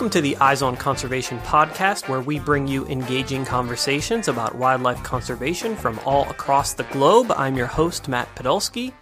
Welcome 0.00 0.12
to 0.12 0.22
the 0.22 0.38
Eyes 0.38 0.62
on 0.62 0.78
Conservation 0.78 1.38
podcast, 1.40 2.08
where 2.08 2.22
we 2.22 2.38
bring 2.38 2.66
you 2.66 2.86
engaging 2.86 3.44
conversations 3.44 4.28
about 4.28 4.54
wildlife 4.54 5.02
conservation 5.02 5.76
from 5.76 6.00
all 6.06 6.26
across 6.30 6.72
the 6.72 6.84
globe. 6.84 7.30
I'm 7.36 7.54
your 7.54 7.66
host, 7.66 8.08
Matt 8.08 8.34
Podolsky. 8.34 8.94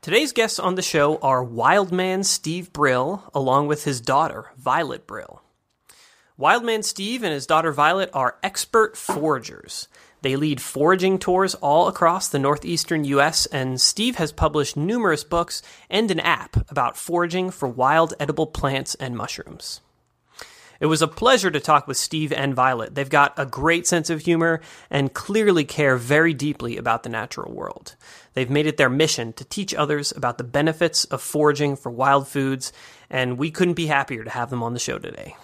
Today's 0.00 0.32
guests 0.32 0.58
on 0.58 0.74
the 0.74 0.82
show 0.82 1.18
are 1.18 1.44
wildman 1.44 2.24
Steve 2.24 2.72
Brill, 2.72 3.30
along 3.32 3.68
with 3.68 3.84
his 3.84 4.00
daughter, 4.00 4.50
Violet 4.56 5.06
Brill. 5.06 5.40
Wildman 6.36 6.82
Steve 6.82 7.22
and 7.22 7.32
his 7.32 7.46
daughter 7.46 7.70
Violet 7.70 8.10
are 8.12 8.36
expert 8.42 8.96
foragers. 8.96 9.86
They 10.22 10.34
lead 10.34 10.60
foraging 10.60 11.20
tours 11.20 11.54
all 11.54 11.86
across 11.86 12.26
the 12.26 12.40
northeastern 12.40 13.04
U.S., 13.04 13.46
and 13.46 13.80
Steve 13.80 14.16
has 14.16 14.32
published 14.32 14.76
numerous 14.76 15.22
books 15.22 15.62
and 15.88 16.10
an 16.10 16.18
app 16.18 16.68
about 16.72 16.96
foraging 16.96 17.52
for 17.52 17.68
wild 17.68 18.14
edible 18.18 18.48
plants 18.48 18.96
and 18.96 19.16
mushrooms. 19.16 19.80
It 20.80 20.86
was 20.86 21.02
a 21.02 21.08
pleasure 21.08 21.50
to 21.50 21.60
talk 21.60 21.86
with 21.86 21.96
Steve 21.96 22.32
and 22.32 22.54
Violet. 22.54 22.94
They've 22.94 23.08
got 23.08 23.34
a 23.36 23.46
great 23.46 23.86
sense 23.86 24.10
of 24.10 24.22
humor 24.22 24.60
and 24.90 25.14
clearly 25.14 25.64
care 25.64 25.96
very 25.96 26.34
deeply 26.34 26.76
about 26.76 27.02
the 27.02 27.08
natural 27.08 27.52
world. 27.52 27.96
They've 28.34 28.50
made 28.50 28.66
it 28.66 28.76
their 28.76 28.90
mission 28.90 29.32
to 29.34 29.44
teach 29.44 29.74
others 29.74 30.12
about 30.12 30.38
the 30.38 30.44
benefits 30.44 31.04
of 31.04 31.22
foraging 31.22 31.76
for 31.76 31.90
wild 31.90 32.26
foods, 32.26 32.72
and 33.08 33.38
we 33.38 33.50
couldn't 33.50 33.74
be 33.74 33.86
happier 33.86 34.24
to 34.24 34.30
have 34.30 34.50
them 34.50 34.62
on 34.62 34.72
the 34.72 34.78
show 34.80 34.98
today. 34.98 35.36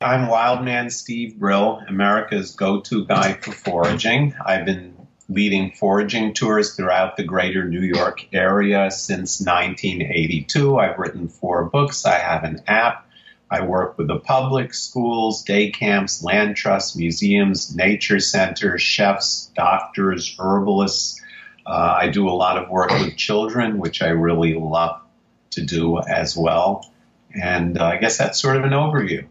I'm 0.00 0.28
Wildman 0.28 0.90
Steve 0.90 1.38
Brill, 1.38 1.82
America's 1.88 2.54
go 2.54 2.80
to 2.82 3.04
guy 3.04 3.32
for 3.34 3.50
foraging. 3.50 4.34
I've 4.44 4.64
been 4.64 4.94
leading 5.28 5.72
foraging 5.72 6.32
tours 6.34 6.74
throughout 6.74 7.16
the 7.16 7.24
greater 7.24 7.64
New 7.64 7.82
York 7.82 8.26
area 8.32 8.90
since 8.90 9.40
1982. 9.40 10.78
I've 10.78 10.98
written 10.98 11.28
four 11.28 11.64
books, 11.64 12.06
I 12.06 12.14
have 12.14 12.44
an 12.44 12.62
app. 12.66 13.07
I 13.50 13.64
work 13.64 13.96
with 13.96 14.08
the 14.08 14.18
public 14.18 14.74
schools, 14.74 15.42
day 15.42 15.70
camps, 15.70 16.22
land 16.22 16.56
trusts, 16.56 16.94
museums, 16.96 17.74
nature 17.74 18.20
centers, 18.20 18.82
chefs, 18.82 19.50
doctors, 19.56 20.36
herbalists. 20.38 21.20
Uh, 21.66 21.96
I 21.98 22.08
do 22.08 22.28
a 22.28 22.32
lot 22.32 22.58
of 22.58 22.68
work 22.68 22.90
with 22.90 23.16
children, 23.16 23.78
which 23.78 24.02
I 24.02 24.08
really 24.08 24.54
love 24.54 25.00
to 25.50 25.64
do 25.64 25.98
as 25.98 26.36
well. 26.36 26.90
And 27.34 27.78
uh, 27.78 27.86
I 27.86 27.96
guess 27.96 28.18
that's 28.18 28.40
sort 28.40 28.56
of 28.56 28.64
an 28.64 28.70
overview. 28.70 29.26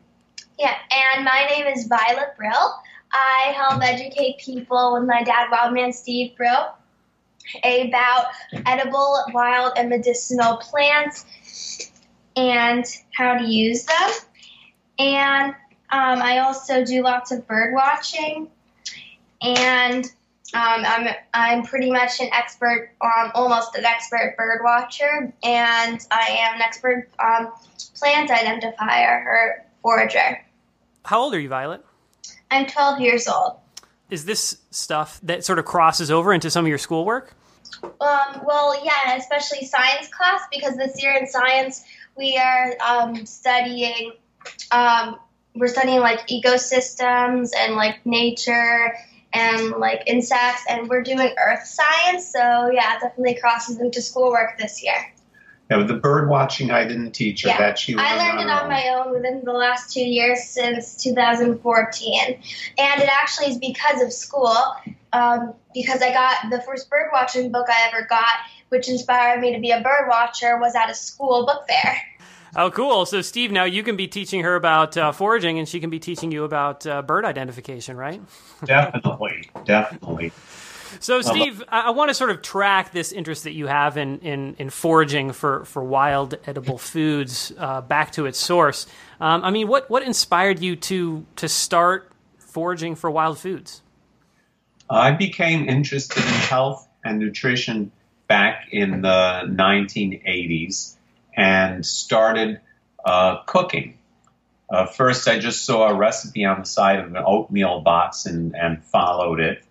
Yeah, 0.58 0.76
and 1.16 1.24
my 1.24 1.48
name 1.52 1.68
is 1.68 1.88
Violet 1.88 2.36
Brill. 2.38 2.82
I 3.12 3.54
help 3.56 3.84
educate 3.84 4.40
people 4.40 4.94
with 4.94 5.08
my 5.08 5.24
dad, 5.24 5.50
Wildman 5.52 5.94
Steve 5.94 6.36
Brill, 6.36 6.68
about 7.64 8.26
edible, 8.66 9.24
wild, 9.34 9.74
and 9.78 9.90
medicinal 9.90 10.58
plants 10.58 11.26
and 12.38 12.86
how 13.12 13.38
to 13.38 13.44
use 13.44 13.84
them. 13.86 14.12
And 15.00 15.50
um, 15.90 16.22
I 16.22 16.40
also 16.40 16.86
do 16.86 17.02
lots 17.04 17.32
of 17.32 17.48
bird 17.48 17.74
watching, 17.74 18.50
and 19.42 20.06
um, 20.54 20.84
I'm 20.86 21.08
I'm 21.34 21.64
pretty 21.64 21.92
much 21.92 22.20
an 22.20 22.30
expert, 22.32 22.92
um, 23.02 23.32
almost 23.34 23.76
an 23.76 23.86
expert 23.86 24.36
bird 24.38 24.62
watcher, 24.64 25.34
and 25.44 26.08
I 26.12 26.38
am 26.40 26.56
an 26.56 26.62
expert 26.62 27.10
um, 27.20 27.52
plant 27.96 28.30
identifier 28.30 29.26
or 29.26 29.66
forager. 29.82 30.46
How 31.06 31.22
old 31.22 31.34
are 31.34 31.40
you, 31.40 31.50
Violet? 31.50 31.86
I'm 32.52 32.66
12 32.66 33.02
years 33.02 33.28
old. 33.28 33.58
Is 34.10 34.26
this 34.26 34.58
stuff 34.72 35.20
that 35.24 35.44
sort 35.44 35.60
of 35.60 35.66
crosses 35.66 36.12
over 36.12 36.34
into 36.34 36.50
some 36.50 36.66
of 36.66 36.70
your 36.70 36.78
schoolwork? 36.78 37.34
Um, 37.84 38.42
well, 38.46 38.84
yeah, 38.84 39.16
especially 39.16 39.66
science 39.66 40.08
class 40.10 40.42
because 40.52 40.78
this 40.78 41.02
year 41.02 41.14
in 41.14 41.28
science 41.28 41.84
we 42.18 42.38
are 42.38 42.76
um, 42.86 43.26
studying 43.26 44.14
um, 44.72 45.20
we're 45.56 45.68
studying 45.68 46.00
like 46.00 46.28
ecosystems 46.28 47.52
and 47.58 47.76
like 47.76 48.06
nature 48.06 48.96
and 49.34 49.72
like 49.72 50.04
insects 50.08 50.64
and 50.70 50.88
we're 50.88 51.04
doing 51.04 51.34
earth 51.46 51.66
science 51.66 52.32
so 52.32 52.70
yeah 52.72 52.96
it 52.96 53.02
definitely 53.02 53.36
crosses 53.40 53.80
into 53.80 54.02
schoolwork 54.02 54.58
this 54.58 54.84
year 54.84 55.14
yeah, 55.70 55.84
the 55.84 55.96
bird 55.96 56.30
watching 56.30 56.72
I 56.72 56.86
didn't 56.86 57.12
teach 57.12 57.44
her 57.44 57.50
yeah. 57.50 57.58
that 57.58 57.78
she 57.78 57.94
I 57.98 58.16
learned 58.16 58.40
it 58.40 58.50
on 58.50 58.64
own. 58.64 58.70
my 58.70 58.88
own 58.90 59.12
within 59.12 59.44
the 59.44 59.52
last 59.52 59.94
two 59.94 60.08
years 60.08 60.44
since 60.44 60.96
2014 61.04 62.22
and 62.78 63.02
it 63.02 63.10
actually 63.10 63.48
is 63.48 63.58
because 63.58 64.02
of 64.02 64.14
school 64.14 64.56
um, 65.12 65.54
because 65.74 66.02
I 66.02 66.12
got 66.12 66.50
the 66.50 66.62
first 66.62 66.90
bird 66.90 67.10
watching 67.12 67.52
book 67.52 67.68
I 67.70 67.90
ever 67.90 68.08
got 68.08 68.34
which 68.70 68.90
inspired 68.90 69.40
me 69.40 69.54
to 69.54 69.60
be 69.60 69.72
a 69.72 69.82
bird 69.82 70.08
watcher 70.10 70.60
was 70.60 70.76
at 70.76 70.90
a 70.90 70.96
school 70.96 71.46
book 71.46 71.66
fair 71.68 72.02
Oh, 72.56 72.72
cool. 72.72 73.06
So, 73.06 73.22
Steve, 73.22 73.52
now 73.52 73.66
you 73.66 73.84
can 73.84 73.96
be 73.96 74.08
teaching 74.08 74.42
her 74.44 74.56
about 74.56 74.98
uh, 74.98 75.12
foraging 75.12 75.60
and 75.60 75.68
she 75.68 75.80
can 75.80 75.92
be 75.92 76.00
teaching 76.00 76.32
you 76.32 76.44
about 76.44 76.88
uh, 76.88 77.04
bird 77.04 77.24
identification, 77.24 77.98
right? 77.98 78.20
Definitely. 78.66 79.50
Definitely. 79.66 80.32
So, 81.00 81.22
Steve, 81.22 81.64
I, 81.68 81.82
I 81.82 81.90
want 81.92 82.10
to 82.10 82.16
sort 82.16 82.32
of 82.32 82.42
track 82.42 82.94
this 82.94 83.12
interest 83.12 83.44
that 83.44 83.52
you 83.52 83.68
have 83.68 83.98
in, 83.98 84.20
in, 84.20 84.56
in 84.58 84.70
foraging 84.70 85.34
for, 85.34 85.66
for 85.66 85.84
wild 85.84 86.36
edible 86.48 86.80
foods 86.80 87.52
uh, 87.60 87.82
back 87.82 88.12
to 88.14 88.26
its 88.26 88.40
source. 88.40 88.88
Um, 89.20 89.44
I 89.44 89.52
mean, 89.52 89.68
what, 89.68 89.90
what 89.90 90.02
inspired 90.02 90.60
you 90.60 90.76
to, 90.78 91.26
to 91.36 91.48
start 91.48 92.12
foraging 92.40 92.96
for 92.96 93.12
wild 93.12 93.38
foods? 93.38 93.82
I 94.90 95.12
became 95.12 95.68
interested 95.70 96.24
in 96.24 96.30
health 96.30 96.88
and 97.04 97.20
nutrition 97.20 97.92
back 98.28 98.68
in 98.72 99.02
the 99.02 99.44
1980s 99.46 100.96
and 101.36 101.86
started 101.86 102.60
uh, 103.06 103.44
cooking. 103.46 103.98
Uh, 104.70 104.86
first, 104.86 105.28
I 105.28 105.40
just 105.40 105.66
saw 105.66 105.88
a 105.88 105.96
recipe 105.96 106.44
on 106.44 106.60
the 106.60 106.66
side 106.66 107.00
of 107.00 107.06
an 107.06 107.24
oatmeal 107.26 107.82
box 107.82 108.26
and, 108.26 108.56
and 108.56 108.84
followed 108.84 109.40
it. 109.40 109.64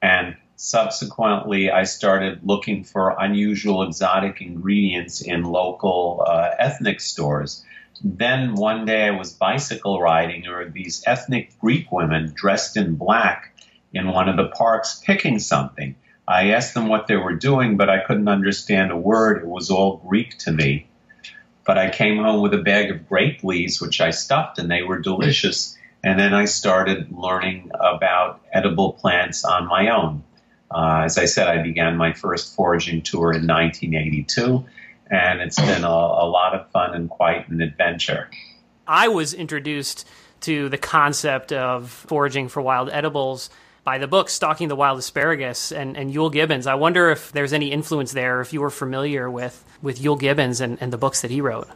And 0.00 0.36
subsequently, 0.56 1.70
I 1.70 1.84
started 1.84 2.40
looking 2.42 2.84
for 2.84 3.16
unusual 3.18 3.82
exotic 3.82 4.40
ingredients 4.40 5.20
in 5.20 5.44
local 5.44 6.24
uh, 6.26 6.50
ethnic 6.58 7.00
stores. 7.00 7.64
Then 8.02 8.54
one 8.54 8.86
day 8.86 9.08
I 9.08 9.10
was 9.10 9.32
bicycle 9.32 10.00
riding, 10.00 10.46
or 10.46 10.70
these 10.70 11.02
ethnic 11.06 11.58
Greek 11.58 11.92
women 11.92 12.32
dressed 12.34 12.78
in 12.78 12.94
black 12.94 13.54
in 13.92 14.08
one 14.08 14.28
of 14.28 14.36
the 14.36 14.48
parks 14.48 15.02
picking 15.04 15.38
something. 15.38 15.96
I 16.30 16.50
asked 16.50 16.74
them 16.74 16.86
what 16.86 17.08
they 17.08 17.16
were 17.16 17.34
doing, 17.34 17.76
but 17.76 17.90
I 17.90 17.98
couldn't 17.98 18.28
understand 18.28 18.92
a 18.92 18.96
word. 18.96 19.38
It 19.38 19.48
was 19.48 19.68
all 19.68 19.96
Greek 20.06 20.38
to 20.38 20.52
me. 20.52 20.86
But 21.66 21.76
I 21.76 21.90
came 21.90 22.18
home 22.22 22.40
with 22.40 22.54
a 22.54 22.62
bag 22.62 22.92
of 22.92 23.08
grape 23.08 23.42
leaves, 23.42 23.80
which 23.80 24.00
I 24.00 24.10
stuffed, 24.10 24.60
and 24.60 24.70
they 24.70 24.84
were 24.84 25.00
delicious. 25.00 25.76
And 26.04 26.20
then 26.20 26.32
I 26.32 26.44
started 26.44 27.10
learning 27.10 27.72
about 27.74 28.40
edible 28.52 28.92
plants 28.92 29.44
on 29.44 29.66
my 29.66 29.90
own. 29.90 30.22
Uh, 30.70 31.02
as 31.04 31.18
I 31.18 31.24
said, 31.24 31.48
I 31.48 31.64
began 31.64 31.96
my 31.96 32.12
first 32.12 32.54
foraging 32.54 33.02
tour 33.02 33.32
in 33.32 33.48
1982, 33.48 34.64
and 35.10 35.40
it's 35.40 35.60
been 35.60 35.82
a, 35.82 35.88
a 35.88 36.28
lot 36.30 36.54
of 36.54 36.70
fun 36.70 36.94
and 36.94 37.10
quite 37.10 37.48
an 37.48 37.60
adventure. 37.60 38.30
I 38.86 39.08
was 39.08 39.34
introduced 39.34 40.06
to 40.42 40.68
the 40.68 40.78
concept 40.78 41.52
of 41.52 41.90
foraging 41.90 42.48
for 42.48 42.62
wild 42.62 42.88
edibles 42.90 43.50
by 43.84 43.98
the 43.98 44.06
book 44.06 44.28
Stalking 44.28 44.68
the 44.68 44.76
Wild 44.76 44.98
Asparagus 44.98 45.72
and, 45.72 45.96
and 45.96 46.12
Euell 46.12 46.32
Gibbons. 46.32 46.66
I 46.66 46.74
wonder 46.74 47.10
if 47.10 47.32
there's 47.32 47.52
any 47.52 47.72
influence 47.72 48.12
there, 48.12 48.40
if 48.40 48.52
you 48.52 48.60
were 48.60 48.70
familiar 48.70 49.30
with, 49.30 49.64
with 49.82 50.00
Euell 50.00 50.18
Gibbons 50.18 50.60
and, 50.60 50.78
and 50.80 50.92
the 50.92 50.98
books 50.98 51.22
that 51.22 51.30
he 51.30 51.40
wrote. 51.40 51.68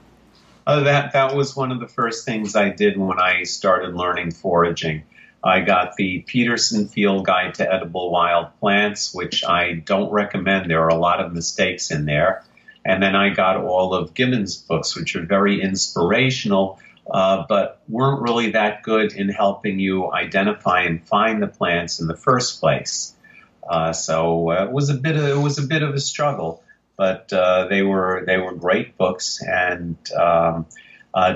Oh, 0.66 0.82
that, 0.84 1.12
that 1.12 1.34
was 1.34 1.54
one 1.54 1.72
of 1.72 1.80
the 1.80 1.88
first 1.88 2.24
things 2.24 2.56
I 2.56 2.70
did 2.70 2.96
when 2.98 3.18
I 3.18 3.42
started 3.42 3.94
learning 3.94 4.30
foraging. 4.32 5.02
I 5.42 5.60
got 5.60 5.96
the 5.96 6.20
Peterson 6.20 6.88
Field 6.88 7.26
Guide 7.26 7.54
to 7.54 7.70
Edible 7.70 8.10
Wild 8.10 8.48
Plants, 8.60 9.12
which 9.12 9.44
I 9.44 9.74
don't 9.74 10.10
recommend. 10.10 10.70
There 10.70 10.82
are 10.82 10.88
a 10.88 10.94
lot 10.94 11.20
of 11.20 11.34
mistakes 11.34 11.90
in 11.90 12.06
there. 12.06 12.44
And 12.86 13.02
then 13.02 13.14
I 13.14 13.30
got 13.30 13.58
all 13.58 13.94
of 13.94 14.14
Gibbons' 14.14 14.56
books, 14.56 14.96
which 14.96 15.16
are 15.16 15.24
very 15.24 15.60
inspirational, 15.60 16.78
uh, 17.10 17.44
but 17.48 17.80
weren't 17.88 18.22
really 18.22 18.52
that 18.52 18.82
good 18.82 19.12
in 19.12 19.28
helping 19.28 19.78
you 19.78 20.10
identify 20.12 20.82
and 20.82 21.06
find 21.06 21.42
the 21.42 21.46
plants 21.46 22.00
in 22.00 22.06
the 22.06 22.16
first 22.16 22.60
place. 22.60 23.14
Uh, 23.68 23.92
so 23.92 24.50
uh, 24.50 24.64
it 24.64 24.72
was 24.72 24.90
a 24.90 24.94
bit 24.94 25.16
of, 25.16 25.24
it 25.24 25.38
was 25.38 25.58
a 25.58 25.66
bit 25.66 25.82
of 25.82 25.94
a 25.94 26.00
struggle, 26.00 26.62
but 26.96 27.32
uh, 27.32 27.66
they 27.68 27.82
were 27.82 28.24
they 28.26 28.36
were 28.36 28.54
great 28.54 28.96
books, 28.96 29.42
and 29.42 29.96
um, 30.12 30.66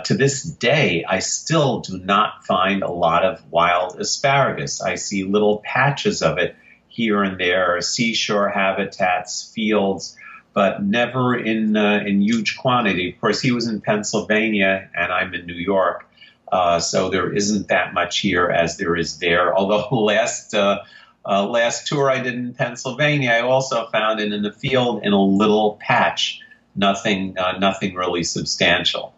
to 0.05 0.15
this 0.15 0.43
day, 0.43 1.05
I 1.09 1.21
still 1.21 1.81
do 1.81 1.99
not 1.99 2.45
find 2.45 2.83
a 2.83 2.91
lot 2.91 3.25
of 3.25 3.41
wild 3.51 3.99
asparagus. 3.99 4.83
I 4.83 4.97
see 4.97 5.25
little 5.25 5.63
patches 5.65 6.23
of 6.23 6.39
it 6.39 6.57
here 6.89 7.23
and 7.23 7.39
there, 7.39 7.81
seashore 7.81 8.49
habitats, 8.49 9.53
fields, 9.55 10.17
but 10.53 10.83
never 10.83 11.39
in 11.39 11.77
uh, 11.77 12.03
in 12.07 12.21
huge 12.23 12.57
quantity. 12.57 13.13
Of 13.13 13.21
course, 13.21 13.41
he 13.41 13.53
was 13.53 13.67
in 13.67 13.81
Pennsylvania, 13.81 14.89
and 14.95 15.13
I'm 15.13 15.35
in 15.35 15.47
New 15.47 15.55
York, 15.55 16.09
uh, 16.51 16.81
so 16.81 17.11
there 17.11 17.33
isn't 17.33 17.69
that 17.69 17.95
much 17.95 18.21
here 18.21 18.49
as 18.49 18.77
there 18.77 18.97
is 18.97 19.19
there. 19.19 19.55
Although 19.57 19.89
last 19.91 20.55
uh, 20.55 20.83
uh, 21.25 21.47
last 21.47 21.87
tour 21.87 22.11
I 22.11 22.21
did 22.21 22.35
in 22.35 22.55
Pennsylvania, 22.55 23.31
I 23.31 23.41
also 23.41 23.87
found 23.89 24.21
it 24.21 24.33
in 24.33 24.43
the 24.43 24.53
field 24.53 25.03
in 25.05 25.13
a 25.13 25.23
little 25.23 25.79
patch, 25.81 26.41
nothing 26.75 27.37
uh, 27.39 27.59
nothing 27.59 27.95
really 27.95 28.25
substantial. 28.25 29.15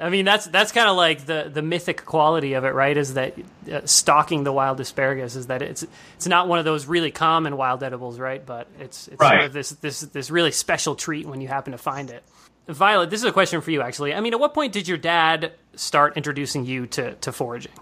I 0.00 0.08
mean, 0.08 0.24
that's 0.24 0.46
that's 0.46 0.72
kind 0.72 0.88
of 0.88 0.96
like 0.96 1.26
the 1.26 1.50
the 1.52 1.62
mythic 1.62 2.04
quality 2.04 2.54
of 2.54 2.64
it, 2.64 2.70
right? 2.70 2.96
Is 2.96 3.14
that 3.14 3.34
uh, 3.70 3.82
stalking 3.84 4.44
the 4.44 4.52
wild 4.52 4.80
asparagus 4.80 5.36
is 5.36 5.48
that 5.48 5.62
it's 5.62 5.84
it's 6.16 6.26
not 6.26 6.48
one 6.48 6.58
of 6.58 6.64
those 6.64 6.86
really 6.86 7.10
common 7.10 7.56
wild 7.56 7.82
edibles, 7.82 8.18
right? 8.18 8.44
But 8.44 8.68
it's 8.80 9.08
it's 9.08 9.20
right. 9.20 9.30
sort 9.30 9.44
of 9.44 9.52
this 9.52 9.70
this 9.70 10.00
this 10.00 10.30
really 10.30 10.50
special 10.50 10.94
treat 10.94 11.26
when 11.26 11.40
you 11.40 11.48
happen 11.48 11.72
to 11.72 11.78
find 11.78 12.10
it. 12.10 12.24
Violet, 12.68 13.10
this 13.10 13.20
is 13.20 13.24
a 13.24 13.32
question 13.32 13.60
for 13.60 13.70
you, 13.70 13.82
actually. 13.82 14.14
I 14.14 14.20
mean, 14.20 14.32
at 14.32 14.40
what 14.40 14.54
point 14.54 14.72
did 14.72 14.86
your 14.86 14.98
dad 14.98 15.52
start 15.74 16.16
introducing 16.16 16.64
you 16.64 16.86
to 16.88 17.14
to 17.14 17.32
foraging? 17.32 17.72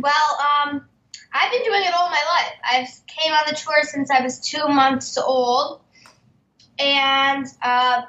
Well, 0.00 0.38
um, 0.40 0.84
I've 1.32 1.50
been 1.50 1.64
doing 1.64 1.82
it 1.82 1.94
all 1.94 2.08
my 2.08 2.22
life. 2.34 2.52
I've 2.64 3.06
came 3.06 3.32
on 3.32 3.44
the 3.48 3.56
tour 3.56 3.82
since 3.82 4.10
I 4.10 4.22
was 4.22 4.38
two 4.40 4.68
months 4.68 5.18
old, 5.18 5.80
and 6.78 7.46
uh, 7.62 8.02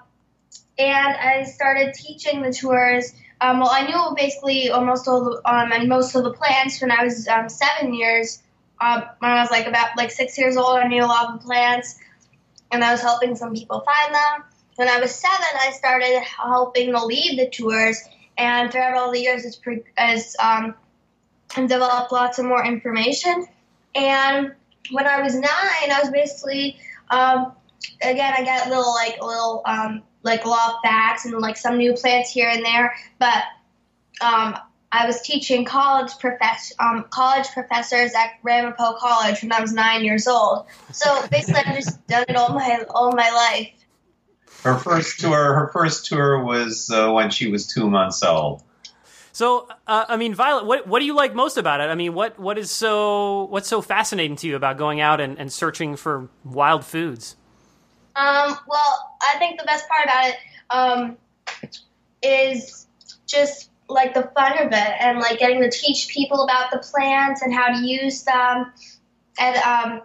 and 0.77 1.17
I 1.17 1.43
started 1.43 1.93
teaching 1.93 2.41
the 2.41 2.51
tours 2.51 3.13
um, 3.43 3.59
well, 3.59 3.69
I 3.71 3.85
knew 3.85 4.15
basically 4.15 4.69
almost 4.69 5.05
all 5.07 5.25
the 5.25 5.41
um, 5.43 5.73
and 5.73 5.89
most 5.89 6.15
of 6.15 6.23
the 6.23 6.31
plants 6.31 6.81
when 6.81 6.91
I 6.91 7.03
was 7.03 7.27
um, 7.27 7.49
seven 7.49 7.93
years. 7.93 8.41
Um, 8.79 9.03
when 9.19 9.31
I 9.31 9.41
was 9.41 9.51
like 9.51 9.67
about 9.67 9.97
like 9.97 10.11
six 10.11 10.37
years 10.37 10.55
old, 10.55 10.77
I 10.77 10.87
knew 10.87 11.03
a 11.03 11.05
lot 11.05 11.27
of 11.27 11.41
the 11.41 11.45
plants, 11.45 11.99
and 12.71 12.83
I 12.83 12.91
was 12.93 13.01
helping 13.01 13.35
some 13.35 13.53
people 13.53 13.81
find 13.81 14.15
them. 14.15 14.43
When 14.77 14.87
I 14.87 14.99
was 14.99 15.13
seven, 15.13 15.45
I 15.59 15.71
started 15.71 16.21
helping 16.21 16.93
to 16.93 17.05
lead 17.05 17.37
the 17.37 17.49
tours, 17.49 18.01
and 18.37 18.71
throughout 18.71 18.95
all 18.97 19.11
the 19.11 19.19
years, 19.19 19.45
as 19.45 19.57
pre- 19.57 19.83
as 19.97 20.37
um, 20.41 20.75
developed 21.53 22.13
lots 22.13 22.39
of 22.39 22.45
more 22.45 22.65
information. 22.65 23.45
And 23.93 24.53
when 24.91 25.05
I 25.05 25.21
was 25.21 25.35
nine, 25.35 25.91
I 25.91 25.99
was 26.01 26.11
basically 26.11 26.77
um, 27.09 27.51
again 28.01 28.33
I 28.37 28.43
got 28.43 28.69
little 28.69 28.93
like 28.93 29.21
little 29.21 29.61
um, 29.65 30.03
like 30.23 30.45
law 30.45 30.79
facts 30.83 31.25
and 31.25 31.37
like 31.39 31.57
some 31.57 31.77
new 31.77 31.93
plants 31.93 32.31
here 32.31 32.49
and 32.49 32.63
there. 32.63 32.95
But 33.19 33.43
um, 34.21 34.57
I 34.91 35.07
was 35.07 35.21
teaching 35.21 35.65
college 35.65 36.11
profess- 36.19 36.73
um, 36.79 37.05
college 37.09 37.47
professors 37.47 38.13
at 38.13 38.33
Ramapo 38.43 38.93
College 38.99 39.41
when 39.41 39.51
I 39.51 39.59
was 39.59 39.73
nine 39.73 40.03
years 40.03 40.27
old. 40.27 40.67
So 40.91 41.27
basically, 41.31 41.61
I've 41.65 41.75
just 41.75 42.05
done 42.07 42.25
it 42.29 42.35
all 42.35 42.53
my 42.53 42.83
all 42.89 43.11
my 43.11 43.29
life. 43.29 43.71
Her 44.63 44.77
first 44.77 45.19
tour, 45.19 45.55
her 45.55 45.69
first 45.73 46.05
tour 46.05 46.41
was 46.43 46.89
uh, 46.89 47.11
when 47.11 47.31
she 47.31 47.49
was 47.49 47.67
two 47.67 47.89
months 47.89 48.23
old. 48.23 48.63
So, 49.33 49.67
uh, 49.87 50.05
I 50.07 50.15
mean, 50.15 50.35
Violet, 50.35 50.65
what 50.65 50.85
what 50.85 50.99
do 50.99 51.05
you 51.05 51.15
like 51.15 51.33
most 51.33 51.57
about 51.57 51.81
it? 51.81 51.85
I 51.85 51.95
mean, 51.95 52.13
what 52.13 52.37
what 52.39 52.59
is 52.59 52.69
so 52.69 53.45
what's 53.45 53.67
so 53.67 53.81
fascinating 53.81 54.37
to 54.37 54.47
you 54.47 54.55
about 54.55 54.77
going 54.77 55.01
out 55.01 55.19
and, 55.19 55.39
and 55.39 55.51
searching 55.51 55.95
for 55.95 56.29
wild 56.43 56.85
foods? 56.85 57.35
Um, 58.15 58.57
well, 58.67 59.17
I 59.21 59.37
think 59.39 59.59
the 59.59 59.65
best 59.65 59.87
part 59.89 60.05
about 60.05 60.25
it 60.27 60.35
um, 60.69 61.17
is 62.21 62.87
just 63.25 63.69
like 63.89 64.13
the 64.13 64.31
fun 64.35 64.53
of 64.59 64.71
it 64.71 64.93
and 64.99 65.19
like 65.19 65.39
getting 65.39 65.61
to 65.61 65.69
teach 65.69 66.07
people 66.07 66.43
about 66.43 66.71
the 66.71 66.77
plants 66.77 67.41
and 67.41 67.53
how 67.53 67.67
to 67.67 67.85
use 67.85 68.23
them 68.23 68.71
and 69.39 69.57
um, 69.57 70.01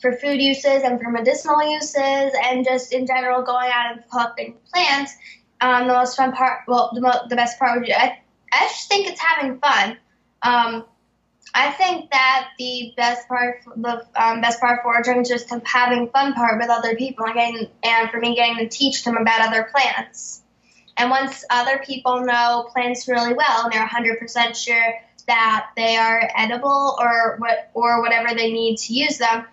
for 0.00 0.12
food 0.12 0.40
uses 0.40 0.82
and 0.82 1.00
for 1.00 1.10
medicinal 1.10 1.62
uses 1.72 2.32
and 2.44 2.64
just 2.64 2.92
in 2.92 3.06
general 3.06 3.42
going 3.42 3.70
out 3.72 3.92
and 3.92 4.02
collecting 4.10 4.56
plants. 4.72 5.14
Um, 5.60 5.86
the 5.86 5.94
most 5.94 6.16
fun 6.16 6.32
part, 6.32 6.62
well, 6.66 6.90
the, 6.92 7.00
mo- 7.00 7.26
the 7.28 7.36
best 7.36 7.58
part 7.58 7.78
would 7.78 7.86
be, 7.86 7.94
I, 7.94 8.20
I 8.52 8.66
just 8.66 8.88
think 8.88 9.06
it's 9.08 9.20
having 9.20 9.60
fun. 9.60 9.96
Um, 10.42 10.84
I 11.54 11.70
think 11.72 12.10
that 12.10 12.48
the 12.58 12.94
best 12.96 13.28
part, 13.28 13.62
the 13.76 14.06
um, 14.16 14.40
best 14.40 14.60
part 14.60 14.80
is 15.18 15.28
just 15.28 15.52
having 15.64 16.08
fun 16.08 16.32
part 16.32 16.58
with 16.58 16.70
other 16.70 16.96
people 16.96 17.26
and, 17.26 17.34
getting, 17.34 17.68
and 17.82 18.10
for 18.10 18.18
me 18.18 18.34
getting 18.34 18.56
to 18.56 18.68
teach 18.68 19.04
them 19.04 19.18
about 19.18 19.48
other 19.48 19.68
plants. 19.70 20.42
And 20.96 21.10
once 21.10 21.44
other 21.50 21.78
people 21.78 22.24
know 22.24 22.68
plants 22.72 23.06
really 23.06 23.34
well 23.34 23.64
and 23.64 23.72
they're 23.72 23.86
100% 23.86 24.56
sure 24.56 24.94
that 25.26 25.70
they 25.76 25.96
are 25.96 26.28
edible 26.36 26.96
or 26.98 27.36
what 27.38 27.70
or 27.74 28.00
whatever 28.00 28.34
they 28.34 28.50
need 28.50 28.78
to 28.78 28.94
use 28.94 29.18
them, 29.18 29.44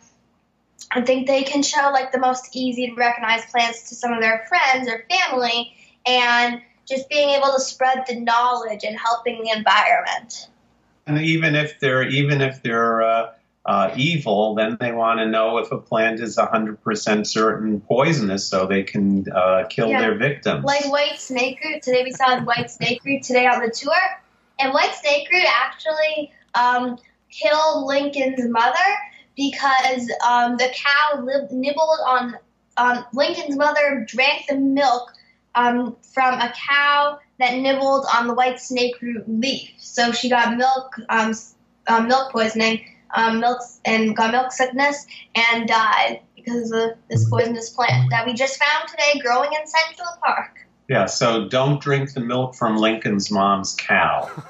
I 0.92 1.02
think 1.02 1.28
they 1.28 1.44
can 1.44 1.64
show 1.64 1.92
like 1.92 2.12
the 2.12 2.20
most 2.20 2.56
easy 2.56 2.88
to 2.88 2.96
recognize 2.96 3.46
plants 3.46 3.90
to 3.90 3.96
some 3.96 4.14
of 4.14 4.22
their 4.22 4.46
friends 4.48 4.90
or 4.90 5.06
family 5.10 5.74
and 6.06 6.62
just 6.88 7.10
being 7.10 7.30
able 7.30 7.52
to 7.54 7.60
spread 7.60 8.06
the 8.08 8.20
knowledge 8.20 8.84
and 8.84 8.98
helping 8.98 9.44
the 9.44 9.52
environment 9.52 10.48
and 11.10 11.26
even 11.26 11.56
if 11.56 11.80
they're 11.80 12.08
even 12.08 12.42
if 12.42 12.62
they're 12.62 13.02
uh, 13.02 13.34
uh, 13.66 13.92
evil, 13.96 14.56
then 14.56 14.78
they 14.80 14.92
want 14.92 15.20
to 15.20 15.26
know 15.26 15.58
if 15.58 15.72
a 15.72 15.78
plant 15.78 16.20
is 16.20 16.38
100% 16.38 17.28
certain 17.28 17.82
poisonous 17.82 18.48
so 18.48 18.66
they 18.66 18.84
can 18.84 19.26
uh, 19.32 19.66
kill 19.70 19.90
yeah. 19.90 20.02
their 20.02 20.16
victims. 20.16 20.64
Like 20.64 20.86
white 20.86 21.20
snake 21.20 21.60
root. 21.64 21.82
Today 21.84 22.04
we 22.04 22.12
saw 22.12 22.42
white 22.44 22.72
snake 22.72 23.04
root 23.06 23.24
today 23.24 23.46
on 23.46 23.62
the 23.62 23.70
tour. 23.70 23.94
And 24.60 24.74
white 24.74 24.94
snake 24.96 25.28
root 25.32 25.46
actually 25.48 26.32
um, 26.56 26.98
killed 27.30 27.86
Lincoln's 27.86 28.48
mother 28.50 28.76
because 29.36 30.10
um, 30.28 30.58
the 30.58 30.74
cow 30.74 31.24
nibbled 31.52 32.00
on 32.08 32.38
um, 32.78 33.06
Lincoln's 33.14 33.56
mother 33.56 34.06
drank 34.08 34.48
the 34.48 34.56
milk 34.56 35.12
um, 35.56 35.96
from 36.02 36.40
a 36.40 36.52
cow 36.56 37.20
that 37.40 37.58
nibbled 37.58 38.06
on 38.14 38.28
the 38.28 38.34
white 38.34 38.60
snake 38.60 39.02
root 39.02 39.24
leaf. 39.28 39.72
So 39.78 40.12
she 40.12 40.30
got 40.30 40.58
milk, 40.58 40.96
um, 41.10 41.34
uh, 41.88 42.02
milk 42.02 42.32
poisoning, 42.32 42.86
um, 43.16 43.40
milk, 43.40 43.62
and 43.86 44.16
got 44.16 44.32
milk 44.32 44.52
sickness, 44.52 45.06
and 45.36 45.68
died 45.68 46.22
because 46.36 46.72
of 46.72 46.92
this 47.10 47.28
poisonous 47.30 47.70
plant 47.70 48.12
that 48.12 48.26
we 48.26 48.34
just 48.34 48.62
found 48.62 48.88
today 48.88 49.20
growing 49.22 49.50
in 49.54 49.68
Central 49.68 50.10
Park. 50.24 50.68
Yeah, 50.88 51.06
so 51.06 51.48
don't 51.48 51.82
drink 51.82 52.14
the 52.14 52.20
milk 52.20 52.56
from 52.56 52.78
Lincoln's 52.78 53.32
mom's 53.32 53.76
cow. 53.76 54.30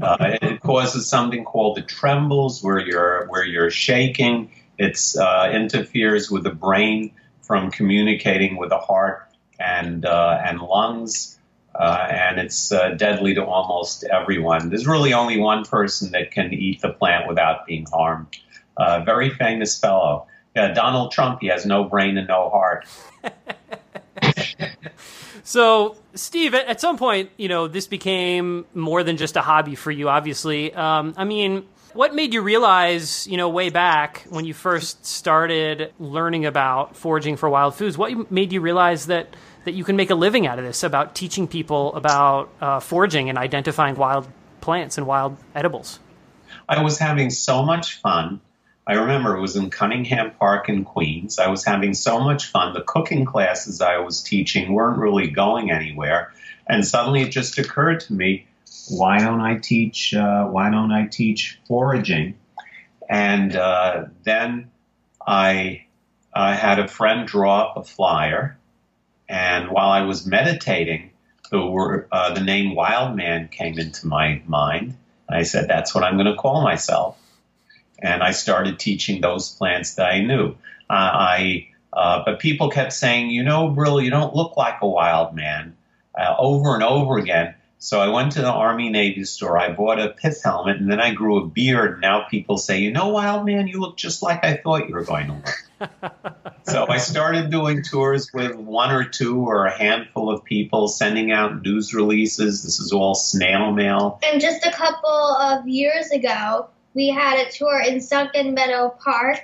Uh, 0.00 0.16
it 0.40 0.60
causes 0.62 1.06
something 1.06 1.44
called 1.44 1.76
the 1.76 1.82
trembles, 1.82 2.62
where 2.62 2.78
you're 2.78 3.26
where 3.28 3.44
you're 3.44 3.70
shaking. 3.70 4.50
It 4.78 4.98
uh, 5.20 5.50
interferes 5.52 6.30
with 6.30 6.44
the 6.44 6.50
brain 6.50 7.12
from 7.42 7.70
communicating 7.70 8.56
with 8.56 8.70
the 8.70 8.78
heart 8.78 9.28
and 9.58 10.06
uh, 10.06 10.40
and 10.42 10.60
lungs 10.60 11.38
uh, 11.74 12.06
and 12.10 12.38
it's 12.38 12.72
uh, 12.72 12.90
deadly 12.90 13.34
to 13.34 13.44
almost 13.44 14.04
everyone. 14.04 14.70
There's 14.70 14.86
really 14.86 15.12
only 15.12 15.38
one 15.38 15.64
person 15.64 16.10
that 16.12 16.32
can 16.32 16.52
eat 16.52 16.80
the 16.80 16.90
plant 16.90 17.28
without 17.28 17.66
being 17.66 17.86
harmed. 17.92 18.36
Uh, 18.76 19.00
very 19.00 19.30
famous 19.30 19.78
fellow. 19.78 20.26
Yeah, 20.56 20.72
Donald 20.72 21.12
Trump, 21.12 21.40
he 21.40 21.46
has 21.46 21.64
no 21.64 21.84
brain 21.84 22.18
and 22.18 22.26
no 22.26 22.50
heart. 22.50 22.86
so, 25.44 25.96
Steve, 26.14 26.54
at 26.54 26.80
some 26.80 26.98
point, 26.98 27.30
you 27.36 27.48
know, 27.48 27.68
this 27.68 27.86
became 27.86 28.66
more 28.74 29.04
than 29.04 29.16
just 29.16 29.36
a 29.36 29.40
hobby 29.40 29.76
for 29.76 29.92
you, 29.92 30.08
obviously. 30.08 30.74
Um, 30.74 31.14
I 31.16 31.24
mean, 31.24 31.68
what 31.92 32.16
made 32.16 32.34
you 32.34 32.42
realize, 32.42 33.28
you 33.28 33.36
know, 33.36 33.48
way 33.48 33.70
back 33.70 34.26
when 34.28 34.44
you 34.44 34.54
first 34.54 35.06
started 35.06 35.92
learning 36.00 36.46
about 36.46 36.96
foraging 36.96 37.36
for 37.36 37.48
wild 37.48 37.76
foods, 37.76 37.96
what 37.96 38.32
made 38.32 38.52
you 38.52 38.60
realize 38.60 39.06
that– 39.06 39.36
that 39.70 39.76
you 39.76 39.84
can 39.84 39.94
make 39.94 40.10
a 40.10 40.16
living 40.16 40.48
out 40.48 40.58
of 40.58 40.64
this 40.64 40.82
about 40.82 41.14
teaching 41.14 41.46
people 41.46 41.94
about 41.94 42.50
uh, 42.60 42.80
foraging 42.80 43.28
and 43.28 43.38
identifying 43.38 43.94
wild 43.94 44.26
plants 44.60 44.98
and 44.98 45.06
wild 45.06 45.36
edibles. 45.54 46.00
I 46.68 46.82
was 46.82 46.98
having 46.98 47.30
so 47.30 47.62
much 47.62 48.00
fun. 48.00 48.40
I 48.84 48.94
remember 48.94 49.36
it 49.36 49.40
was 49.40 49.54
in 49.54 49.70
Cunningham 49.70 50.32
Park 50.32 50.68
in 50.68 50.84
Queens. 50.84 51.38
I 51.38 51.46
was 51.46 51.64
having 51.64 51.94
so 51.94 52.18
much 52.18 52.46
fun. 52.46 52.74
The 52.74 52.82
cooking 52.82 53.24
classes 53.24 53.80
I 53.80 53.98
was 53.98 54.24
teaching 54.24 54.72
weren't 54.72 54.98
really 54.98 55.30
going 55.30 55.70
anywhere. 55.70 56.32
And 56.66 56.84
suddenly 56.84 57.22
it 57.22 57.30
just 57.30 57.56
occurred 57.56 58.00
to 58.00 58.12
me, 58.12 58.48
why 58.88 59.18
don't 59.18 59.40
I 59.40 59.58
teach? 59.58 60.12
Uh, 60.12 60.46
why 60.46 60.70
don't 60.70 60.90
I 60.90 61.06
teach 61.06 61.60
foraging? 61.68 62.34
And 63.08 63.54
uh, 63.54 64.06
then 64.24 64.72
I 65.24 65.86
had 66.34 66.80
a 66.80 66.88
friend 66.88 67.28
draw 67.28 67.66
up 67.66 67.76
a 67.76 67.84
flyer 67.84 68.56
and 69.30 69.70
while 69.70 69.90
I 69.90 70.02
was 70.02 70.26
meditating, 70.26 71.10
the 71.52 71.64
word, 71.64 72.08
uh, 72.10 72.34
the 72.34 72.40
name 72.40 72.74
Wild 72.74 73.16
Man 73.16 73.46
came 73.46 73.78
into 73.78 74.08
my 74.08 74.42
mind. 74.46 74.96
I 75.28 75.44
said, 75.44 75.68
"That's 75.68 75.94
what 75.94 76.02
I'm 76.02 76.16
going 76.16 76.26
to 76.26 76.34
call 76.34 76.62
myself." 76.62 77.16
And 78.02 78.24
I 78.24 78.32
started 78.32 78.80
teaching 78.80 79.20
those 79.20 79.54
plants 79.54 79.94
that 79.94 80.06
I 80.06 80.20
knew. 80.20 80.56
Uh, 80.90 81.10
I, 81.34 81.68
uh, 81.92 82.24
but 82.24 82.40
people 82.40 82.70
kept 82.70 82.92
saying, 82.92 83.30
"You 83.30 83.44
know, 83.44 83.68
Brill, 83.68 84.00
you 84.00 84.10
don't 84.10 84.34
look 84.34 84.56
like 84.56 84.82
a 84.82 84.88
wild 84.88 85.34
man." 85.36 85.76
Uh, 86.18 86.34
over 86.36 86.74
and 86.74 86.82
over 86.82 87.16
again, 87.16 87.54
So 87.78 88.00
I 88.00 88.08
went 88.08 88.32
to 88.32 88.42
the 88.42 88.50
Army 88.50 88.90
Navy 88.90 89.24
store. 89.24 89.56
I 89.56 89.72
bought 89.72 90.00
a 90.00 90.10
pith 90.10 90.42
helmet, 90.42 90.78
and 90.78 90.90
then 90.90 91.00
I 91.00 91.14
grew 91.14 91.38
a 91.38 91.46
beard. 91.46 92.00
Now 92.00 92.26
people 92.28 92.58
say, 92.58 92.80
"You 92.80 92.92
know, 92.92 93.08
wild 93.08 93.46
man, 93.46 93.68
you 93.68 93.80
look 93.80 93.96
just 93.96 94.22
like 94.22 94.44
I 94.44 94.56
thought 94.56 94.88
you 94.88 94.94
were 94.94 95.04
going 95.04 95.28
to 95.28 95.34
look." 95.34 96.34
so 96.64 96.86
I 96.88 96.98
started 96.98 97.50
doing 97.50 97.82
tours 97.82 98.30
with 98.32 98.54
one 98.54 98.90
or 98.90 99.04
two 99.04 99.40
or 99.40 99.66
a 99.66 99.76
handful 99.76 100.30
of 100.30 100.44
people, 100.44 100.88
sending 100.88 101.32
out 101.32 101.62
news 101.62 101.94
releases. 101.94 102.62
This 102.62 102.80
is 102.80 102.92
all 102.92 103.14
snail 103.14 103.72
mail. 103.72 104.18
And 104.22 104.40
just 104.40 104.64
a 104.64 104.70
couple 104.70 105.10
of 105.10 105.66
years 105.66 106.10
ago, 106.10 106.68
we 106.94 107.08
had 107.08 107.46
a 107.46 107.50
tour 107.50 107.80
in 107.80 108.00
Sunken 108.00 108.54
Meadow 108.54 108.94
Park, 109.02 109.40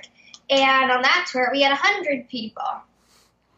and 0.49 0.91
on 0.91 1.01
that 1.01 1.27
tour, 1.31 1.49
we 1.51 1.61
had 1.61 1.71
a 1.71 1.75
hundred 1.75 2.27
people. 2.29 2.63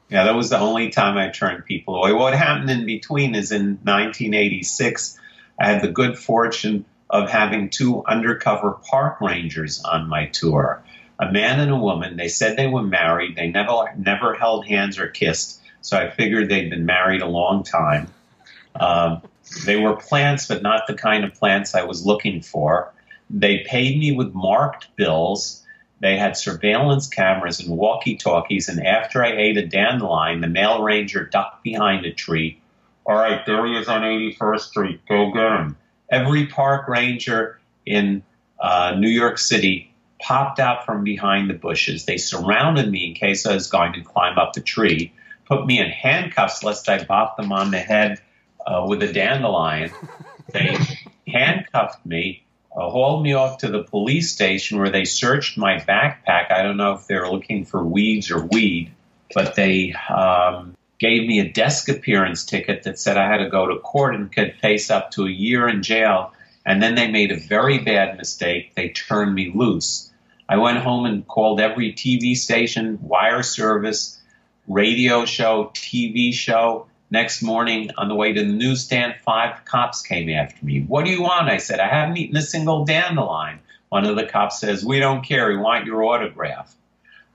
Yeah, 0.10 0.24
that 0.24 0.36
was 0.36 0.50
the 0.50 0.60
only 0.60 0.90
time 0.90 1.18
I 1.18 1.30
turned 1.30 1.66
people 1.66 1.96
away. 1.96 2.14
What 2.14 2.34
happened 2.34 2.70
in 2.72 2.86
between 2.86 3.36
is 3.36 3.52
in 3.52 3.80
1986, 3.84 5.20
I 5.60 5.68
had 5.68 5.82
the 5.84 5.92
good 5.92 6.18
fortune 6.18 6.86
of 7.10 7.30
having 7.30 7.70
two 7.70 8.04
undercover 8.06 8.80
park 8.90 9.22
rangers 9.22 9.82
on 9.84 10.08
my 10.08 10.28
tour. 10.28 10.84
A 11.20 11.32
man 11.32 11.60
and 11.60 11.72
a 11.72 11.76
woman. 11.76 12.18
They 12.18 12.30
said 12.30 12.56
they 12.56 12.68
were 12.68 12.84
married. 12.84 13.36
They 13.36 13.50
never 13.50 13.94
never 13.98 14.34
held 14.36 14.66
hands 14.66 14.98
or 14.98 15.08
kissed. 15.08 15.62
So 15.82 15.98
I 15.98 16.10
figured 16.10 16.50
they'd 16.50 16.70
been 16.70 16.86
married 16.86 17.22
a 17.22 17.28
long 17.28 17.64
time. 17.64 18.08
Um, 18.80 19.22
they 19.66 19.78
were 19.78 19.96
plants, 19.96 20.48
but 20.48 20.62
not 20.62 20.88
the 20.88 20.94
kind 20.94 21.24
of 21.24 21.34
plants 21.34 21.76
I 21.76 21.84
was 21.84 22.06
looking 22.06 22.42
for. 22.42 22.94
They 23.30 23.66
paid 23.68 24.00
me 24.00 24.12
with 24.12 24.34
marked 24.34 24.96
bills 24.96 25.60
they 26.02 26.18
had 26.18 26.38
surveillance 26.38 27.08
cameras 27.08 27.60
and 27.60 27.78
walkie 27.78 28.16
talkies, 28.16 28.70
and 28.70 28.86
after 28.86 29.24
I 29.24 29.34
ate 29.34 29.58
a 29.58 29.66
dandelion, 29.66 30.40
the 30.42 30.48
male 30.48 30.82
ranger 30.82 31.26
ducked 31.26 31.64
behind 31.64 32.06
a 32.06 32.14
tree. 32.14 32.62
All 33.06 33.16
right, 33.16 33.46
there 33.46 33.66
he 33.66 33.76
is 33.76 33.88
on 33.88 34.02
81st 34.02 34.60
Street. 34.60 35.02
Go 35.08 35.32
get 35.32 35.52
him. 35.52 35.78
Every 36.10 36.48
park 36.48 36.88
ranger 36.88 37.60
in 37.86 38.24
uh, 38.60 38.96
New 38.98 39.10
York 39.10 39.38
City 39.38 39.89
popped 40.22 40.60
out 40.60 40.86
from 40.86 41.04
behind 41.04 41.50
the 41.50 41.54
bushes. 41.54 42.06
They 42.06 42.18
surrounded 42.18 42.90
me 42.90 43.08
in 43.08 43.14
case 43.14 43.46
I 43.46 43.54
was 43.54 43.68
going 43.68 43.94
to 43.94 44.02
climb 44.02 44.38
up 44.38 44.54
the 44.54 44.62
tree, 44.62 45.14
put 45.46 45.66
me 45.66 45.80
in 45.80 45.90
handcuffs 45.90 46.64
lest 46.64 46.90
I 46.90 47.04
bop 47.04 47.38
them 47.38 47.52
on 47.52 47.72
the 47.72 47.80
head 47.80 48.22
uh, 48.66 48.86
with 48.88 49.04
a 49.04 49.12
dandelion. 49.12 49.92
They 50.52 50.76
handcuffed 51.28 52.04
me 52.08 52.42
uh, 52.76 52.90
hauled 52.90 53.24
me 53.24 53.34
off 53.34 53.60
to 53.60 53.68
the 53.68 53.84
police 53.84 54.32
station 54.32 54.80
where 54.80 54.90
they 54.90 55.06
searched 55.06 55.58
my 55.58 55.78
backpack. 55.80 56.52
I 56.52 56.62
don't 56.62 56.78
know 56.78 56.94
if 56.94 57.08
they 57.08 57.16
were 57.16 57.30
looking 57.30 57.66
for 57.66 57.84
weeds 57.84 58.30
or 58.30 58.46
weed, 58.46 58.92
but 59.34 59.56
they 59.56 59.94
um, 59.94 60.76
gave 61.00 61.28
me 61.28 61.40
a 61.40 61.52
desk 61.52 61.90
appearance 61.90 62.46
ticket 62.46 62.84
that 62.84 63.00
said 63.00 63.18
I 63.18 63.28
had 63.28 63.38
to 63.38 63.50
go 63.50 63.68
to 63.68 63.80
court 63.80 64.16
and 64.16 64.32
could 64.32 64.56
face 64.62 64.92
up 64.92 65.12
to 65.12 65.26
a 65.26 65.32
year 65.32 65.68
in 65.68 65.82
jail. 65.82 66.34
And 66.66 66.82
then 66.84 66.96
they 66.96 67.10
made 67.10 67.32
a 67.32 67.40
very 67.40 67.80
bad 67.80 68.18
mistake. 68.18 68.76
They 68.76 68.90
turned 68.90 69.34
me 69.34 69.52
loose. 69.54 70.09
I 70.50 70.58
went 70.58 70.80
home 70.80 71.06
and 71.06 71.26
called 71.28 71.62
every 71.62 71.94
TV 71.94 72.36
station, 72.36 73.00
wire 73.02 73.44
service, 73.44 74.20
radio 74.68 75.26
show, 75.26 75.72
TV 75.76 76.34
show, 76.34 76.88
Next 77.12 77.42
morning, 77.42 77.90
on 77.98 78.08
the 78.08 78.14
way 78.14 78.34
to 78.34 78.42
the 78.42 78.54
newsstand, 78.54 79.16
five 79.26 79.66
cops 79.66 80.04
came 80.04 80.30
after 80.30 80.64
me. 80.64 80.82
What 80.82 81.06
do 81.06 81.12
you 81.12 81.24
want? 81.24 81.50
I 81.50 81.58
said, 81.58 81.80
I 81.80 81.88
haven't 81.88 82.18
eaten 82.18 82.38
a 82.38 82.42
single 82.42 82.86
dandelion. 82.86 83.60
One 83.90 84.06
of 84.06 84.16
the 84.16 84.28
cops 84.28 84.60
says, 84.60 84.86
We 84.86 85.00
don't 85.00 85.24
care. 85.24 85.50
We 85.50 85.58
want 85.58 85.88
your 85.88 86.04
autograph. 86.04 86.76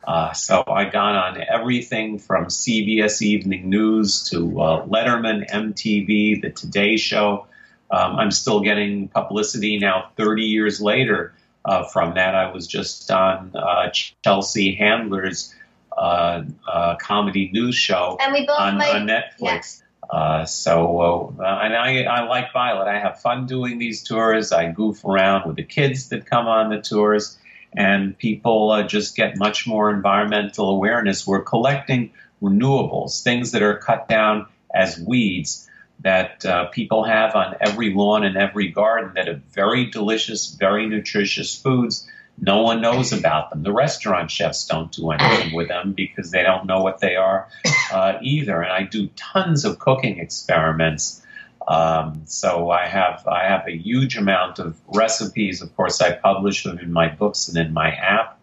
Uh, 0.06 0.33
so 0.33 0.62
I 0.68 0.85
got 0.85 1.16
on 1.16 1.42
everything 1.49 2.21
from 2.21 2.47
CBS 2.47 3.21
Evening 3.21 3.68
News 3.68 4.28
to 4.30 4.61
uh, 4.61 4.87
Letterman, 4.87 5.50
MTV, 5.50 6.40
The 6.40 6.50
Today 6.50 6.97
Show. 6.97 7.49
Um, 7.90 8.16
I'm 8.16 8.30
still 8.30 8.61
getting 8.61 9.09
publicity 9.09 9.80
now 9.80 10.11
30 10.16 10.42
years 10.44 10.80
later 10.80 11.35
uh, 11.64 11.85
from 11.85 12.14
that. 12.14 12.35
I 12.35 12.52
was 12.52 12.66
just 12.66 13.11
on 13.11 13.52
uh, 13.54 13.90
Chelsea 14.25 14.75
Handler's 14.75 15.54
uh, 15.97 16.42
uh, 16.66 16.97
comedy 16.97 17.50
news 17.52 17.76
show 17.76 18.18
and 18.21 18.33
we 18.33 18.47
both 18.47 18.59
on, 18.59 18.78
like, 18.78 18.94
on 18.94 19.06
Netflix. 19.06 19.83
Uh, 20.11 20.44
so, 20.44 21.35
uh, 21.38 21.61
and 21.62 21.75
I, 21.75 22.02
I 22.02 22.26
like 22.26 22.52
Violet. 22.52 22.87
I 22.88 22.99
have 22.99 23.21
fun 23.21 23.47
doing 23.47 23.78
these 23.78 24.02
tours. 24.02 24.52
I 24.52 24.71
goof 24.71 25.04
around 25.04 25.47
with 25.47 25.56
the 25.56 25.64
kids 25.64 26.11
that 26.11 26.26
come 26.26 26.47
on 26.47 26.68
the 26.68 26.80
tours, 26.80 27.38
and 27.75 28.16
people 28.18 28.71
uh, 28.71 28.83
just 28.83 29.16
get 29.16 29.38
much 29.38 29.66
more 29.66 29.90
environmental 29.90 30.68
awareness. 30.68 31.26
We're 31.26 31.42
collecting 31.42 32.11
renewables, 32.42 33.23
things 33.23 33.52
that 33.52 33.62
are 33.62 33.78
cut 33.78 34.06
down 34.06 34.47
as 34.75 34.99
weeds 34.99 35.68
that 36.04 36.46
uh, 36.46 36.66
people 36.66 37.02
have 37.02 37.34
on 37.34 37.56
every 37.61 37.92
lawn 37.92 38.25
and 38.25 38.37
every 38.37 38.68
garden 38.68 39.12
that 39.16 39.28
are 39.28 39.40
very 39.50 39.90
delicious, 39.90 40.54
very 40.54 40.87
nutritious 40.87 41.61
foods 41.61 42.08
no 42.38 42.62
one 42.62 42.80
knows 42.80 43.12
about 43.12 43.50
them. 43.50 43.62
The 43.62 43.73
restaurant 43.73 44.30
chefs 44.30 44.66
don't 44.66 44.90
do 44.90 45.11
anything 45.12 45.54
with 45.54 45.68
them 45.68 45.92
because 45.92 46.30
they 46.30 46.42
don't 46.42 46.66
know 46.66 46.82
what 46.82 47.00
they 47.00 47.16
are 47.16 47.49
uh, 47.92 48.18
either. 48.23 48.61
And 48.61 48.73
I 48.73 48.82
do 48.82 49.08
tons 49.14 49.64
of 49.64 49.78
cooking 49.78 50.18
experiments. 50.18 51.23
Um, 51.66 52.23
so 52.26 52.70
I 52.70 52.87
have 52.87 53.26
I 53.26 53.44
have 53.44 53.66
a 53.66 53.76
huge 53.76 54.16
amount 54.16 54.58
of 54.58 54.78
recipes. 54.88 55.62
Of 55.62 55.75
course, 55.76 56.00
I 56.00 56.12
publish 56.12 56.64
them 56.64 56.78
in 56.78 56.92
my 56.92 57.08
books 57.08 57.49
and 57.49 57.56
in 57.56 57.73
my 57.73 57.90
app. 57.90 58.38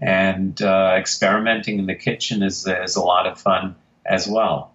And 0.00 0.60
uh, 0.60 0.96
experimenting 0.98 1.78
in 1.78 1.86
the 1.86 1.94
kitchen 1.94 2.42
is 2.42 2.66
is 2.66 2.96
a 2.96 3.02
lot 3.02 3.26
of 3.26 3.40
fun 3.40 3.74
as 4.04 4.28
well 4.28 4.73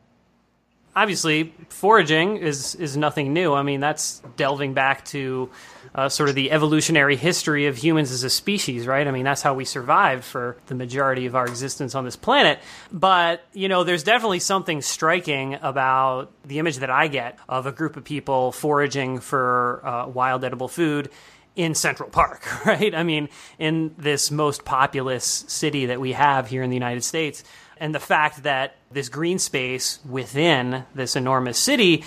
obviously 1.00 1.54
foraging 1.70 2.38
is 2.38 2.76
is 2.76 2.98
nothing 2.98 3.32
new. 3.32 3.54
I 3.54 3.64
mean, 3.64 3.80
that's 3.80 4.22
delving 4.36 4.74
back 4.74 5.06
to 5.06 5.50
uh, 5.96 6.10
sort 6.10 6.28
of 6.28 6.36
the 6.36 6.52
evolutionary 6.52 7.16
history 7.16 7.68
of 7.68 7.78
humans 7.78 8.12
as 8.12 8.26
a 8.26 8.30
species, 8.30 8.86
right? 8.86 9.08
I 9.08 9.12
mean, 9.12 9.24
that's 9.24 9.42
how 9.42 9.54
we 9.54 9.64
survived 9.64 10.26
for 10.26 10.58
the 10.68 10.76
majority 10.76 11.26
of 11.26 11.36
our 11.36 11.48
existence 11.48 11.96
on 11.96 12.04
this 12.04 12.18
planet. 12.18 12.60
But 12.92 13.46
you 13.54 13.70
know, 13.70 13.86
there's 13.86 14.04
definitely 14.04 14.40
something 14.40 14.82
striking 14.82 15.56
about 15.62 16.34
the 16.44 16.60
image 16.60 16.78
that 16.80 16.90
I 16.90 17.08
get 17.08 17.40
of 17.48 17.66
a 17.66 17.72
group 17.72 17.96
of 17.96 18.04
people 18.04 18.52
foraging 18.52 19.20
for 19.20 19.82
uh, 19.86 20.08
wild 20.08 20.44
edible 20.44 20.68
food 20.68 21.10
in 21.56 21.76
Central 21.76 22.10
Park, 22.10 22.44
right? 22.66 22.94
I 22.94 23.04
mean, 23.04 23.30
in 23.58 23.96
this 23.98 24.32
most 24.32 24.66
populous 24.66 25.46
city 25.48 25.88
that 25.88 26.02
we 26.02 26.12
have 26.12 26.48
here 26.48 26.62
in 26.62 26.70
the 26.70 26.76
United 26.76 27.06
States 27.06 27.44
and 27.80 27.94
the 27.94 28.00
fact 28.00 28.44
that 28.44 28.76
this 28.92 29.10
green 29.10 29.40
space 29.40 30.00
within 30.08 30.86
this 30.94 31.16
enormous 31.16 31.58
city 31.58 32.04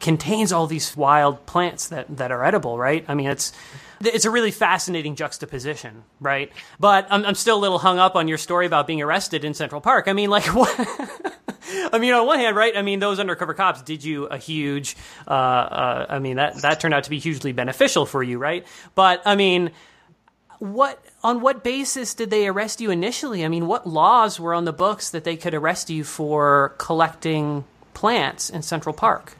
contains 0.00 0.52
all 0.52 0.66
these 0.66 0.96
wild 0.96 1.46
plants 1.46 1.88
that, 1.88 2.16
that 2.16 2.32
are 2.32 2.44
edible, 2.44 2.76
right? 2.76 3.04
I 3.08 3.14
mean, 3.14 3.30
it's 3.30 3.52
it's 4.00 4.24
a 4.24 4.30
really 4.30 4.50
fascinating 4.50 5.14
juxtaposition, 5.14 6.02
right? 6.20 6.50
But 6.80 7.06
I'm, 7.08 7.24
I'm 7.24 7.36
still 7.36 7.56
a 7.56 7.60
little 7.60 7.78
hung 7.78 8.00
up 8.00 8.16
on 8.16 8.26
your 8.26 8.38
story 8.38 8.66
about 8.66 8.88
being 8.88 9.00
arrested 9.00 9.44
in 9.44 9.54
Central 9.54 9.80
Park. 9.80 10.08
I 10.08 10.12
mean, 10.12 10.28
like 10.28 10.44
what? 10.54 10.74
I 11.92 11.98
mean, 11.98 12.12
on 12.12 12.26
one 12.26 12.38
hand, 12.38 12.56
right? 12.56 12.76
I 12.76 12.82
mean, 12.82 12.98
those 12.98 13.20
undercover 13.20 13.54
cops 13.54 13.82
did 13.82 14.02
you 14.02 14.26
a 14.26 14.38
huge. 14.38 14.96
Uh, 15.26 15.30
uh, 15.30 16.06
I 16.08 16.18
mean, 16.18 16.36
that 16.36 16.62
that 16.62 16.80
turned 16.80 16.94
out 16.94 17.04
to 17.04 17.10
be 17.10 17.20
hugely 17.20 17.52
beneficial 17.52 18.04
for 18.04 18.22
you, 18.22 18.38
right? 18.38 18.66
But 18.94 19.22
I 19.24 19.36
mean, 19.36 19.70
what 20.62 21.04
on 21.24 21.40
what 21.40 21.64
basis 21.64 22.14
did 22.14 22.30
they 22.30 22.46
arrest 22.46 22.80
you 22.80 22.92
initially? 22.92 23.44
I 23.44 23.48
mean, 23.48 23.66
what 23.66 23.84
laws 23.84 24.38
were 24.38 24.54
on 24.54 24.64
the 24.64 24.72
books 24.72 25.10
that 25.10 25.24
they 25.24 25.36
could 25.36 25.54
arrest 25.54 25.90
you 25.90 26.04
for 26.04 26.76
collecting 26.78 27.64
plants 27.94 28.48
in 28.48 28.62
Central 28.62 28.94
Park? 28.94 29.36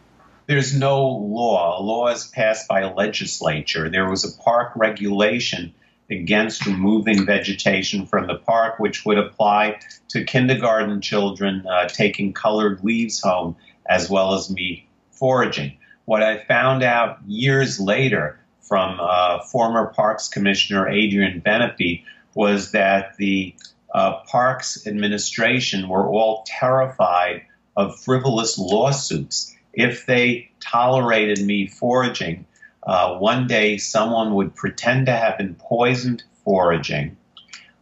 There's 0.49 0.77
no 0.77 1.07
law. 1.07 1.81
A 1.81 1.81
law 1.81 2.09
is 2.09 2.27
passed 2.27 2.67
by 2.67 2.81
a 2.81 2.93
legislature. 2.93 3.89
There 3.89 4.11
was 4.11 4.25
a 4.25 4.43
park 4.43 4.73
regulation 4.75 5.73
against 6.11 6.67
removing 6.67 7.25
vegetation 7.25 8.05
from 8.05 8.27
the 8.27 8.35
park, 8.35 8.81
which 8.81 9.07
would 9.07 9.19
apply 9.19 9.79
to 10.09 10.25
kindergarten 10.25 11.01
children 11.01 11.65
uh, 11.69 11.87
taking 11.87 12.33
colored 12.33 12.83
leaves 12.83 13.21
home, 13.21 13.55
as 13.89 14.11
well 14.11 14.35
as 14.35 14.51
me 14.51 14.89
foraging. 15.13 15.79
What 16.05 16.25
I 16.25 16.39
found 16.39 16.83
out 16.83 17.19
years 17.29 17.79
later 17.79 18.41
from 18.73 18.99
uh, 19.03 19.39
former 19.43 19.89
Parks 19.89 20.29
Commissioner 20.29 20.89
Adrian 20.89 21.43
Benepe 21.45 22.05
was 22.35 22.73
that 22.73 23.19
the 23.19 23.55
uh, 23.93 24.21
Parks 24.21 24.87
Administration 24.87 25.91
were 25.91 26.09
all 26.09 26.43
terrified 26.47 27.43
of 27.77 28.01
frivolous 28.01 28.57
lawsuits. 28.57 29.55
If 29.75 30.07
they 30.07 30.53
tolerated 30.59 31.45
me 31.45 31.67
foraging, 31.67 32.47
uh, 32.83 33.19
one 33.19 33.47
day 33.47 33.77
someone 33.77 34.37
would 34.37 34.55
pretend 34.55 35.05
to 35.05 35.13
have 35.13 35.37
been 35.37 35.55
poisoned 35.55 36.25
foraging, 36.43 37.19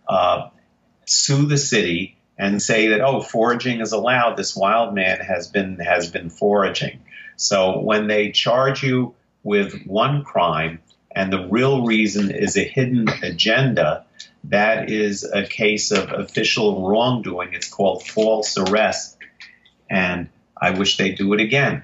uh, 0.09 0.49
sue 1.07 1.47
the 1.47 1.57
city, 1.57 2.17
and 2.37 2.61
say 2.61 2.89
that 2.89 3.01
oh, 3.01 3.21
foraging 3.21 3.81
is 3.81 3.93
allowed. 3.93 4.37
This 4.37 4.57
wild 4.57 4.93
man 4.97 5.21
has 5.21 5.47
been 5.47 5.79
has 5.79 6.11
been 6.11 6.31
foraging. 6.31 6.99
So 7.37 7.79
when 7.79 8.09
they 8.09 8.33
charge 8.33 8.83
you 8.83 9.15
with 9.43 9.85
one 9.85 10.25
crime 10.25 10.81
and 11.13 11.33
the 11.33 11.49
real 11.49 11.85
reason 11.85 12.31
is 12.31 12.57
a 12.57 12.63
hidden 12.63 13.09
agenda, 13.23 14.05
that 14.45 14.91
is 14.91 15.25
a 15.25 15.45
case 15.45 15.91
of 15.91 16.13
official 16.13 16.89
wrongdoing. 16.89 17.53
It's 17.53 17.69
called 17.69 18.07
false 18.07 18.57
arrest. 18.57 19.19
And 19.89 20.29
I 20.57 20.71
wish 20.71 20.97
they'd 20.97 21.17
do 21.17 21.33
it 21.35 21.41
again. 21.41 21.83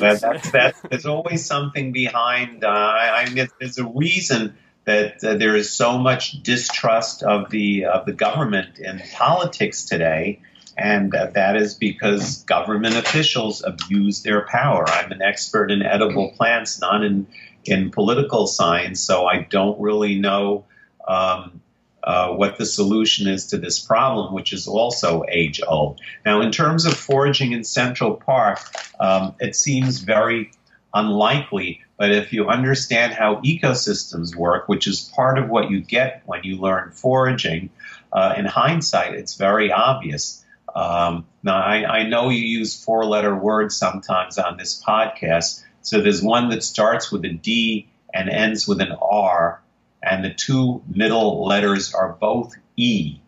that, 0.00 0.20
that's 0.20 0.50
that. 0.50 0.74
There's 0.90 1.06
always 1.06 1.46
something 1.46 1.92
behind. 1.92 2.64
Uh, 2.64 2.68
I, 2.68 3.22
I 3.22 3.30
mean, 3.30 3.48
there's 3.60 3.78
a 3.78 3.86
reason 3.86 4.56
that 4.84 5.22
uh, 5.22 5.34
there 5.34 5.54
is 5.54 5.70
so 5.70 5.98
much 5.98 6.42
distrust 6.42 7.22
of 7.22 7.50
the 7.50 7.84
of 7.84 8.06
the 8.06 8.12
government 8.12 8.80
in 8.80 9.00
politics 9.14 9.84
today, 9.84 10.40
and 10.76 11.12
that 11.12 11.56
is 11.56 11.74
because 11.74 12.42
government 12.44 12.96
officials 12.96 13.62
abuse 13.62 14.22
their 14.22 14.46
power. 14.46 14.88
I'm 14.88 15.12
an 15.12 15.22
expert 15.22 15.70
in 15.70 15.82
edible 15.82 16.32
plants, 16.36 16.80
not 16.80 17.04
in 17.04 17.26
in 17.64 17.90
political 17.90 18.46
science, 18.46 19.00
so 19.00 19.26
I 19.26 19.42
don't 19.42 19.80
really 19.80 20.18
know. 20.18 20.64
Um, 21.06 21.60
uh, 22.04 22.32
what 22.32 22.58
the 22.58 22.66
solution 22.66 23.28
is 23.28 23.46
to 23.46 23.56
this 23.56 23.78
problem, 23.78 24.34
which 24.34 24.52
is 24.52 24.66
also 24.66 25.22
age 25.28 25.60
old. 25.64 26.00
Now, 26.26 26.40
in 26.40 26.50
terms 26.50 26.84
of 26.84 26.94
foraging 26.94 27.52
in 27.52 27.62
Central 27.62 28.16
Park, 28.16 28.58
um, 28.98 29.36
it 29.38 29.54
seems 29.54 30.00
very 30.00 30.50
unlikely, 30.92 31.80
but 31.96 32.10
if 32.10 32.32
you 32.32 32.48
understand 32.48 33.12
how 33.12 33.36
ecosystems 33.42 34.34
work, 34.34 34.68
which 34.68 34.88
is 34.88 35.12
part 35.14 35.38
of 35.38 35.48
what 35.48 35.70
you 35.70 35.80
get 35.80 36.22
when 36.26 36.42
you 36.42 36.56
learn 36.56 36.90
foraging, 36.90 37.70
uh, 38.12 38.34
in 38.36 38.44
hindsight, 38.44 39.14
it's 39.14 39.36
very 39.36 39.72
obvious. 39.72 40.41
Um, 40.74 41.26
now, 41.42 41.56
I, 41.56 41.84
I 42.00 42.08
know 42.08 42.30
you 42.30 42.42
use 42.44 42.82
four 42.82 43.04
letter 43.04 43.34
words 43.34 43.76
sometimes 43.76 44.38
on 44.38 44.56
this 44.56 44.82
podcast. 44.82 45.62
So 45.82 46.00
there's 46.00 46.22
one 46.22 46.50
that 46.50 46.62
starts 46.62 47.10
with 47.10 47.24
a 47.24 47.32
D 47.32 47.88
and 48.14 48.28
ends 48.28 48.66
with 48.66 48.80
an 48.80 48.92
R 48.92 49.62
and 50.02 50.24
the 50.24 50.34
two 50.34 50.82
middle 50.88 51.46
letters 51.46 51.94
are 51.94 52.12
both 52.20 52.54
E. 52.76 53.18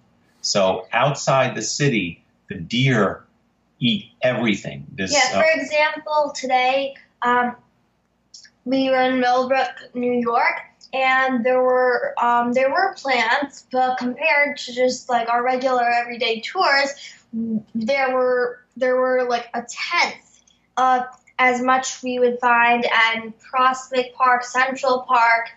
So 0.41 0.87
outside 0.93 1.55
the 1.55 1.63
city, 1.63 2.25
the 2.49 2.57
deer 2.57 3.25
eat 3.79 4.07
everything. 4.21 4.87
This, 4.93 5.13
yeah, 5.13 5.41
for 5.41 5.45
uh, 5.45 5.63
example, 5.63 6.33
today 6.35 6.95
um, 7.23 7.57
we 8.65 8.91
were 8.91 9.03
in 9.03 9.21
Millbrook, 9.21 9.95
New 9.95 10.13
York, 10.13 10.61
and 10.93 11.45
there 11.45 11.63
were 11.63 12.15
um, 12.23 12.53
there 12.53 12.71
were 12.71 12.95
plants, 12.95 13.67
but 13.73 13.99
compared 13.99 14.59
to 14.59 14.73
just 14.73 15.09
like 15.09 15.29
our 15.29 15.43
regular 15.43 15.85
everyday 15.85 16.41
tours, 16.41 16.91
there 17.75 18.15
were 18.15 18.61
there 18.77 18.97
were 18.97 19.27
like 19.29 19.49
a 19.55 19.63
tenth 19.69 20.43
of 20.77 21.03
as 21.39 21.61
much 21.61 22.03
we 22.03 22.19
would 22.19 22.39
find 22.41 22.85
at 22.87 23.39
Prospect 23.41 24.15
Park, 24.15 24.45
Central 24.45 25.01
Park, 25.01 25.49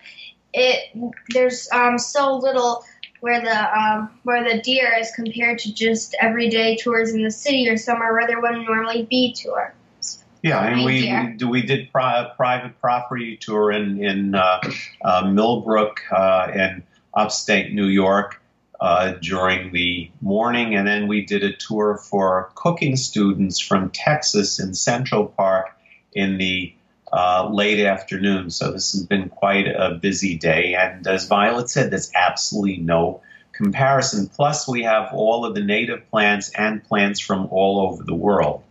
it 0.54 0.98
there's 1.30 1.70
um, 1.72 2.00
so 2.00 2.38
little 2.38 2.84
where 3.20 3.42
the 3.42 3.80
um, 3.80 4.20
where 4.24 4.44
the 4.44 4.62
deer 4.62 4.92
is 5.00 5.12
compared 5.12 5.60
to 5.60 5.74
just 5.74 6.16
everyday 6.20 6.78
tours 6.78 7.14
in 7.14 7.22
the 7.22 7.32
city 7.32 7.70
or 7.70 7.78
somewhere 7.78 8.14
where 8.14 8.28
there 8.28 8.42
wouldn't 8.42 8.68
normally 8.68 9.06
be 9.06 9.34
tours. 9.34 10.24
Yeah, 10.44 10.64
and 10.64 10.86
we, 10.86 11.12
we, 11.40 11.46
we 11.46 11.62
did 11.64 11.92
pri- 11.92 12.32
private 12.38 12.80
property 12.80 13.38
tour 13.38 13.72
in 13.72 14.04
in 14.04 14.36
uh, 14.36 14.62
uh, 15.04 15.30
Millbrook 15.30 16.02
uh, 16.12 16.52
in 16.54 16.84
upstate 17.14 17.74
New 17.74 17.88
York 17.88 18.42
uh, 18.80 19.14
during 19.22 19.72
the 19.72 20.12
morning, 20.22 20.76
and 20.76 20.88
then 20.88 21.08
we 21.08 21.26
did 21.26 21.44
a 21.44 21.56
tour 21.56 21.98
for 21.98 22.52
cooking 22.56 22.96
students 22.96 23.60
from 23.60 23.90
Texas 23.90 24.60
in 24.60 24.74
Central 24.74 25.26
Park 25.26 25.70
in 26.14 26.38
the 26.38 26.74
uh, 27.12 27.50
late 27.52 27.84
afternoon. 27.84 28.50
So 28.50 28.72
this 28.72 28.92
has 28.92 29.06
been 29.06 29.30
quite 29.30 29.68
a 29.68 29.98
busy 30.02 30.38
day. 30.38 30.76
And 30.76 31.08
as 31.08 31.28
Violet 31.28 31.70
said, 31.70 31.90
there's 31.90 32.12
absolutely 32.14 32.78
no 32.78 33.22
comparison. 33.54 34.28
Plus, 34.28 34.68
we 34.68 34.84
have 34.84 35.14
all 35.14 35.46
of 35.46 35.56
the 35.56 35.64
native 35.64 36.10
plants 36.10 36.50
and 36.50 36.84
plants 36.84 37.20
from 37.20 37.48
all 37.50 37.80
over 37.80 38.04
the 38.04 38.16
world. 38.16 38.64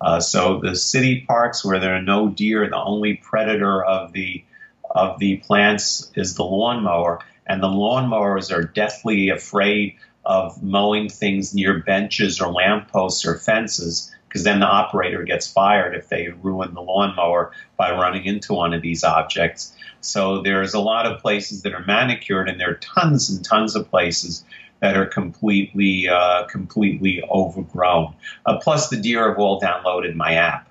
Uh, 0.00 0.20
so 0.20 0.60
the 0.60 0.74
city 0.74 1.24
parks 1.26 1.64
where 1.64 1.78
there 1.78 1.94
are 1.94 2.02
no 2.02 2.28
deer, 2.28 2.68
the 2.68 2.76
only 2.76 3.14
predator 3.14 3.84
of 3.84 4.12
the 4.12 4.44
of 4.90 5.18
the 5.18 5.38
plants 5.38 6.10
is 6.14 6.34
the 6.36 6.44
lawnmower, 6.44 7.20
and 7.46 7.62
the 7.62 7.68
lawnmowers 7.68 8.52
are 8.52 8.62
deathly 8.62 9.28
afraid 9.28 9.96
of 10.24 10.62
mowing 10.62 11.08
things 11.08 11.54
near 11.54 11.80
benches 11.80 12.40
or 12.40 12.50
lampposts 12.52 13.26
or 13.26 13.36
fences 13.38 14.10
because 14.34 14.42
then 14.42 14.58
the 14.58 14.66
operator 14.66 15.22
gets 15.22 15.46
fired 15.46 15.94
if 15.94 16.08
they 16.08 16.28
ruin 16.42 16.74
the 16.74 16.82
lawnmower 16.82 17.52
by 17.76 17.92
running 17.92 18.24
into 18.24 18.52
one 18.52 18.74
of 18.74 18.82
these 18.82 19.04
objects. 19.04 19.72
So 20.00 20.42
there's 20.42 20.74
a 20.74 20.80
lot 20.80 21.06
of 21.06 21.20
places 21.20 21.62
that 21.62 21.72
are 21.72 21.84
manicured, 21.84 22.48
and 22.48 22.60
there 22.60 22.70
are 22.70 22.80
tons 22.80 23.30
and 23.30 23.44
tons 23.44 23.76
of 23.76 23.88
places 23.88 24.44
that 24.80 24.96
are 24.96 25.06
completely 25.06 26.08
uh, 26.08 26.46
completely 26.46 27.22
overgrown. 27.30 28.12
Uh, 28.44 28.58
plus, 28.58 28.88
the 28.88 28.96
deer 28.96 29.28
have 29.28 29.38
all 29.38 29.60
downloaded 29.60 30.16
my 30.16 30.34
app. 30.34 30.68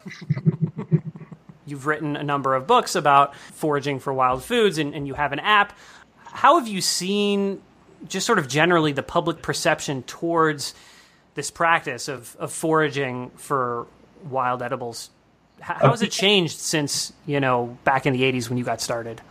You've 1.65 1.87
written 1.87 2.17
a 2.17 2.23
number 2.23 2.55
of 2.55 2.67
books 2.67 2.95
about 2.95 3.33
foraging 3.33 3.99
for 3.99 4.13
wild 4.13 4.43
foods, 4.43 4.77
and, 4.77 4.93
and 4.93 5.07
you 5.07 5.13
have 5.13 5.31
an 5.31 5.39
app. 5.39 5.77
How 6.33 6.57
have 6.57 6.67
you 6.67 6.81
seen, 6.81 7.61
just 8.07 8.25
sort 8.25 8.39
of 8.39 8.47
generally, 8.47 8.91
the 8.91 9.03
public 9.03 9.41
perception 9.41 10.03
towards 10.03 10.73
this 11.35 11.51
practice 11.51 12.07
of, 12.07 12.35
of 12.37 12.51
foraging 12.51 13.29
for 13.35 13.85
wild 14.29 14.61
edibles? 14.61 15.11
How, 15.59 15.75
how 15.75 15.89
has 15.91 16.01
it 16.01 16.11
changed 16.11 16.57
since 16.57 17.13
you 17.25 17.39
know 17.39 17.77
back 17.83 18.05
in 18.05 18.13
the 18.13 18.23
80s 18.23 18.49
when 18.49 18.57
you 18.57 18.63
got 18.63 18.81
started? 18.81 19.21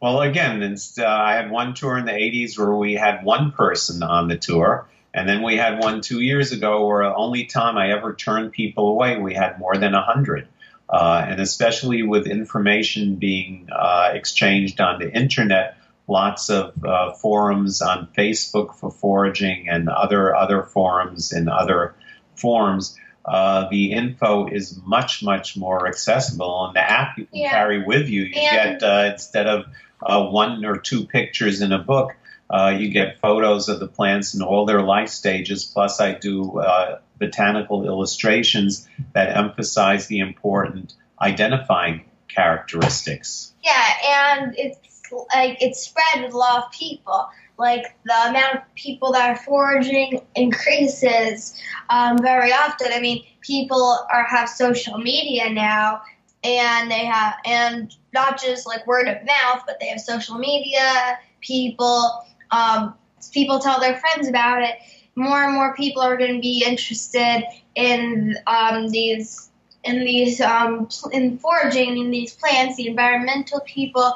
Well 0.00 0.20
again 0.20 0.62
uh, 0.62 1.06
i 1.06 1.34
had 1.34 1.50
one 1.50 1.72
tour 1.72 1.96
in 1.96 2.04
the 2.04 2.12
80s 2.12 2.58
where 2.58 2.74
we 2.74 2.92
had 2.92 3.24
one 3.24 3.52
person 3.52 4.02
on 4.02 4.28
the 4.28 4.36
tour 4.36 4.86
and 5.14 5.26
then 5.26 5.42
we 5.42 5.56
had 5.56 5.78
one 5.78 6.02
two 6.02 6.20
years 6.20 6.52
ago 6.52 6.86
where 6.86 7.04
the 7.04 7.14
only 7.14 7.46
time 7.46 7.78
i 7.78 7.90
ever 7.90 8.12
turned 8.12 8.52
people 8.52 8.88
away 8.88 9.18
we 9.18 9.32
had 9.32 9.58
more 9.58 9.76
than 9.76 9.92
100 9.92 10.46
uh, 10.90 11.24
and 11.26 11.40
especially 11.40 12.02
with 12.02 12.26
information 12.26 13.16
being 13.16 13.66
uh, 13.72 14.10
exchanged 14.12 14.78
on 14.82 14.98
the 14.98 15.10
internet 15.10 15.78
lots 16.06 16.50
of 16.50 16.72
uh, 16.84 17.12
forums 17.12 17.80
on 17.80 18.08
Facebook 18.16 18.74
for 18.74 18.90
foraging 18.90 19.68
and 19.68 19.88
other 19.88 20.34
other 20.34 20.62
forums 20.62 21.32
in 21.32 21.48
other 21.48 21.94
forms. 22.36 22.98
Uh, 23.24 23.68
the 23.70 23.92
info 23.92 24.46
is 24.46 24.78
much 24.84 25.22
much 25.22 25.56
more 25.56 25.88
accessible, 25.88 26.66
and 26.66 26.76
the 26.76 26.80
app 26.80 27.16
you 27.16 27.24
can 27.26 27.38
yeah. 27.38 27.50
carry 27.50 27.82
with 27.82 28.08
you. 28.08 28.22
You 28.22 28.34
and 28.34 28.80
get 28.80 28.82
uh, 28.82 29.12
instead 29.12 29.46
of 29.46 29.64
uh, 30.02 30.26
one 30.26 30.64
or 30.64 30.76
two 30.76 31.06
pictures 31.06 31.62
in 31.62 31.72
a 31.72 31.78
book, 31.78 32.14
uh, 32.50 32.76
you 32.78 32.90
get 32.90 33.20
photos 33.20 33.70
of 33.70 33.80
the 33.80 33.88
plants 33.88 34.34
in 34.34 34.42
all 34.42 34.66
their 34.66 34.82
life 34.82 35.08
stages. 35.08 35.64
Plus, 35.64 36.00
I 36.00 36.12
do 36.12 36.58
uh, 36.58 36.98
botanical 37.18 37.86
illustrations 37.86 38.86
that 39.14 39.34
emphasize 39.34 40.06
the 40.06 40.18
important 40.18 40.92
identifying 41.18 42.04
characteristics. 42.28 43.54
Yeah, 43.62 44.38
and 44.38 44.54
it's 44.58 44.93
like 45.34 45.58
it's 45.60 45.82
spread 45.82 46.24
with 46.24 46.34
a 46.34 46.36
lot 46.36 46.64
of 46.64 46.70
people. 46.72 47.26
Like 47.56 47.96
the 48.04 48.28
amount 48.28 48.56
of 48.56 48.74
people 48.74 49.12
that 49.12 49.30
are 49.30 49.36
foraging 49.36 50.20
increases 50.34 51.54
um, 51.88 52.18
very 52.18 52.52
often. 52.52 52.88
I 52.92 53.00
mean, 53.00 53.24
people 53.40 54.06
are 54.12 54.24
have 54.24 54.48
social 54.48 54.98
media 54.98 55.50
now, 55.50 56.02
and 56.42 56.90
they 56.90 57.04
have 57.04 57.34
and 57.44 57.94
not 58.12 58.40
just 58.40 58.66
like 58.66 58.86
word 58.86 59.08
of 59.08 59.24
mouth, 59.24 59.62
but 59.66 59.78
they 59.80 59.86
have 59.86 60.00
social 60.00 60.36
media. 60.36 61.18
People, 61.40 62.24
um, 62.50 62.94
people 63.32 63.58
tell 63.58 63.80
their 63.80 63.98
friends 63.98 64.28
about 64.28 64.62
it. 64.62 64.76
More 65.16 65.44
and 65.44 65.54
more 65.54 65.74
people 65.76 66.02
are 66.02 66.16
going 66.16 66.34
to 66.34 66.40
be 66.40 66.64
interested 66.66 67.44
in 67.76 68.36
um, 68.46 68.88
these 68.88 69.50
in 69.84 70.00
these 70.00 70.40
um, 70.40 70.88
in 71.12 71.38
foraging 71.38 71.98
in 71.98 72.10
these 72.10 72.34
plants. 72.34 72.76
The 72.76 72.88
environmental 72.88 73.60
people 73.60 74.14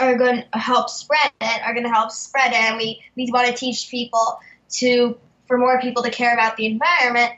are 0.00 0.16
going 0.16 0.44
to 0.52 0.58
help 0.58 0.88
spread 0.88 1.30
it, 1.40 1.62
are 1.62 1.72
going 1.72 1.84
to 1.84 1.92
help 1.92 2.10
spread 2.10 2.52
it, 2.52 2.58
and 2.58 2.76
we, 2.76 3.02
we 3.16 3.30
want 3.30 3.46
to 3.48 3.52
teach 3.52 3.90
people 3.90 4.40
to, 4.70 5.18
for 5.46 5.58
more 5.58 5.80
people 5.80 6.02
to 6.02 6.10
care 6.10 6.32
about 6.32 6.56
the 6.56 6.66
environment. 6.66 7.32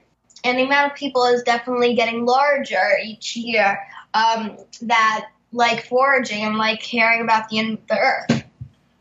And 0.45 0.59
the 0.59 0.65
amount 0.65 0.93
of 0.93 0.99
people 0.99 1.25
is 1.25 1.43
definitely 1.43 1.95
getting 1.95 2.25
larger 2.25 2.99
each 3.05 3.37
year 3.37 3.81
um, 4.15 4.59
that 4.83 5.27
like 5.53 5.87
foraging 5.87 6.43
and 6.43 6.57
like 6.57 6.83
caring 6.83 7.21
about 7.21 7.49
the, 7.49 7.79
the 7.89 7.99
earth. 7.99 8.45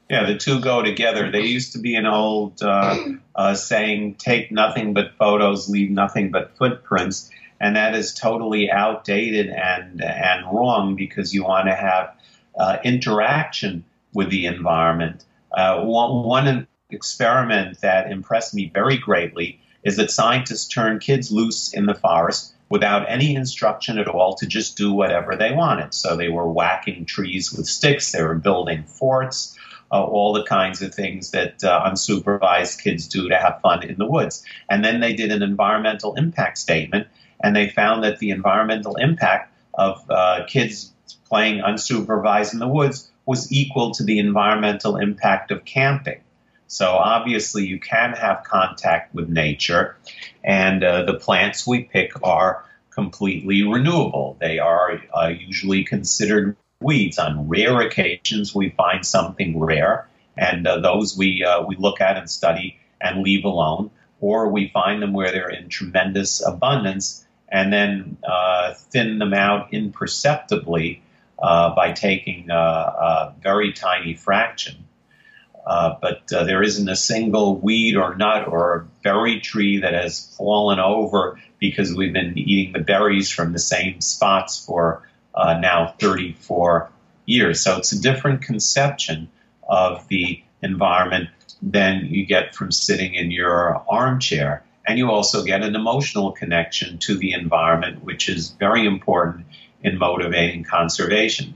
Yeah, 0.10 0.26
the 0.26 0.38
two 0.38 0.60
go 0.60 0.82
together. 0.82 1.32
There 1.32 1.42
used 1.42 1.72
to 1.74 1.80
be 1.80 1.96
an 1.96 2.06
old 2.06 2.62
uh, 2.62 2.98
uh, 3.36 3.56
saying, 3.56 4.16
take 4.16 4.52
nothing 4.52 4.94
but 4.94 5.14
photos, 5.18 5.70
leave 5.70 5.90
nothing 5.90 6.32
but 6.32 6.58
footprints. 6.58 7.30
And 7.62 7.76
that 7.76 7.96
is 7.96 8.14
totally 8.14 8.72
outdated 8.72 9.48
and, 9.48 10.04
and 10.04 10.46
wrong 10.46 10.96
because 10.96 11.34
you 11.34 11.44
want 11.44 11.68
to 11.68 11.76
have 11.76 12.16
uh, 12.58 12.78
interaction 12.84 13.84
with 14.14 14.30
the 14.30 14.46
environment. 14.46 15.24
Uh, 15.52 15.84
one, 15.84 16.24
one 16.24 16.68
experiment 16.90 17.80
that 17.82 18.12
impressed 18.12 18.54
me 18.54 18.72
very 18.74 18.98
greatly 18.98 19.60
is 19.84 19.98
that 19.98 20.12
scientists 20.12 20.68
turned 20.68 21.02
kids 21.02 21.32
loose 21.32 21.74
in 21.74 21.86
the 21.86 21.96
forest 21.96 22.54
without 22.70 23.10
any 23.10 23.36
instruction 23.36 23.98
at 23.98 24.08
all 24.08 24.36
to 24.36 24.48
just 24.48 24.78
do 24.78 24.94
whatever 24.94 25.36
they 25.36 25.52
wanted. 25.52 25.94
So 25.94 26.16
they 26.16 26.30
were 26.30 26.50
whacking 26.50 27.06
trees 27.06 27.52
with 27.52 27.66
sticks, 27.68 28.12
they 28.12 28.24
were 28.24 28.36
building 28.36 28.84
forts, 28.84 29.58
uh, 29.92 30.02
all 30.02 30.34
the 30.34 30.46
kinds 30.46 30.82
of 30.82 30.96
things 30.96 31.32
that 31.32 31.64
uh, 31.64 31.84
unsupervised 31.86 32.82
kids 32.82 33.08
do 33.08 33.28
to 33.28 33.38
have 33.38 33.60
fun 33.62 33.84
in 33.84 33.98
the 33.98 34.06
woods. 34.06 34.44
And 34.70 34.86
then 34.86 35.02
they 35.02 35.14
did 35.14 35.32
an 35.32 35.44
environmental 35.44 36.16
impact 36.16 36.58
statement 36.58 37.08
and 37.44 37.56
they 37.56 37.70
found 37.70 38.04
that 38.04 38.20
the 38.20 38.30
environmental 38.30 38.96
impact 38.96 39.54
of 39.74 40.04
uh, 40.10 40.46
kids 40.48 40.94
playing 41.32 41.62
unsupervised 41.62 42.52
in 42.52 42.60
the 42.60 42.68
woods 42.68 43.10
was 43.26 43.50
equal 43.54 43.92
to 43.92 44.04
the 44.04 44.20
environmental 44.20 44.98
impact 44.98 45.50
of 45.50 45.64
camping. 45.64 46.20
So 46.68 46.90
obviously, 46.90 47.66
you 47.66 47.80
can 47.80 48.12
have 48.12 48.44
contact 48.44 49.16
with 49.16 49.30
nature, 49.30 49.96
and 50.44 50.84
uh, 50.84 51.04
the 51.04 51.14
plants 51.14 51.66
we 51.66 51.84
pick 51.84 52.12
are 52.22 52.66
completely 52.90 53.64
renewable. 53.64 54.36
They 54.42 54.60
are 54.60 55.02
uh, 55.14 55.28
usually 55.28 55.86
considered 55.86 56.58
weeds. 56.82 57.18
On 57.18 57.48
rare 57.48 57.80
occasions, 57.80 58.54
we 58.54 58.72
find 58.72 59.06
something 59.06 59.58
rare, 59.58 60.10
and 60.36 60.68
uh, 60.68 60.80
those 60.82 61.18
we 61.18 61.46
uh, 61.46 61.64
we 61.64 61.78
look 61.78 62.02
at 62.02 62.18
and 62.18 62.30
study 62.30 62.78
and 63.00 63.24
leave 63.24 63.46
alone, 63.46 63.90
or 64.20 64.50
we 64.50 64.68
find 64.68 65.02
them 65.02 65.14
where 65.14 65.32
they're 65.32 65.50
in 65.50 65.70
tremendous 65.70 66.46
abundance 66.46 67.26
and 67.48 67.72
then 67.72 68.18
uh, 68.24 68.74
thin 68.74 69.20
them 69.20 69.34
out 69.34 69.74
imperceptibly 69.74 71.02
by 71.42 71.92
taking 71.92 72.50
a, 72.50 72.56
a 72.56 73.36
very 73.42 73.74
tiny 73.74 74.14
fraction. 74.14 74.86
Uh, 75.66 75.96
but 76.02 76.32
uh, 76.34 76.44
there 76.44 76.64
isn't 76.64 76.90
a 76.90 76.96
single 76.96 77.56
weed 77.58 77.96
or 77.96 78.16
nut 78.16 78.48
or 78.48 78.76
a 78.76 78.86
berry 79.04 79.40
tree 79.40 79.80
that 79.80 79.94
has 79.94 80.36
fallen 80.36 80.80
over 80.80 81.40
because 81.60 81.94
we've 81.94 82.14
been 82.14 82.38
eating 82.38 82.74
the 82.74 82.80
berries 82.80 83.30
from 83.30 83.54
the 83.54 83.60
same 83.60 84.02
spots 84.02 84.66
for 84.66 85.08
uh, 85.36 85.58
now 85.60 85.94
34 86.00 86.90
years. 87.26 87.62
So 87.62 87.78
it's 87.78 87.92
a 87.92 88.02
different 88.02 88.42
conception 88.42 89.30
of 89.70 90.08
the 90.08 90.44
environment 90.64 91.30
than 91.62 92.08
you 92.10 92.26
get 92.26 92.56
from 92.56 92.72
sitting 92.72 93.14
in 93.14 93.30
your 93.30 93.84
armchair. 93.88 94.64
And 94.88 94.98
you 94.98 95.12
also 95.12 95.44
get 95.44 95.62
an 95.62 95.76
emotional 95.76 96.32
connection 96.32 96.98
to 97.00 97.16
the 97.16 97.34
environment, 97.34 98.04
which 98.04 98.28
is 98.28 98.50
very 98.50 98.88
important 98.88 99.46
in 99.84 99.98
motivating 99.98 100.64
conservation. 100.64 101.56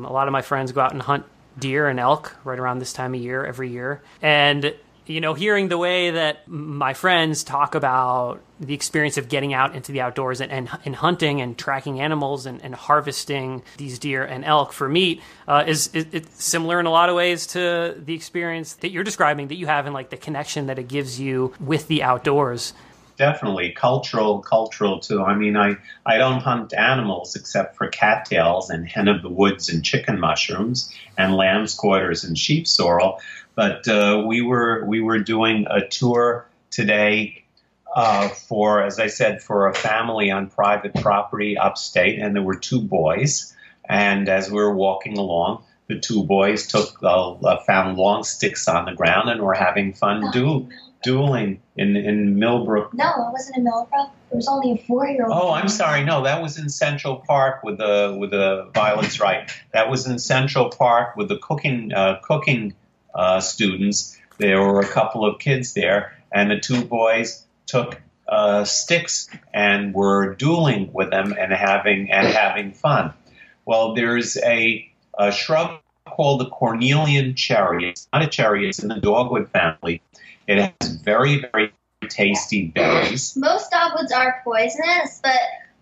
A 0.00 0.12
lot 0.12 0.28
of 0.28 0.32
my 0.32 0.42
friends 0.42 0.72
go 0.72 0.80
out 0.80 0.92
and 0.92 1.02
hunt 1.02 1.24
deer 1.58 1.88
and 1.88 1.98
elk 1.98 2.36
right 2.44 2.58
around 2.58 2.78
this 2.78 2.92
time 2.92 3.14
of 3.14 3.20
year 3.20 3.44
every 3.44 3.70
year. 3.70 4.00
And 4.22 4.74
you 5.08 5.22
know, 5.22 5.32
hearing 5.32 5.68
the 5.68 5.78
way 5.78 6.10
that 6.10 6.46
my 6.46 6.92
friends 6.92 7.42
talk 7.42 7.74
about 7.74 8.42
the 8.60 8.74
experience 8.74 9.16
of 9.16 9.28
getting 9.28 9.54
out 9.54 9.74
into 9.74 9.90
the 9.90 10.02
outdoors 10.02 10.40
and, 10.40 10.52
and, 10.52 10.68
and 10.84 10.94
hunting 10.94 11.40
and 11.40 11.56
tracking 11.56 12.00
animals 12.00 12.44
and, 12.44 12.62
and, 12.62 12.74
harvesting 12.74 13.62
these 13.78 13.98
deer 13.98 14.22
and 14.24 14.44
elk 14.44 14.72
for 14.72 14.88
meat 14.88 15.22
uh, 15.46 15.64
is, 15.66 15.88
is 15.94 16.26
similar 16.34 16.78
in 16.78 16.86
a 16.86 16.90
lot 16.90 17.08
of 17.08 17.16
ways 17.16 17.46
to 17.46 17.94
the 18.04 18.14
experience 18.14 18.74
that 18.74 18.90
you're 18.90 19.04
describing 19.04 19.48
that 19.48 19.54
you 19.54 19.66
have 19.66 19.86
and 19.86 19.94
like 19.94 20.10
the 20.10 20.16
connection 20.16 20.66
that 20.66 20.78
it 20.78 20.88
gives 20.88 21.18
you 21.18 21.54
with 21.58 21.88
the 21.88 22.02
outdoors 22.02 22.74
definitely 23.18 23.72
cultural, 23.72 24.38
cultural 24.38 25.00
too. 25.00 25.22
I 25.22 25.34
mean, 25.34 25.56
I, 25.56 25.76
I 26.06 26.16
don't 26.16 26.40
hunt 26.40 26.72
animals 26.72 27.36
except 27.36 27.76
for 27.76 27.88
cattails 27.88 28.70
and 28.70 28.88
hen 28.88 29.08
of 29.08 29.22
the 29.22 29.28
woods 29.28 29.68
and 29.68 29.84
chicken 29.84 30.18
mushrooms 30.18 30.94
and 31.18 31.34
lamb's 31.34 31.74
quarters 31.74 32.24
and 32.24 32.38
sheep 32.38 32.66
sorrel. 32.66 33.20
But 33.54 33.86
uh, 33.88 34.24
we 34.26 34.40
were 34.40 34.84
we 34.86 35.00
were 35.00 35.18
doing 35.18 35.66
a 35.68 35.86
tour 35.86 36.48
today 36.70 37.44
uh, 37.94 38.28
for, 38.28 38.82
as 38.82 39.00
I 39.00 39.08
said, 39.08 39.42
for 39.42 39.68
a 39.68 39.74
family 39.74 40.30
on 40.30 40.48
private 40.48 40.94
property 40.94 41.58
upstate, 41.58 42.20
and 42.20 42.34
there 42.34 42.42
were 42.42 42.58
two 42.58 42.80
boys. 42.80 43.54
And 43.88 44.28
as 44.28 44.50
we 44.50 44.56
were 44.56 44.74
walking 44.74 45.18
along, 45.18 45.64
the 45.88 45.98
two 45.98 46.22
boys 46.24 46.66
took 46.66 47.02
uh, 47.02 47.56
found 47.66 47.96
long 47.96 48.22
sticks 48.22 48.68
on 48.68 48.84
the 48.84 48.92
ground 48.92 49.30
and 49.30 49.40
were 49.40 49.54
having 49.54 49.94
fun 49.94 50.30
do, 50.30 50.68
dueling 51.02 51.60
in 51.76 51.96
in 51.96 52.38
Millbrook. 52.38 52.94
No, 52.94 53.08
it 53.08 53.32
wasn't 53.32 53.58
in 53.58 53.64
Millbrook. 53.64 54.10
It 54.30 54.34
was 54.34 54.48
only 54.48 54.72
a 54.72 54.76
four-year-old. 54.76 55.32
Oh, 55.32 55.52
I'm 55.52 55.68
sorry. 55.68 56.04
No, 56.04 56.24
that 56.24 56.42
was 56.42 56.58
in 56.58 56.68
Central 56.68 57.16
Park 57.16 57.62
with 57.62 57.78
the 57.78 58.16
with 58.18 58.30
the 58.30 58.70
violence 58.74 59.20
right. 59.20 59.50
That 59.72 59.90
was 59.90 60.06
in 60.06 60.18
Central 60.18 60.70
Park 60.70 61.16
with 61.16 61.28
the 61.28 61.38
cooking 61.38 61.92
uh, 61.92 62.20
cooking 62.22 62.74
uh, 63.14 63.40
students. 63.40 64.18
There 64.38 64.60
were 64.60 64.80
a 64.80 64.86
couple 64.86 65.24
of 65.24 65.38
kids 65.38 65.74
there, 65.74 66.16
and 66.32 66.50
the 66.50 66.60
two 66.60 66.84
boys 66.84 67.44
took 67.66 68.00
uh, 68.28 68.64
sticks 68.64 69.28
and 69.54 69.94
were 69.94 70.34
dueling 70.34 70.92
with 70.92 71.10
them 71.10 71.34
and 71.38 71.52
having 71.52 72.10
and 72.10 72.26
having 72.26 72.72
fun. 72.72 73.14
Well, 73.64 73.94
there's 73.94 74.36
a, 74.38 74.90
a 75.18 75.32
shrub 75.32 75.80
called 76.06 76.40
the 76.40 76.48
cornelian 76.48 77.34
cherry. 77.34 77.90
It's 77.90 78.08
not 78.12 78.22
a 78.22 78.28
cherry; 78.28 78.68
it's 78.68 78.78
in 78.78 78.88
the 78.88 79.00
dogwood 79.00 79.50
family. 79.50 80.02
It 80.48 80.74
has 80.80 80.92
very, 81.02 81.44
very 81.52 81.72
tasty 82.08 82.68
berries. 82.68 83.36
Most 83.36 83.70
dogwoods 83.70 84.12
are 84.12 84.40
poisonous, 84.42 85.20
but 85.22 85.38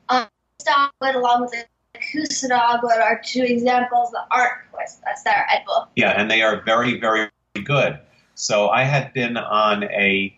um, 0.09 0.27
dogwood 0.65 1.15
along 1.15 1.43
with 1.43 1.53
the 1.53 1.65
Kousa 2.01 2.49
dogwood 2.49 2.99
are 2.99 3.23
two 3.25 3.43
examples 3.43 4.11
that 4.11 4.27
aren't 4.33 4.55
poisonous, 4.73 5.23
that 5.23 5.37
are 5.37 5.47
edible. 5.55 5.89
Yeah, 5.95 6.11
and 6.11 6.29
they 6.29 6.43
are 6.43 6.63
very, 6.63 6.99
very 6.99 7.31
good. 7.63 8.01
So 8.35 8.69
I 8.69 8.83
had 8.83 9.13
been 9.13 9.37
on 9.37 9.85
a 9.85 10.37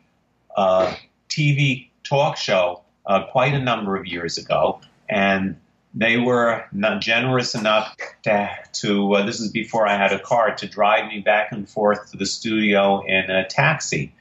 uh, 0.55 0.95
TV 1.31 1.89
talk 2.05 2.37
show 2.37 2.83
uh, 3.07 3.25
quite 3.33 3.55
a 3.55 3.59
number 3.59 3.97
of 3.97 4.07
years 4.07 4.37
ago, 4.37 4.83
and 5.09 5.57
they 5.95 6.19
were 6.19 6.67
not 6.71 7.01
generous 7.01 7.55
enough 7.55 7.97
to, 8.25 8.51
to 8.75 9.15
uh, 9.15 9.25
this 9.25 9.41
is 9.41 9.51
before 9.51 9.89
I 9.89 9.97
had 9.97 10.13
a 10.13 10.19
car, 10.19 10.55
to 10.55 10.69
drive 10.69 11.09
me 11.09 11.21
back 11.21 11.51
and 11.51 11.69
forth 11.69 12.11
to 12.11 12.19
the 12.19 12.27
studio 12.27 13.03
in 13.07 13.31
a 13.31 13.49
taxi. 13.49 14.13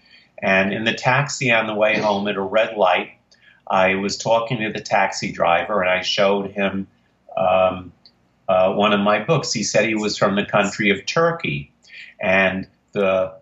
And 0.42 0.74
in 0.74 0.84
the 0.84 0.94
taxi 0.94 1.52
on 1.52 1.68
the 1.68 1.74
way 1.74 2.00
home 2.00 2.28
at 2.28 2.36
a 2.36 2.42
red 2.42 2.78
light, 2.78 3.12
I 3.70 3.96
was 3.96 4.18
talking 4.18 4.60
to 4.62 4.72
the 4.72 4.82
taxi 4.82 5.32
driver 5.32 5.82
and 5.82 5.90
I 5.90 6.02
showed 6.02 6.52
him 6.52 6.88
um, 7.36 7.92
uh, 8.48 8.74
one 8.74 8.94
of 8.94 9.00
my 9.00 9.20
books. 9.24 9.52
He 9.52 9.64
said 9.64 9.88
he 9.88 9.96
was 9.96 10.18
from 10.18 10.36
the 10.36 10.46
country 10.46 10.90
of 10.92 11.06
Turkey. 11.06 11.72
And 12.20 12.68
the 12.94 13.34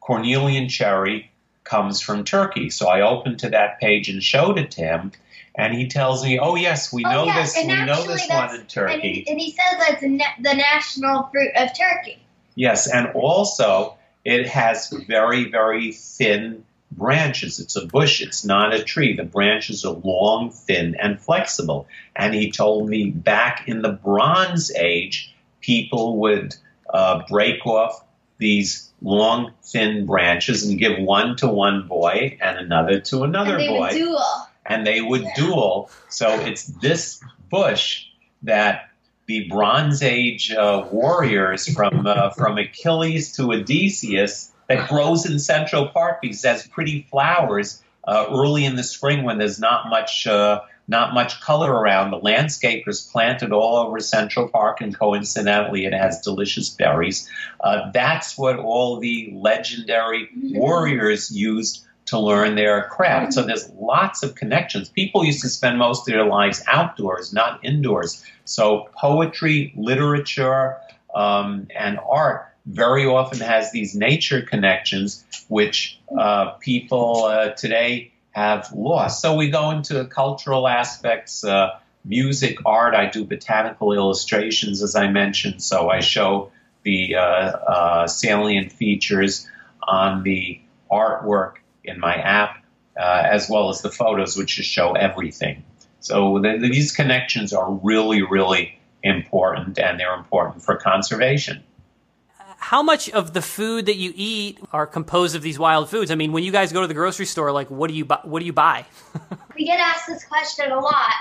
cornelian 0.00 0.68
cherry 0.68 1.30
comes 1.64 2.00
from 2.00 2.24
Turkey. 2.24 2.70
So 2.70 2.88
I 2.88 3.00
opened 3.00 3.40
to 3.40 3.50
that 3.50 3.80
page 3.80 4.08
and 4.08 4.22
showed 4.22 4.58
it 4.58 4.70
to 4.72 4.82
him. 4.82 5.12
And 5.54 5.74
he 5.74 5.86
tells 5.86 6.24
me, 6.24 6.38
"Oh 6.38 6.54
yes, 6.54 6.92
we 6.92 7.04
Oh, 7.04 7.10
know 7.10 7.24
yes, 7.26 7.52
this. 7.52 7.64
and 7.64 7.80
We 7.80 7.84
know 7.84 8.02
this 8.06 8.26
one 8.26 8.54
in 8.54 8.66
Turkey." 8.66 8.94
And 8.94 9.02
he, 9.02 9.26
and 9.28 9.38
he 9.38 9.50
says 9.50 9.78
that's 9.78 10.02
na- 10.02 10.24
the 10.40 10.54
national 10.54 11.28
fruit 11.30 11.50
of 11.54 11.76
Turkey. 11.76 12.22
Yes, 12.54 12.88
and 12.90 13.08
also 13.08 13.98
it 14.24 14.46
has 14.48 14.88
very, 15.08 15.50
very 15.50 15.92
thin 15.92 16.64
branches. 16.90 17.58
It's 17.58 17.76
a 17.76 17.86
bush, 17.86 18.20
it's 18.20 18.44
not 18.44 18.74
a 18.74 18.82
tree. 18.82 19.16
The 19.16 19.24
branches 19.24 19.84
are 19.84 19.94
long, 19.94 20.50
thin, 20.50 20.96
and 21.00 21.20
flexible. 21.20 21.86
And 22.14 22.34
he 22.34 22.50
told 22.50 22.88
me 22.88 23.10
back 23.10 23.66
in 23.66 23.82
the 23.82 23.92
Bronze 23.92 24.70
Age, 24.74 25.34
people 25.60 26.18
would 26.18 26.54
uh, 26.92 27.22
break 27.28 27.66
off 27.66 28.04
these 28.38 28.90
long, 29.00 29.52
thin 29.62 30.06
branches 30.06 30.64
and 30.66 30.78
give 30.78 30.98
one 30.98 31.36
to 31.36 31.48
one 31.48 31.88
boy 31.88 32.38
and 32.40 32.58
another 32.58 33.00
to 33.00 33.24
another 33.24 33.52
and 33.52 33.60
they 33.60 33.68
boy 33.68 33.80
would 33.80 33.90
duel. 33.90 34.48
and 34.66 34.86
they 34.86 35.00
would 35.00 35.26
duel. 35.34 35.90
So 36.08 36.28
it's 36.28 36.64
this 36.64 37.22
bush 37.50 38.06
that 38.42 38.90
the 39.26 39.48
Bronze 39.48 40.02
Age 40.02 40.52
uh, 40.52 40.86
warriors 40.90 41.72
from 41.72 42.06
uh, 42.06 42.30
from 42.30 42.58
Achilles 42.58 43.32
to 43.36 43.52
Odysseus 43.52 44.52
that 44.68 44.88
grows 44.88 45.26
in 45.26 45.38
Central 45.38 45.88
Park 45.88 46.20
because 46.22 46.44
it 46.44 46.48
has 46.48 46.66
pretty 46.66 47.06
flowers 47.10 47.82
uh, 48.04 48.26
early 48.30 48.64
in 48.64 48.76
the 48.76 48.82
spring 48.82 49.24
when 49.24 49.38
there's 49.38 49.60
not 49.60 49.88
much. 49.88 50.26
Uh, 50.26 50.60
not 50.88 51.14
much 51.14 51.40
color 51.40 51.72
around. 51.72 52.10
The 52.10 52.18
landscape 52.18 52.88
is 52.88 53.00
planted 53.00 53.52
all 53.52 53.76
over 53.76 54.00
Central 54.00 54.48
Park, 54.48 54.80
and 54.80 54.98
coincidentally, 54.98 55.86
it 55.86 55.94
has 55.94 56.20
delicious 56.20 56.70
berries. 56.70 57.30
Uh, 57.60 57.90
that's 57.92 58.36
what 58.36 58.58
all 58.58 58.98
the 58.98 59.32
legendary 59.32 60.28
warriors 60.34 61.30
used 61.30 61.86
to 62.06 62.18
learn 62.18 62.54
their 62.56 62.88
craft. 62.88 63.32
So 63.32 63.42
there's 63.42 63.70
lots 63.70 64.22
of 64.22 64.34
connections. 64.34 64.88
People 64.88 65.24
used 65.24 65.40
to 65.42 65.48
spend 65.48 65.78
most 65.78 66.08
of 66.08 66.12
their 66.12 66.26
lives 66.26 66.62
outdoors, 66.66 67.32
not 67.32 67.64
indoors. 67.64 68.24
So 68.44 68.88
poetry, 68.96 69.72
literature, 69.76 70.78
um, 71.14 71.68
and 71.76 71.98
art 72.08 72.48
very 72.66 73.06
often 73.06 73.40
has 73.40 73.72
these 73.72 73.94
nature 73.94 74.42
connections, 74.42 75.24
which 75.48 75.98
uh, 76.16 76.50
people 76.60 77.24
uh, 77.24 77.50
today 77.50 78.12
have 78.30 78.72
lost. 78.72 79.20
So 79.20 79.36
we 79.36 79.50
go 79.50 79.70
into 79.70 80.04
cultural 80.06 80.66
aspects. 80.68 81.44
Uh, 81.44 81.78
music, 82.04 82.58
art. 82.66 82.94
I 82.94 83.06
do 83.06 83.24
botanical 83.24 83.92
illustrations, 83.92 84.82
as 84.82 84.96
I 84.96 85.08
mentioned. 85.08 85.62
So 85.62 85.88
I 85.88 86.00
show 86.00 86.50
the 86.82 87.14
uh, 87.14 87.20
uh, 87.20 88.06
salient 88.08 88.72
features 88.72 89.48
on 89.82 90.22
the 90.22 90.60
artwork 90.90 91.54
in 91.84 92.00
my 92.00 92.14
app, 92.14 92.64
uh, 92.96 93.22
as 93.24 93.48
well 93.48 93.68
as 93.68 93.82
the 93.82 93.90
photos, 93.90 94.36
which 94.36 94.56
just 94.56 94.70
show 94.70 94.92
everything. 94.92 95.64
So 96.00 96.40
the, 96.40 96.58
these 96.58 96.92
connections 96.92 97.52
are 97.52 97.72
really, 97.72 98.22
really 98.22 98.78
important, 99.02 99.78
and 99.78 99.98
they're 99.98 100.14
important 100.14 100.62
for 100.62 100.76
conservation. 100.76 101.62
how 102.58 102.82
much 102.82 103.10
of 103.10 103.32
the 103.32 103.42
food 103.42 103.86
that 103.86 103.96
you 103.96 104.12
eat 104.14 104.58
are 104.72 104.86
composed 104.86 105.34
of 105.34 105.42
these 105.42 105.58
wild 105.58 105.90
foods? 105.90 106.10
I 106.10 106.14
mean, 106.14 106.32
when 106.32 106.44
you 106.44 106.52
guys 106.52 106.72
go 106.72 106.80
to 106.80 106.86
the 106.86 106.94
grocery 106.94 107.26
store, 107.26 107.50
like 107.52 107.70
what 107.70 107.88
do 107.88 107.94
you 107.94 108.04
buy? 108.04 108.20
What 108.24 108.40
do 108.40 108.46
you 108.46 108.52
buy? 108.52 108.84
we 109.56 109.66
get 109.66 109.80
asked 109.80 110.06
this 110.06 110.24
question 110.24 110.70
a 110.70 110.78
lot. 110.78 111.12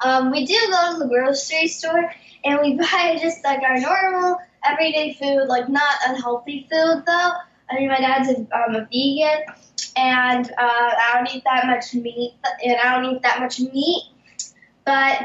Um, 0.00 0.30
we 0.30 0.44
do 0.46 0.58
go 0.70 0.92
to 0.92 0.98
the 0.98 1.08
grocery 1.08 1.68
store 1.68 2.12
and 2.44 2.60
we 2.60 2.74
buy 2.78 3.18
just 3.20 3.44
like 3.44 3.62
our 3.62 3.78
normal 3.78 4.38
everyday 4.64 5.14
food, 5.14 5.46
like 5.48 5.68
not 5.68 5.94
unhealthy 6.08 6.66
food 6.70 7.04
though. 7.06 7.32
I 7.70 7.74
mean, 7.74 7.88
my 7.88 7.98
dad's 7.98 8.28
a, 8.28 8.36
um, 8.56 8.76
a 8.76 8.88
vegan, 8.92 9.44
and 9.96 10.46
uh, 10.50 10.52
I 10.58 11.12
don't 11.14 11.34
eat 11.34 11.44
that 11.44 11.66
much 11.66 11.94
meat, 11.94 12.34
and 12.64 12.76
I 12.76 13.00
don't 13.00 13.16
eat 13.16 13.22
that 13.22 13.40
much 13.40 13.60
meat. 13.60 14.02
But 14.84 15.20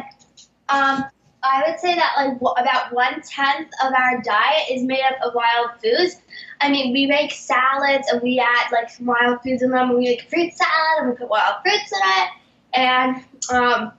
um, 0.70 1.06
I 1.44 1.64
would 1.68 1.80
say 1.80 1.96
that 1.96 2.14
like 2.18 2.40
w- 2.40 2.54
about 2.58 2.94
one 2.94 3.22
tenth 3.22 3.70
of 3.84 3.94
our 3.94 4.22
diet 4.22 4.64
is 4.72 4.84
made 4.84 5.02
up 5.02 5.28
of 5.28 5.34
wild 5.34 5.72
foods. 5.84 6.22
I 6.62 6.70
mean, 6.70 6.94
we 6.94 7.06
make 7.08 7.32
salads 7.32 8.08
and 8.12 8.22
we 8.22 8.40
add 8.40 8.72
like 8.72 8.90
some 8.90 9.08
wild 9.08 9.42
foods 9.42 9.62
in 9.62 9.72
them. 9.72 9.98
We 9.98 10.06
make 10.06 10.30
fruit 10.30 10.54
salad 10.54 11.00
and 11.00 11.10
we 11.10 11.16
put 11.18 11.30
wild 11.30 11.56
fruits 11.64 11.92
in 11.92 12.00
it, 12.04 12.30
and 12.74 13.24
um, 13.52 13.92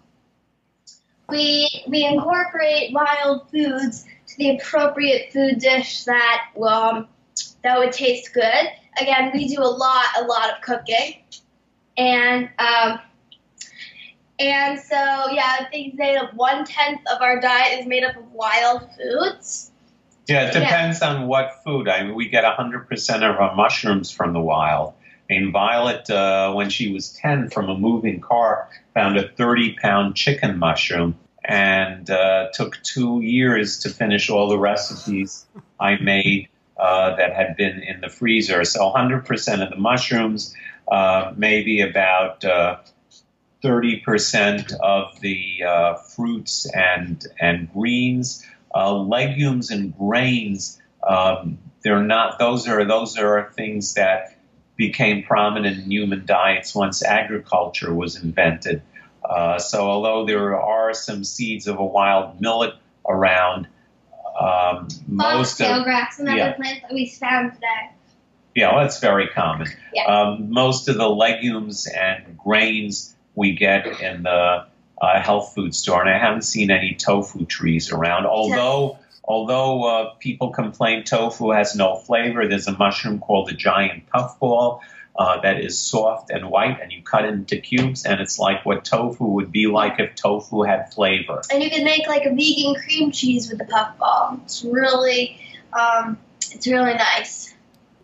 we 1.28 1.68
we 1.88 2.04
incorporate 2.04 2.92
wild 2.92 3.50
foods 3.50 4.04
to 4.28 4.36
the 4.38 4.56
appropriate 4.56 5.32
food 5.32 5.58
dish 5.58 6.04
that 6.04 6.46
um, 6.62 7.08
that 7.62 7.78
would 7.78 7.92
taste 7.92 8.32
good. 8.32 8.68
Again, 9.00 9.30
we 9.32 9.48
do 9.48 9.62
a 9.62 9.64
lot 9.64 10.06
a 10.18 10.24
lot 10.24 10.50
of 10.50 10.60
cooking, 10.62 11.22
and 11.96 12.50
um, 12.58 13.00
and 14.38 14.78
so 14.78 14.96
yeah, 14.96 15.56
I 15.60 15.66
think 15.70 15.96
that 15.96 16.34
one 16.34 16.64
tenth 16.64 17.00
of 17.14 17.22
our 17.22 17.40
diet 17.40 17.80
is 17.80 17.86
made 17.86 18.04
up 18.04 18.16
of 18.16 18.30
wild 18.32 18.88
foods. 18.96 19.70
Yeah, 20.28 20.48
it 20.48 20.52
depends 20.52 21.00
yeah. 21.00 21.14
on 21.14 21.26
what 21.26 21.62
food. 21.64 21.88
I 21.88 22.04
mean, 22.04 22.14
we 22.14 22.28
get 22.28 22.44
100% 22.44 23.16
of 23.16 23.40
our 23.40 23.54
mushrooms 23.56 24.10
from 24.10 24.32
the 24.32 24.40
wild. 24.40 24.94
I 25.28 25.34
mean, 25.34 25.52
Violet, 25.52 26.08
uh, 26.10 26.52
when 26.52 26.70
she 26.70 26.92
was 26.92 27.12
10, 27.14 27.50
from 27.50 27.68
a 27.68 27.76
moving 27.76 28.20
car, 28.20 28.68
found 28.94 29.16
a 29.16 29.28
30 29.28 29.74
pound 29.74 30.14
chicken 30.14 30.58
mushroom 30.58 31.18
and 31.44 32.08
uh, 32.08 32.48
took 32.52 32.80
two 32.82 33.20
years 33.20 33.80
to 33.80 33.90
finish 33.90 34.30
all 34.30 34.48
the 34.48 34.58
recipes 34.58 35.44
I 35.80 35.96
made 35.96 36.48
uh, 36.82 37.14
that 37.14 37.32
had 37.32 37.56
been 37.56 37.80
in 37.80 38.00
the 38.00 38.08
freezer. 38.08 38.64
So 38.64 38.92
100% 38.92 39.62
of 39.62 39.70
the 39.70 39.76
mushrooms, 39.76 40.52
uh, 40.90 41.32
maybe 41.36 41.80
about 41.80 42.40
30% 42.40 44.72
uh, 44.72 44.76
of 44.82 45.20
the 45.20 45.62
uh, 45.64 45.94
fruits 45.94 46.68
and, 46.74 47.24
and 47.40 47.72
greens, 47.72 48.44
uh, 48.74 48.92
legumes 48.94 49.70
and 49.70 49.96
grains. 49.96 50.82
Um, 51.06 51.58
they're 51.84 52.02
not; 52.02 52.40
those 52.40 52.66
are 52.66 52.84
those 52.84 53.16
are 53.16 53.52
things 53.54 53.94
that 53.94 54.36
became 54.74 55.22
prominent 55.22 55.78
in 55.78 55.88
human 55.88 56.26
diets 56.26 56.74
once 56.74 57.04
agriculture 57.04 57.94
was 57.94 58.16
invented. 58.16 58.82
So 59.58 59.88
although 59.88 60.26
there 60.26 60.60
are 60.60 60.92
some 60.94 61.22
seeds 61.22 61.68
of 61.68 61.78
a 61.78 61.84
wild 61.84 62.40
millet 62.40 62.74
around, 63.08 63.68
um, 64.38 64.88
most 65.06 65.60
of 65.60 65.84
grass, 65.84 66.18
another 66.18 66.38
yeah. 66.38 66.52
plant 66.54 66.82
that 66.82 66.92
we 66.92 67.08
found 67.08 67.54
today. 67.54 67.90
Yeah, 68.54 68.74
well, 68.74 68.82
that's 68.82 69.00
very 69.00 69.28
common. 69.28 69.68
Yeah. 69.94 70.04
Um, 70.04 70.50
most 70.50 70.88
of 70.88 70.96
the 70.96 71.08
legumes 71.08 71.86
and 71.86 72.36
grains 72.36 73.14
we 73.34 73.52
get 73.52 74.00
in 74.00 74.24
the 74.24 74.66
uh, 75.00 75.20
health 75.22 75.54
food 75.54 75.74
store, 75.74 76.00
and 76.00 76.10
I 76.10 76.18
haven't 76.18 76.42
seen 76.42 76.70
any 76.70 76.94
tofu 76.94 77.46
trees 77.46 77.90
around. 77.90 78.26
Although, 78.26 78.98
although 79.24 79.84
uh, 79.84 80.14
people 80.20 80.50
complain 80.50 81.04
tofu 81.04 81.50
has 81.50 81.74
no 81.74 81.96
flavor, 81.96 82.46
there's 82.46 82.68
a 82.68 82.76
mushroom 82.76 83.20
called 83.20 83.48
the 83.48 83.54
giant 83.54 84.06
puffball 84.08 84.82
uh, 85.16 85.40
that 85.42 85.60
is 85.60 85.78
soft 85.78 86.30
and 86.30 86.48
white, 86.48 86.80
and 86.80 86.90
you 86.90 87.02
cut 87.02 87.24
it 87.24 87.34
into 87.34 87.58
cubes, 87.58 88.04
and 88.04 88.20
it's 88.20 88.38
like 88.38 88.64
what 88.64 88.84
tofu 88.84 89.24
would 89.24 89.52
be 89.52 89.66
like 89.66 90.00
if 90.00 90.14
tofu 90.14 90.62
had 90.62 90.92
flavor. 90.92 91.42
And 91.50 91.62
you 91.62 91.70
can 91.70 91.84
make 91.84 92.06
like 92.06 92.24
a 92.24 92.30
vegan 92.30 92.74
cream 92.74 93.10
cheese 93.10 93.48
with 93.50 93.58
the 93.58 93.66
puffball. 93.66 94.40
It's 94.44 94.64
really, 94.64 95.38
um, 95.78 96.18
it's 96.50 96.66
really 96.66 96.94
nice. 96.94 97.54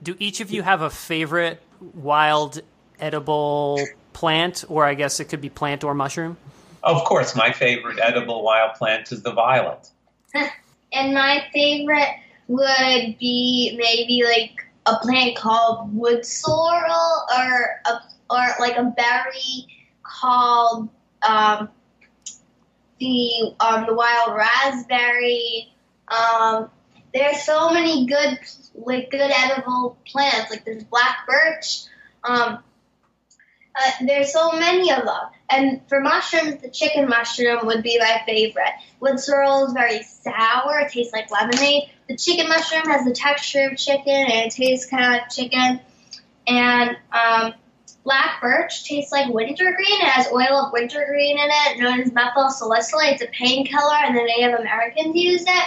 Do 0.03 0.17
each 0.19 0.41
of 0.41 0.51
you 0.51 0.63
have 0.63 0.83
a 0.83 0.91
favorite 0.91 1.63
wild 1.81 2.61
edible 3.01 3.81
plant, 4.13 4.65
or 4.69 4.85
I 4.85 4.95
guess 4.95 5.21
it 5.21 5.27
could 5.27 5.41
be 5.41 5.49
plant 5.49 5.85
or 5.85 5.95
mushroom? 5.95 6.37
Of 6.83 7.05
course, 7.05 7.35
my 7.35 7.53
favorite 7.53 7.99
edible 8.01 8.43
wild 8.43 8.75
plant 8.75 9.11
is 9.13 9.23
the 9.23 9.33
violet. 9.33 9.89
and 10.93 11.15
my 11.15 11.45
favorite 11.53 12.09
would 12.49 13.19
be 13.19 13.77
maybe 13.79 14.25
like 14.25 14.68
a 14.89 14.99
plant 15.03 15.37
called 15.37 15.95
wood 15.95 16.25
sorrel 16.25 17.27
or 17.37 17.81
a, 17.87 18.01
or 18.31 18.47
like 18.61 18.77
a 18.77 18.85
berry 18.97 19.67
called 20.03 20.89
um, 21.29 21.69
the 22.99 23.55
um, 23.61 23.87
the 23.87 23.95
wild 23.95 24.37
raspberry. 24.37 25.73
Um, 26.09 26.71
there's 27.13 27.43
so 27.43 27.71
many 27.71 28.07
good 28.07 28.39
like 28.75 29.11
good 29.11 29.31
edible 29.31 29.99
plants. 30.07 30.51
Like 30.51 30.65
there's 30.65 30.85
black 30.85 31.19
birch. 31.27 31.85
Um, 32.25 32.63
uh, 33.79 33.91
there's 34.07 34.33
so 34.33 34.53
many 34.53 34.91
of 34.91 35.05
them. 35.05 35.29
And 35.51 35.81
for 35.89 36.01
mushrooms, 36.01 36.61
the 36.61 36.69
chicken 36.69 37.09
mushroom 37.09 37.67
would 37.67 37.83
be 37.83 37.99
my 37.99 38.23
favorite. 38.27 38.75
Wood 39.01 39.19
sorrel 39.19 39.67
is 39.67 39.73
very 39.73 40.03
sour. 40.03 40.81
It 40.81 40.93
tastes 40.93 41.13
like 41.13 41.31
lemonade. 41.31 41.91
The 42.09 42.17
chicken 42.17 42.49
mushroom 42.49 42.85
has 42.85 43.05
the 43.05 43.13
texture 43.13 43.69
of 43.71 43.79
chicken 43.79 44.13
and 44.13 44.47
it 44.47 44.51
tastes 44.51 44.89
kind 44.89 45.05
of 45.05 45.11
like 45.11 45.31
chicken. 45.31 45.81
And 46.47 46.97
um, 47.13 47.55
black 48.05 48.41
birch 48.41 48.85
tastes 48.85 49.13
like 49.13 49.33
wintergreen. 49.33 50.01
It 50.01 50.09
has 50.09 50.29
oil 50.29 50.67
of 50.67 50.73
wintergreen 50.73 51.39
in 51.39 51.49
it, 51.51 51.79
known 51.79 52.01
as 52.01 52.13
methyl 52.13 52.51
salicylate. 52.51 53.21
It's 53.21 53.23
a 53.23 53.27
painkiller, 53.27 53.97
and 54.03 54.17
the 54.17 54.23
Native 54.23 54.59
Americans 54.59 55.15
use 55.15 55.43
it. 55.43 55.65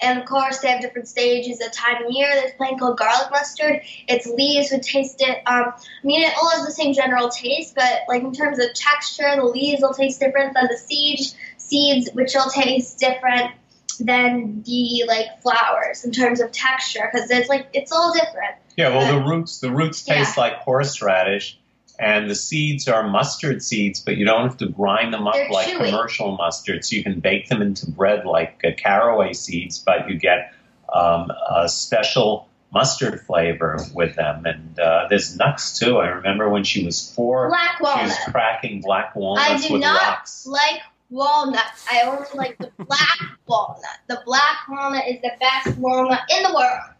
And 0.00 0.18
of 0.18 0.26
course, 0.26 0.58
they 0.58 0.68
have 0.68 0.80
different 0.80 1.08
stages 1.08 1.60
of 1.60 1.72
time 1.72 2.04
of 2.04 2.10
year. 2.12 2.28
There's 2.32 2.52
a 2.52 2.56
plant 2.56 2.78
called 2.78 2.98
garlic 2.98 3.30
mustard. 3.30 3.82
Its 4.06 4.26
leaves 4.26 4.70
would 4.70 4.82
taste 4.82 5.20
it. 5.20 5.38
Um, 5.46 5.72
I 5.74 5.82
mean, 6.04 6.22
it 6.22 6.32
all 6.40 6.50
has 6.50 6.64
the 6.64 6.72
same 6.72 6.94
general 6.94 7.28
taste, 7.28 7.74
but 7.74 8.02
like 8.08 8.22
in 8.22 8.32
terms 8.32 8.58
of 8.58 8.72
texture, 8.74 9.34
the 9.36 9.44
leaves 9.44 9.82
will 9.82 9.94
taste 9.94 10.20
different 10.20 10.54
than 10.54 10.68
the 10.70 10.78
seeds. 10.78 11.36
Seeds, 11.56 12.10
which 12.14 12.32
will 12.34 12.48
taste 12.48 12.98
different 12.98 13.52
than 14.00 14.62
the 14.62 15.04
like 15.08 15.42
flowers 15.42 16.04
in 16.04 16.12
terms 16.12 16.40
of 16.40 16.52
texture, 16.52 17.10
because 17.12 17.30
it's 17.30 17.48
like 17.48 17.68
it's 17.72 17.92
all 17.92 18.12
different. 18.12 18.54
Yeah, 18.76 18.90
well, 18.90 19.12
the 19.12 19.28
roots 19.28 19.58
the 19.58 19.72
roots 19.72 20.02
taste 20.02 20.36
yeah. 20.36 20.42
like 20.42 20.54
horseradish, 20.58 21.57
and 21.98 22.30
the 22.30 22.34
seeds 22.34 22.86
are 22.88 23.08
mustard 23.08 23.62
seeds, 23.62 24.00
but 24.00 24.16
you 24.16 24.24
don't 24.24 24.42
have 24.42 24.56
to 24.58 24.68
grind 24.68 25.12
them 25.12 25.26
up 25.26 25.34
They're 25.34 25.50
like 25.50 25.68
chewy. 25.68 25.90
commercial 25.90 26.36
mustard. 26.36 26.84
So 26.84 26.94
you 26.96 27.02
can 27.02 27.20
bake 27.20 27.48
them 27.48 27.60
into 27.60 27.90
bread 27.90 28.24
like 28.24 28.60
uh, 28.64 28.70
caraway 28.76 29.32
seeds, 29.32 29.78
but 29.78 30.08
you 30.08 30.16
get 30.16 30.54
um, 30.92 31.30
a 31.50 31.68
special 31.68 32.48
mustard 32.72 33.20
flavor 33.22 33.78
with 33.94 34.14
them. 34.14 34.44
And 34.46 34.78
uh, 34.78 35.06
there's 35.10 35.36
nuts 35.36 35.78
too. 35.78 35.98
I 35.98 36.08
remember 36.08 36.48
when 36.48 36.64
she 36.64 36.84
was 36.84 37.12
four, 37.14 37.48
black 37.48 37.80
walnut. 37.80 38.00
she 38.00 38.06
was 38.06 38.18
cracking 38.30 38.80
black 38.80 39.16
walnuts 39.16 39.64
I 39.64 39.66
do 39.68 39.72
with 39.74 39.82
not 39.82 40.00
rocks. 40.00 40.46
like 40.46 40.80
walnuts. 41.10 41.86
I 41.90 42.02
only 42.02 42.26
like 42.34 42.58
the 42.58 42.70
black 42.84 43.18
walnut. 43.46 43.82
The 44.06 44.22
black 44.24 44.68
walnut 44.68 45.08
is 45.08 45.20
the 45.20 45.32
best 45.40 45.76
walnut 45.78 46.20
in 46.30 46.42
the 46.44 46.54
world. 46.54 46.94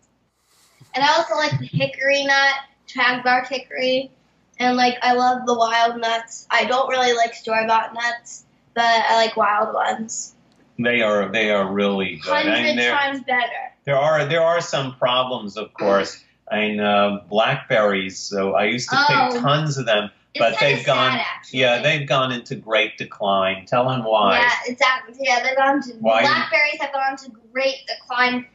And 0.95 1.05
I 1.05 1.09
also 1.15 1.35
like 1.37 1.59
the 1.59 1.67
hickory 1.67 2.25
nut, 2.25 2.55
shagbark 2.89 3.47
hickory. 3.49 4.11
And 4.59 4.77
like 4.77 4.97
I 5.03 5.13
love 5.15 5.47
the 5.47 5.55
wild 5.57 6.01
nuts. 6.01 6.47
I 6.51 6.65
don't 6.65 6.89
really 6.89 7.13
like 7.15 7.35
store 7.35 7.65
bought 7.67 7.95
nuts, 7.95 8.45
but 8.75 8.85
I 8.85 9.15
like 9.17 9.37
wild 9.37 9.75
ones. 9.75 10.35
They 10.79 11.01
are 11.03 11.31
they 11.31 11.51
are 11.51 11.73
really 11.73 12.17
good. 12.17 12.33
Hundred 12.33 12.53
I 12.53 12.63
mean, 12.63 12.79
times 12.79 13.21
better. 13.25 13.73
there 13.85 13.97
are 13.97 14.25
there 14.27 14.43
are 14.43 14.61
some 14.61 14.95
problems, 14.97 15.57
of 15.57 15.73
course. 15.75 16.23
I 16.51 16.57
mean, 16.61 16.81
uh, 16.81 17.21
blackberries. 17.29 18.19
So 18.19 18.55
I 18.55 18.65
used 18.65 18.89
to 18.91 18.97
Oh. 18.99 19.29
pick 19.33 19.43
tons 19.43 19.77
of 19.77 19.87
them, 19.87 20.11
but 20.39 20.59
they've 20.59 20.85
gone. 20.85 21.13
sad. 21.13 21.25
Yeah, 21.53 21.83
they've 21.83 22.09
gone 22.09 22.33
into 22.33 22.55
great 22.57 22.97
decline. 22.97 23.67
Tell 23.67 23.89
them 23.89 24.03
why. 24.03 24.39
Yeah, 24.41 24.53
exactly. 24.73 25.15
Yeah, 25.21 25.43
they've 25.43 25.57
gone 25.57 25.83
to 25.83 25.93
Why- 26.01 26.23
blackberries 26.23 26.81
have 26.81 26.93
gone 26.93 27.17
to 27.19 27.31
great 27.53 27.77
decline 27.87 28.47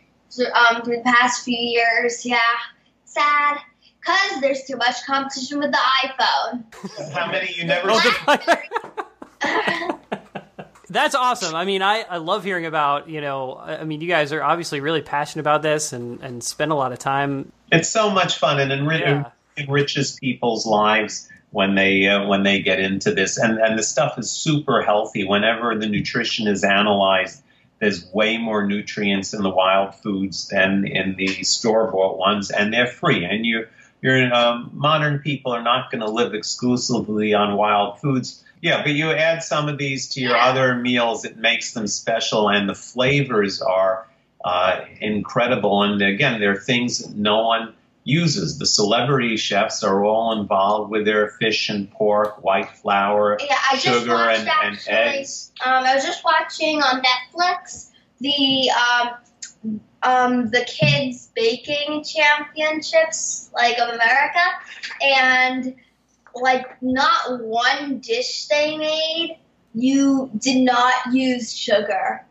um, 0.55 0.81
through 0.81 0.97
the 0.97 1.03
past 1.03 1.43
few 1.45 1.57
years. 1.57 2.25
Yeah, 2.25 2.39
sad 3.05 3.57
because 4.05 4.41
there's 4.41 4.63
too 4.63 4.77
much 4.77 5.05
competition 5.05 5.59
with 5.59 5.71
the 5.71 5.77
iPhone. 6.05 6.63
How 7.13 7.31
many 7.31 7.53
you 7.55 7.65
never? 7.65 7.89
Oh. 7.91 9.39
That's 10.89 11.15
awesome. 11.15 11.55
I 11.55 11.65
mean, 11.65 11.81
I, 11.81 12.01
I 12.07 12.17
love 12.17 12.43
hearing 12.43 12.65
about, 12.65 13.09
you 13.09 13.19
know, 13.21 13.53
I 13.53 13.77
I 13.77 13.83
mean, 13.83 14.01
you 14.01 14.07
guys 14.07 14.31
are 14.31 14.43
obviously 14.43 14.79
really 14.79 15.01
passionate 15.01 15.41
about 15.41 15.61
this 15.63 15.91
and, 15.93 16.21
and 16.21 16.43
spend 16.43 16.71
a 16.71 16.75
lot 16.75 16.91
of 16.91 16.99
time. 16.99 17.51
It's 17.71 17.89
so 17.89 18.09
much 18.11 18.37
fun 18.37 18.59
and 18.59 18.71
enri- 18.71 18.99
Yeah. 18.99 19.29
enriches 19.57 20.17
people's 20.19 20.65
lives 20.67 21.27
when 21.49 21.73
they 21.75 22.07
uh, 22.07 22.27
when 22.27 22.43
they 22.43 22.61
get 22.61 22.79
into 22.79 23.11
this. 23.13 23.37
And 23.39 23.57
and 23.59 23.79
the 23.79 23.83
stuff 23.83 24.19
is 24.19 24.29
super 24.29 24.83
healthy. 24.83 25.23
Whenever 25.23 25.73
the 25.75 25.87
nutrition 25.87 26.47
is 26.47 26.63
analyzed, 26.63 27.41
There's 27.79 28.05
way 28.13 28.37
more 28.37 28.67
nutrients 28.67 29.33
in 29.33 29.41
the 29.41 29.49
wild 29.49 29.95
foods 29.95 30.47
than 30.49 30.85
in 30.85 31.15
the 31.17 31.43
store 31.43 31.91
bought 31.91 32.17
ones, 32.19 32.51
and 32.51 32.71
they're 32.71 32.87
free. 32.87 33.25
And 33.25 33.45
you, 33.45 33.65
you're 34.03 34.33
um, 34.33 34.69
modern 34.73 35.19
people 35.19 35.53
are 35.53 35.63
not 35.63 35.89
going 35.89 36.01
to 36.01 36.09
live 36.09 36.33
exclusively 36.33 37.33
on 37.33 37.55
wild 37.55 37.99
foods. 38.01 38.43
Yeah, 38.61 38.83
but 38.83 38.91
you 38.91 39.11
add 39.11 39.43
some 39.43 39.69
of 39.69 39.77
these 39.77 40.09
to 40.09 40.21
your 40.21 40.35
other 40.35 40.75
meals, 40.75 41.25
it 41.25 41.37
makes 41.37 41.73
them 41.73 41.87
special, 41.87 42.49
and 42.49 42.67
the 42.67 42.75
flavors 42.75 43.61
are 43.61 44.05
uh, 44.43 44.81
incredible. 44.99 45.83
And 45.83 46.01
again, 46.01 46.39
there 46.39 46.51
are 46.51 46.59
things 46.59 46.99
that 46.99 47.15
no 47.15 47.45
one 47.45 47.73
uses. 48.03 48.59
The 48.59 48.65
celebrity 48.65 49.37
chefs 49.37 49.83
are 49.83 50.03
all 50.03 50.37
involved 50.39 50.91
with 50.91 51.05
their 51.05 51.29
fish 51.29 51.69
and 51.69 51.89
pork, 51.91 52.43
white 52.43 52.69
flour, 52.69 53.37
Yeah, 53.39 53.77
sugar, 53.77 54.15
and, 54.15 54.49
and 54.63 54.79
eggs. 54.87 55.51
Um, 55.65 55.85
I 55.85 55.95
was 55.95 56.03
just 56.03 56.23
watching 56.25 56.81
on 56.81 57.01
Netflix 57.01 57.89
the 58.19 58.69
um, 58.71 59.15
um, 60.03 60.49
the 60.49 60.65
kids 60.65 61.31
baking 61.35 62.03
championships 62.03 63.49
like 63.53 63.79
of 63.79 63.89
America, 63.89 64.39
and 65.01 65.75
like 66.35 66.81
not 66.81 67.41
one 67.41 67.99
dish 67.99 68.47
they 68.47 68.77
made 68.77 69.37
you 69.73 70.29
did 70.37 70.63
not 70.63 71.13
use 71.13 71.55
sugar. 71.55 72.25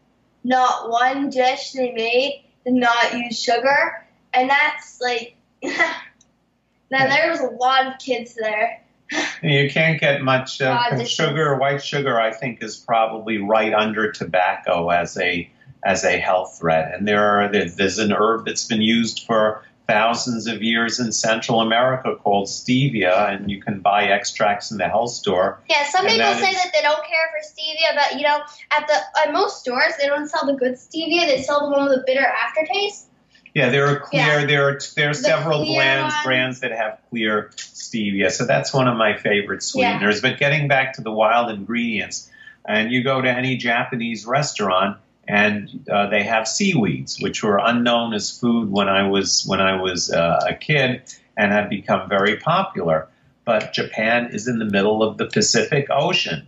Not 0.45 0.91
one 0.91 1.31
dish 1.31 1.73
they 1.73 1.93
made 1.93 2.45
did 2.65 2.75
not 2.75 3.15
use 3.15 3.41
sugar, 3.41 4.07
and 4.33 4.51
that's 4.51 5.01
like. 5.01 5.37
now 5.63 7.07
there 7.07 7.31
was 7.31 7.41
a 7.41 7.47
lot 7.47 7.87
of 7.87 7.99
kids 7.99 8.35
there. 8.35 8.79
You 9.43 9.69
can't 9.71 10.01
get 10.01 10.23
much 10.23 10.63
uh, 10.63 10.67
Raw 10.67 10.89
from 10.89 10.99
dishes. 10.99 11.13
sugar. 11.13 11.59
White 11.59 11.85
sugar, 11.85 12.19
I 12.19 12.33
think, 12.33 12.63
is 12.63 12.79
probably 12.79 13.39
right 13.39 13.75
under 13.75 14.11
tobacco 14.11 14.89
as 14.89 15.19
a 15.19 15.51
as 15.85 16.05
a 16.05 16.19
health 16.19 16.59
threat. 16.59 16.95
And 16.95 17.07
there 17.07 17.23
are 17.23 17.49
there's 17.49 17.99
an 17.99 18.13
herb 18.13 18.47
that's 18.47 18.65
been 18.67 18.83
used 18.83 19.25
for 19.27 19.65
thousands 19.89 20.47
of 20.47 20.63
years 20.63 21.01
in 21.01 21.11
Central 21.13 21.61
America 21.61 22.15
called 22.23 22.47
stevia, 22.47 23.31
and 23.35 23.51
you 23.51 23.61
can 23.61 23.81
buy 23.81 24.05
extracts 24.05 24.71
in 24.71 24.79
the 24.79 24.89
health 24.89 25.11
store. 25.11 25.59
Yeah, 25.69 25.85
some 25.85 26.07
people 26.07 26.19
that 26.19 26.39
say 26.39 26.51
is- 26.51 26.63
that 26.63 26.73
they 26.73 26.83
don't 26.83 27.05
care 27.05 27.29
for 27.33 27.45
stevia, 27.47 27.97
but 27.97 28.17
you 28.19 28.23
know, 28.27 28.39
at 28.71 28.87
the 28.87 29.21
at 29.21 29.33
most 29.33 29.61
stores 29.61 29.93
they 30.01 30.07
don't 30.07 30.29
sell 30.29 30.47
the 30.47 30.55
good 30.55 30.75
stevia. 30.75 31.27
They 31.27 31.43
sell 31.43 31.69
the 31.69 31.77
one 31.77 31.89
with 31.89 31.99
a 31.99 32.05
bitter 32.07 32.25
aftertaste. 32.27 33.07
Yeah, 33.55 33.69
there 33.69 33.87
are 33.87 33.99
clear. 34.01 34.23
Yeah. 34.23 34.47
There 34.47 34.69
are 34.69 34.79
there 34.97 35.11
are 35.11 35.15
The 35.15 35.15
several 35.15 35.75
brands 35.75 36.15
one. 36.15 36.25
brands 36.25 36.61
that 36.61 36.71
have 36.73 36.99
clear 37.11 37.51
stevia. 37.57 38.31
So 38.31 38.47
that's 38.47 38.73
one 38.73 38.89
of 38.89 38.97
my 38.97 39.19
favorite 39.19 39.63
sweeteners. 39.63 40.23
But 40.23 40.39
getting 40.39 40.69
back 40.69 40.95
to 40.95 41.03
the 41.03 41.11
wild 41.13 41.51
ingredients, 41.51 42.31
and 42.65 42.91
you 42.91 43.03
go 43.03 43.21
to 43.21 43.29
any 43.29 43.57
Japanese 43.57 44.25
restaurant, 44.25 44.97
and 45.29 45.87
uh, 45.91 46.09
they 46.09 46.23
have 46.23 46.49
seaweeds, 46.49 47.19
which 47.21 47.43
were 47.43 47.59
unknown 47.63 48.13
as 48.15 48.37
food 48.37 48.71
when 48.71 48.89
I 48.89 49.09
was 49.09 49.45
when 49.47 49.61
I 49.61 49.81
was 49.81 50.11
uh, 50.13 50.41
a 50.49 50.55
kid, 50.55 51.03
and 51.37 51.53
have 51.53 51.71
become 51.71 52.09
very 52.09 52.37
popular. 52.37 53.09
But 53.45 53.73
Japan 53.73 54.31
is 54.33 54.47
in 54.47 54.59
the 54.59 54.65
middle 54.65 55.03
of 55.03 55.19
the 55.19 55.27
Pacific 55.27 55.89
Ocean 55.91 56.47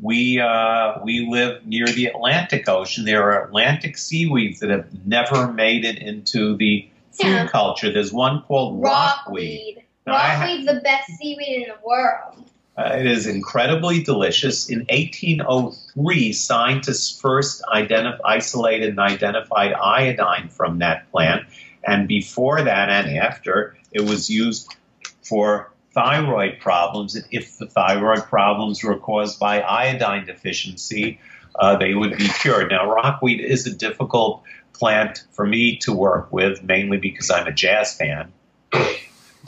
we 0.00 0.40
uh, 0.40 0.94
we 1.02 1.26
live 1.30 1.64
near 1.66 1.86
the 1.86 2.06
Atlantic 2.06 2.68
Ocean. 2.68 3.04
There 3.04 3.22
are 3.30 3.44
Atlantic 3.46 3.96
seaweeds 3.96 4.60
that 4.60 4.70
have 4.70 5.06
never 5.06 5.52
made 5.52 5.84
it 5.84 5.98
into 5.98 6.56
the 6.56 6.88
food 7.12 7.26
Yeah. 7.26 7.46
culture. 7.46 7.92
There's 7.92 8.12
one 8.12 8.42
called 8.42 8.82
rockweed. 8.82 9.84
Rockweed. 10.06 10.14
I 10.14 10.34
ha- 10.34 10.62
the 10.66 10.80
best 10.80 11.10
seaweed 11.18 11.62
in 11.62 11.68
the 11.68 11.86
world. 11.86 12.50
Uh, 12.76 12.96
it 12.98 13.06
is 13.06 13.26
incredibly 13.26 14.02
delicious. 14.02 14.68
In 14.68 14.80
1803, 14.80 16.32
scientists 16.32 17.20
first 17.20 17.62
identif- 17.72 18.18
isolated 18.24 18.90
and 18.90 18.98
identified 18.98 19.72
iodine 19.72 20.48
from 20.48 20.80
that 20.80 21.10
plant, 21.12 21.46
and 21.86 22.08
before 22.08 22.62
that 22.62 22.88
and 22.90 23.16
after, 23.16 23.76
it 23.92 24.00
was 24.00 24.28
used 24.28 24.74
for 25.22 25.70
thyroid 25.92 26.58
problems. 26.58 27.14
And 27.14 27.24
if 27.30 27.58
the 27.58 27.66
thyroid 27.66 28.24
problems 28.24 28.82
were 28.82 28.98
caused 28.98 29.38
by 29.38 29.62
iodine 29.62 30.26
deficiency, 30.26 31.20
uh, 31.54 31.76
they 31.76 31.94
would 31.94 32.18
be 32.18 32.28
cured. 32.28 32.70
Now, 32.70 32.92
rockweed 32.92 33.40
is 33.40 33.66
a 33.66 33.74
difficult 33.74 34.42
plant 34.72 35.24
for 35.30 35.46
me 35.46 35.76
to 35.78 35.92
work 35.92 36.32
with, 36.32 36.62
mainly 36.62 36.98
because 36.98 37.30
I'm 37.30 37.46
a 37.46 37.52
jazz 37.52 37.96
fan. 37.96 38.32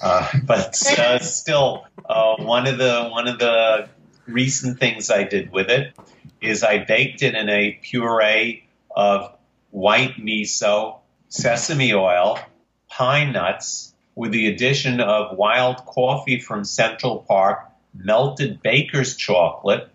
Uh, 0.03 0.29
but 0.45 0.81
uh, 0.99 1.19
still, 1.19 1.87
uh, 2.09 2.37
one 2.37 2.67
of 2.67 2.79
the 2.79 3.09
one 3.11 3.29
of 3.29 3.39
the 3.39 3.89
recent 4.27 4.79
things 4.79 5.11
I 5.11 5.25
did 5.25 5.53
with 5.53 5.71
it 5.71 5.95
is 6.41 6.63
I 6.63 6.79
baked 6.85 7.23
it 7.23 7.35
in 7.35 7.49
a 7.49 7.79
puree 7.83 8.65
of 8.95 9.33
white 9.71 10.17
miso, 10.17 11.01
sesame 11.29 11.95
oil, 11.95 12.39
pine 12.89 13.33
nuts, 13.33 13.95
with 14.15 14.33
the 14.33 14.49
addition 14.49 15.01
of 15.01 15.37
wild 15.37 15.85
coffee 15.85 16.41
from 16.41 16.65
Central 16.65 17.19
Park, 17.29 17.71
melted 17.95 18.63
baker's 18.63 19.17
chocolate, 19.17 19.89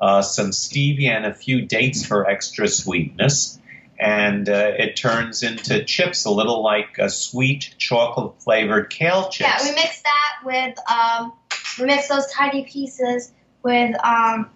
uh, 0.00 0.22
some 0.22 0.50
stevia, 0.50 1.10
and 1.10 1.26
a 1.26 1.34
few 1.34 1.62
dates 1.62 2.04
for 2.04 2.28
extra 2.28 2.66
sweetness. 2.66 3.58
And 3.98 4.48
uh, 4.48 4.72
it 4.78 4.96
turns 4.96 5.42
into 5.42 5.84
chips, 5.84 6.24
a 6.24 6.30
little 6.30 6.62
like 6.62 6.96
a 6.98 7.10
sweet 7.10 7.74
chocolate 7.76 8.42
flavored 8.42 8.88
kale 8.88 9.28
chips. 9.28 9.62
Yeah, 9.62 9.68
we 9.68 9.74
mix 9.74 10.02
that 10.02 10.40
with 10.42 10.78
um, 10.90 11.34
mix 11.84 12.08
those 12.08 12.26
tiny 12.32 12.64
pieces 12.64 13.32
with 13.62 13.94
um, 14.04 14.50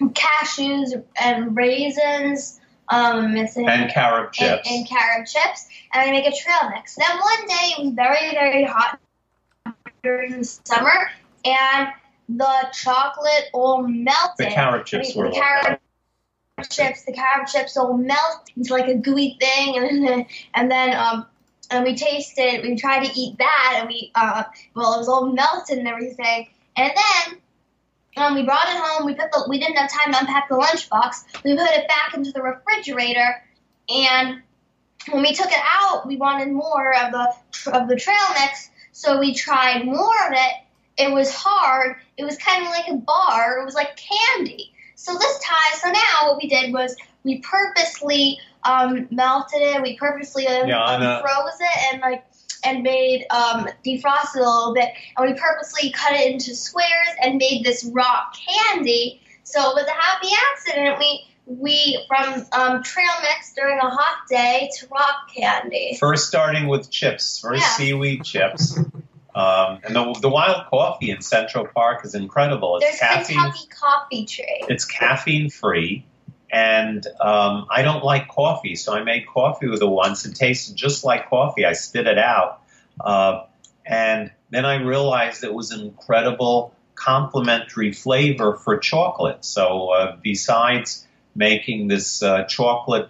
cashews 0.00 1.02
and 1.20 1.56
raisins, 1.56 2.60
um, 2.88 3.34
missing 3.34 3.68
and 3.68 3.90
carob 3.90 4.26
and, 4.26 4.34
chips. 4.34 4.70
and 4.70 4.88
carob 4.88 5.26
chips, 5.26 5.66
and 5.92 6.08
I 6.08 6.10
make 6.10 6.26
a 6.26 6.36
trail 6.36 6.70
mix. 6.74 6.96
Then 6.96 7.18
one 7.18 7.46
day 7.46 7.74
it 7.78 7.84
was 7.84 7.94
very, 7.94 8.30
very 8.32 8.64
hot 8.64 8.98
during 10.02 10.38
the 10.38 10.44
summer, 10.44 11.10
and 11.44 11.88
the 12.28 12.68
chocolate 12.72 13.50
all 13.52 13.86
melted. 13.86 14.46
the 14.46 14.46
carob 14.46 14.86
chips 14.86 15.14
the, 15.14 15.18
were 15.18 15.28
the 15.28 15.34
carob 15.34 15.78
chips, 16.70 17.04
the 17.04 17.12
carob 17.12 17.46
chips 17.46 17.76
all 17.76 17.96
melt 17.96 18.50
into 18.56 18.72
like 18.72 18.88
a 18.88 18.94
gooey 18.94 19.36
thing, 19.40 19.76
and 19.76 20.04
then 20.08 20.26
and 20.54 20.70
then 20.70 20.94
um 20.94 21.26
and 21.70 21.84
we 21.84 21.94
tasted. 21.94 22.62
We 22.62 22.76
tried 22.76 23.06
to 23.06 23.18
eat 23.18 23.38
that, 23.38 23.76
and 23.78 23.88
we 23.88 24.10
uh 24.14 24.44
well 24.74 24.94
it 24.94 24.98
was 24.98 25.08
all 25.08 25.32
melted 25.32 25.78
and 25.78 25.88
everything, 25.88 26.48
and 26.76 26.92
then. 26.94 27.38
Um, 28.16 28.36
we 28.36 28.44
brought 28.44 28.68
it 28.68 28.76
home. 28.76 29.06
We 29.06 29.14
put 29.14 29.32
the. 29.32 29.44
We 29.48 29.58
didn't 29.58 29.74
have 29.74 29.90
time 29.90 30.12
to 30.12 30.20
unpack 30.20 30.48
the 30.48 30.54
lunchbox. 30.54 31.42
We 31.42 31.56
put 31.56 31.68
it 31.68 31.88
back 31.88 32.14
into 32.14 32.30
the 32.30 32.42
refrigerator, 32.42 33.42
and 33.88 34.40
when 35.10 35.22
we 35.22 35.34
took 35.34 35.50
it 35.50 35.62
out, 35.64 36.06
we 36.06 36.16
wanted 36.16 36.52
more 36.52 36.94
of 36.94 37.12
the 37.12 37.72
of 37.72 37.88
the 37.88 37.96
trail 37.96 38.16
mix. 38.40 38.70
So 38.92 39.18
we 39.18 39.34
tried 39.34 39.84
more 39.84 40.14
of 40.28 40.32
it. 40.32 40.52
It 40.96 41.12
was 41.12 41.34
hard. 41.34 41.96
It 42.16 42.24
was 42.24 42.36
kind 42.36 42.64
of 42.64 42.70
like 42.70 42.88
a 42.88 42.94
bar. 42.94 43.58
It 43.60 43.64
was 43.64 43.74
like 43.74 43.96
candy. 43.96 44.72
So 44.94 45.12
this 45.12 45.38
time, 45.40 45.78
so 45.80 45.90
now 45.90 46.28
what 46.28 46.40
we 46.40 46.48
did 46.48 46.72
was 46.72 46.96
we 47.24 47.38
purposely 47.40 48.38
um, 48.64 49.06
melted 49.10 49.60
it. 49.60 49.82
We 49.82 49.96
purposely 49.96 50.46
um, 50.46 50.68
Yeah, 50.68 50.96
know. 50.98 51.20
froze 51.22 51.58
it 51.60 51.92
and 51.92 52.00
like 52.00 52.24
and 52.66 52.82
made 52.82 53.26
um, 53.30 53.68
defrosted 53.84 54.36
a 54.36 54.38
little 54.40 54.74
bit. 54.74 54.88
And 55.16 55.28
we 55.30 55.38
purposely 55.38 55.90
cut 55.90 56.12
it 56.14 56.32
into 56.32 56.54
squares 56.54 57.08
and 57.22 57.36
made 57.36 57.62
this 57.64 57.84
rock 57.92 58.34
candy. 58.48 59.20
So 59.42 59.60
it 59.60 59.74
was 59.74 59.86
a 59.86 59.90
happy 59.90 60.28
accident. 60.52 60.98
We 60.98 61.26
we 61.46 62.02
from 62.08 62.42
um, 62.52 62.82
trail 62.82 63.12
mix 63.20 63.52
during 63.54 63.78
a 63.78 63.90
hot 63.90 64.26
day 64.30 64.70
to 64.78 64.86
rock 64.90 65.28
candy. 65.36 65.96
First, 66.00 66.26
starting 66.26 66.68
with 66.68 66.90
chips, 66.90 67.38
first 67.38 67.60
Yeah. 67.62 67.68
seaweed 67.68 68.24
chips. 68.24 68.78
Um, 69.34 69.80
and 69.84 69.94
the, 69.96 70.16
the 70.22 70.28
wild 70.30 70.66
coffee 70.68 71.10
in 71.10 71.20
Central 71.20 71.66
Park 71.66 72.04
is 72.04 72.14
incredible. 72.14 72.76
It's 72.76 72.86
There's 72.86 72.98
caffeine. 73.00 73.36
Kentucky 73.36 73.68
Coffee 73.68 74.24
Tree. 74.26 74.64
It's 74.68 74.84
caffeine 74.84 75.50
free, 75.50 76.06
and 76.54 77.04
um, 77.20 77.66
I 77.70 77.82
don't 77.82 78.04
like 78.04 78.28
coffee, 78.28 78.76
so 78.76 78.94
I 78.94 79.02
made 79.02 79.26
coffee 79.26 79.68
with 79.68 79.82
it 79.82 79.86
once. 79.86 80.24
It 80.24 80.36
tasted 80.36 80.76
just 80.76 81.04
like 81.04 81.28
coffee. 81.28 81.64
I 81.64 81.72
spit 81.72 82.06
it 82.06 82.18
out, 82.18 82.62
uh, 83.00 83.44
and 83.84 84.30
then 84.50 84.64
I 84.64 84.76
realized 84.76 85.42
it 85.42 85.52
was 85.52 85.72
an 85.72 85.80
incredible 85.80 86.72
complementary 86.94 87.92
flavor 87.92 88.54
for 88.54 88.78
chocolate. 88.78 89.44
So 89.44 89.90
uh, 89.90 90.16
besides 90.22 91.04
making 91.34 91.88
this 91.88 92.22
uh, 92.22 92.44
chocolate 92.44 93.08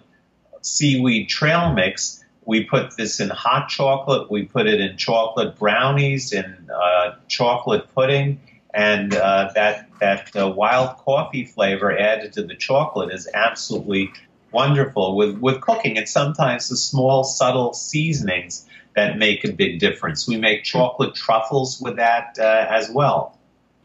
seaweed 0.65 1.29
trail 1.29 1.73
mix. 1.73 2.23
We 2.43 2.63
put 2.63 2.95
this 2.97 3.19
in 3.19 3.29
hot 3.29 3.69
chocolate. 3.69 4.29
We 4.29 4.45
put 4.45 4.67
it 4.67 4.79
in 4.79 4.97
chocolate 4.97 5.57
brownies, 5.57 6.31
in 6.31 6.69
uh, 6.73 7.15
chocolate 7.27 7.93
pudding, 7.93 8.39
and 8.75 9.15
uh, 9.15 9.51
that 9.55 9.89
that 9.99 10.35
uh, 10.35 10.49
wild 10.49 10.97
coffee 10.97 11.45
flavor 11.45 11.97
added 11.97 12.33
to 12.33 12.43
the 12.43 12.55
chocolate 12.55 13.11
is 13.11 13.27
absolutely 13.33 14.11
wonderful. 14.51 15.15
With 15.15 15.39
with 15.39 15.61
cooking, 15.61 15.95
it's 15.95 16.11
sometimes 16.11 16.67
the 16.67 16.75
small 16.75 17.23
subtle 17.23 17.73
seasonings 17.73 18.67
that 18.95 19.17
make 19.17 19.45
a 19.45 19.51
big 19.51 19.79
difference. 19.79 20.27
We 20.27 20.37
make 20.37 20.63
chocolate 20.63 21.15
truffles 21.15 21.79
with 21.79 21.95
that 21.95 22.37
uh, 22.37 22.67
as 22.69 22.89
well. 22.89 23.37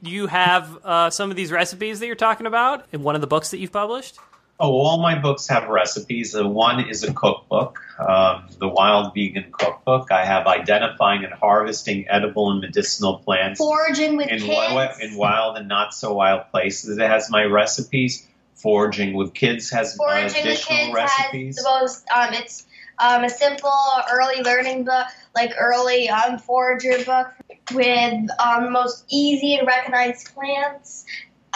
You 0.02 0.26
have 0.26 0.84
uh, 0.84 1.10
some 1.10 1.30
of 1.30 1.36
these 1.36 1.52
recipes 1.52 2.00
that 2.00 2.06
you're 2.06 2.16
talking 2.16 2.46
about 2.46 2.86
in 2.90 3.02
one 3.02 3.14
of 3.14 3.20
the 3.20 3.26
books 3.26 3.50
that 3.50 3.58
you've 3.58 3.72
published? 3.72 4.18
Oh, 4.62 4.72
all 4.72 5.00
my 5.00 5.18
books 5.18 5.48
have 5.48 5.68
recipes. 5.68 6.36
Uh, 6.36 6.46
one 6.46 6.86
is 6.88 7.02
a 7.02 7.14
cookbook, 7.14 7.80
um, 7.98 8.46
the 8.58 8.68
Wild 8.68 9.14
Vegan 9.14 9.50
Cookbook. 9.50 10.12
I 10.12 10.26
have 10.26 10.46
identifying 10.46 11.24
and 11.24 11.32
harvesting 11.32 12.06
edible 12.10 12.50
and 12.50 12.60
medicinal 12.60 13.18
plants 13.20 13.58
Foraging 13.58 14.18
with 14.18 14.28
in, 14.28 14.38
kids. 14.40 15.00
in 15.00 15.16
wild 15.16 15.56
and 15.56 15.66
not 15.66 15.94
so 15.94 16.12
wild 16.12 16.50
places. 16.50 16.98
It 16.98 17.08
has 17.08 17.30
my 17.30 17.44
recipes. 17.44 18.26
Foraging 18.56 19.14
with 19.14 19.32
kids 19.32 19.70
has 19.70 19.96
Foraging 19.96 20.26
with 20.26 20.36
additional 20.36 20.78
kids 20.78 20.94
recipes. 20.94 21.56
has 21.56 21.64
the 21.64 21.70
most. 21.70 22.04
Um, 22.14 22.34
it's 22.34 22.66
um, 22.98 23.24
a 23.24 23.30
simple 23.30 23.72
early 24.12 24.42
learning 24.42 24.84
book, 24.84 25.06
like 25.34 25.52
early 25.58 26.10
um, 26.10 26.38
forager 26.38 27.02
book 27.04 27.28
with 27.72 28.30
um, 28.38 28.72
most 28.72 29.06
easy 29.08 29.56
to 29.56 29.64
recognize 29.64 30.24
plants 30.24 31.06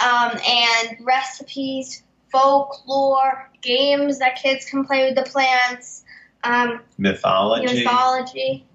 um, 0.03 0.31
and 0.47 0.97
recipes, 1.01 2.03
folklore, 2.35 3.49
games 3.61 4.19
that 4.19 4.35
kids 4.41 4.65
can 4.65 4.85
play 4.85 5.05
with 5.05 5.15
the 5.15 5.29
plants, 5.29 6.03
um, 6.43 6.81
mythology. 6.97 7.83
mythology, 7.83 8.65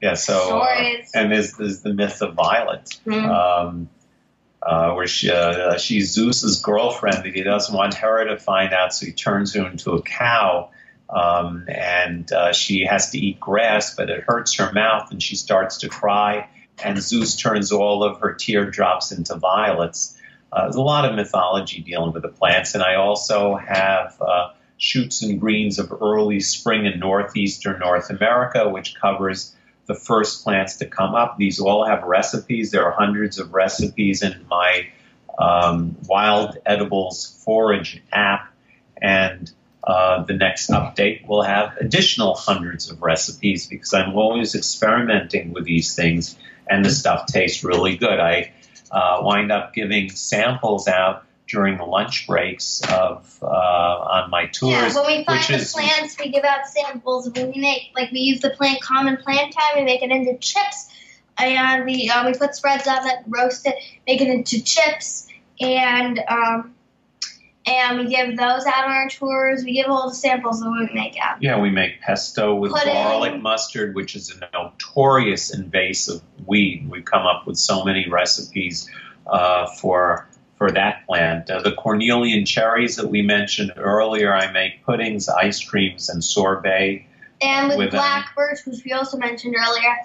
Yeah, 0.00 0.14
so 0.14 0.60
uh, 0.60 0.92
and 1.14 1.32
there's, 1.32 1.54
there's 1.54 1.80
the 1.80 1.92
myth 1.92 2.20
of 2.22 2.34
Violet. 2.34 2.98
Mhm. 3.06 3.28
um, 3.28 3.88
uh, 4.62 4.92
where 4.94 5.06
she, 5.06 5.30
uh, 5.30 5.76
she's 5.76 6.12
Zeus's 6.12 6.62
girlfriend, 6.62 7.24
and 7.26 7.34
he 7.34 7.42
doesn't 7.42 7.74
want 7.74 7.94
her 7.94 8.24
to 8.28 8.38
find 8.38 8.72
out, 8.72 8.94
so 8.94 9.04
he 9.06 9.12
turns 9.12 9.54
her 9.54 9.66
into 9.66 9.92
a 9.92 10.02
cow. 10.02 10.70
Um, 11.10 11.66
and 11.68 12.30
uh, 12.32 12.52
she 12.54 12.86
has 12.86 13.10
to 13.10 13.18
eat 13.18 13.38
grass, 13.38 13.94
but 13.94 14.08
it 14.08 14.24
hurts 14.26 14.54
her 14.54 14.72
mouth, 14.72 15.10
and 15.10 15.22
she 15.22 15.36
starts 15.36 15.78
to 15.78 15.88
cry. 15.88 16.48
And 16.82 16.98
Zeus 17.00 17.36
turns 17.36 17.72
all 17.72 18.02
of 18.02 18.20
her 18.20 18.32
teardrops 18.32 19.12
into 19.12 19.36
violets. 19.36 20.13
Uh, 20.54 20.62
there's 20.62 20.76
a 20.76 20.82
lot 20.82 21.04
of 21.04 21.16
mythology 21.16 21.80
dealing 21.80 22.12
with 22.12 22.22
the 22.22 22.28
plants, 22.28 22.74
and 22.74 22.82
I 22.82 22.94
also 22.94 23.56
have 23.56 24.20
uh, 24.20 24.50
shoots 24.76 25.22
and 25.22 25.40
greens 25.40 25.80
of 25.80 25.92
early 26.00 26.38
spring 26.38 26.86
in 26.86 27.00
northeastern 27.00 27.80
North 27.80 28.08
America, 28.10 28.68
which 28.68 28.94
covers 28.94 29.54
the 29.86 29.94
first 29.94 30.44
plants 30.44 30.76
to 30.76 30.86
come 30.86 31.14
up. 31.14 31.38
These 31.38 31.58
all 31.58 31.84
have 31.84 32.04
recipes. 32.04 32.70
There 32.70 32.84
are 32.84 32.92
hundreds 32.92 33.38
of 33.40 33.52
recipes 33.52 34.22
in 34.22 34.46
my 34.48 34.88
um, 35.38 35.96
Wild 36.06 36.56
Edibles 36.64 37.42
Forage 37.44 38.00
app, 38.12 38.52
and 39.02 39.50
uh, 39.82 40.22
the 40.22 40.34
next 40.34 40.70
update 40.70 41.26
will 41.26 41.42
have 41.42 41.76
additional 41.78 42.36
hundreds 42.36 42.90
of 42.90 43.02
recipes 43.02 43.66
because 43.66 43.92
I'm 43.92 44.14
always 44.14 44.54
experimenting 44.54 45.52
with 45.52 45.64
these 45.64 45.96
things, 45.96 46.38
and 46.70 46.84
the 46.84 46.90
stuff 46.90 47.26
tastes 47.26 47.64
really 47.64 47.96
good. 47.96 48.20
I 48.20 48.52
uh, 48.94 49.18
wind 49.22 49.50
up 49.50 49.74
giving 49.74 50.08
samples 50.10 50.86
out 50.86 51.24
during 51.48 51.76
the 51.76 51.84
lunch 51.84 52.26
breaks 52.26 52.80
of 52.88 53.38
uh, 53.42 53.46
on 53.46 54.30
my 54.30 54.46
tours. 54.46 54.72
Yeah, 54.72 54.94
when 54.94 55.18
we 55.18 55.24
find 55.24 55.44
the 55.44 55.54
is- 55.54 55.72
plants, 55.72 56.16
we 56.18 56.30
give 56.30 56.44
out 56.44 56.66
samples. 56.66 57.28
When 57.28 57.52
we 57.52 57.60
make, 57.60 57.90
like, 57.96 58.12
we 58.12 58.20
use 58.20 58.40
the 58.40 58.50
plant 58.50 58.80
common 58.80 59.16
plant 59.18 59.52
time, 59.52 59.76
we 59.76 59.84
make 59.84 60.02
it 60.02 60.10
into 60.10 60.38
chips, 60.38 60.90
and 61.36 61.84
we 61.84 62.08
um, 62.08 62.26
we 62.26 62.34
put 62.34 62.54
spreads 62.54 62.86
on 62.86 63.06
it, 63.06 63.18
roast 63.26 63.66
it, 63.66 63.74
make 64.06 64.20
it 64.20 64.28
into 64.28 64.62
chips, 64.62 65.26
and 65.60 66.18
um, 66.28 66.74
and 67.66 67.98
we 67.98 68.08
give 68.08 68.36
those 68.36 68.66
out 68.66 68.84
on 68.84 68.90
our 68.92 69.08
tours. 69.08 69.64
We 69.64 69.72
give 69.72 69.86
all 69.88 70.08
the 70.08 70.14
samples 70.14 70.60
that 70.60 70.70
we 70.70 70.94
make 70.94 71.16
out. 71.20 71.42
Yeah, 71.42 71.60
we 71.60 71.70
make 71.70 72.00
pesto 72.00 72.54
with 72.54 72.72
Pudding. 72.72 72.92
garlic 72.92 73.40
mustard, 73.40 73.94
which 73.94 74.14
is 74.14 74.30
a 74.30 74.48
notorious 74.52 75.52
invasive 75.52 76.20
weed. 76.46 76.86
We've 76.88 77.04
come 77.04 77.26
up 77.26 77.46
with 77.46 77.56
so 77.56 77.84
many 77.84 78.08
recipes 78.08 78.88
uh, 79.26 79.66
for 79.66 80.28
for 80.56 80.70
that 80.70 81.06
plant. 81.06 81.50
Uh, 81.50 81.60
the 81.62 81.72
cornelian 81.72 82.44
cherries 82.44 82.96
that 82.96 83.08
we 83.08 83.22
mentioned 83.22 83.72
earlier, 83.76 84.32
I 84.32 84.52
make 84.52 84.84
puddings, 84.84 85.28
ice 85.28 85.62
creams, 85.64 86.08
and 86.08 86.22
sorbet. 86.22 87.06
And 87.42 87.68
with, 87.68 87.78
With 87.78 87.90
them. 87.90 87.98
black 87.98 88.34
birch, 88.36 88.60
which 88.64 88.84
we 88.84 88.92
also 88.92 89.18
mentioned 89.18 89.56
earlier, 89.58 89.96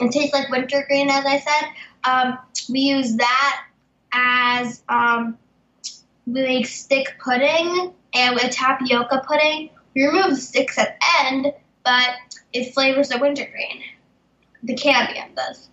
it 0.00 0.10
tastes 0.10 0.32
like 0.32 0.48
wintergreen, 0.48 1.10
as 1.10 1.24
I 1.26 1.38
said. 1.38 1.68
Um, 2.04 2.38
we 2.70 2.80
use 2.80 3.16
that 3.16 3.64
as 4.12 4.82
um, 4.88 5.36
we 6.26 6.42
make 6.42 6.66
stick 6.66 7.16
pudding 7.22 7.92
and 8.14 8.34
with 8.34 8.50
tapioca 8.50 9.22
pudding. 9.26 9.70
We 9.94 10.06
remove 10.06 10.30
the 10.30 10.36
sticks 10.36 10.78
at 10.78 10.98
the 10.98 11.26
end, 11.26 11.52
but 11.84 12.10
it 12.52 12.72
flavors 12.74 13.10
the 13.10 13.18
wintergreen. 13.18 13.82
The 14.62 14.74
Candian 14.74 15.34
does. 15.34 15.68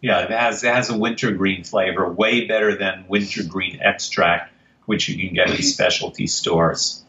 Yeah, 0.00 0.20
it 0.20 0.30
has 0.30 0.62
it 0.62 0.72
has 0.72 0.90
a 0.90 0.98
wintergreen 0.98 1.64
flavor, 1.64 2.10
way 2.10 2.46
better 2.46 2.76
than 2.76 3.06
wintergreen 3.08 3.80
extract, 3.80 4.52
which 4.84 5.08
you 5.08 5.18
can 5.18 5.34
get 5.34 5.50
in 5.50 5.62
specialty 5.62 6.26
stores. 6.26 7.02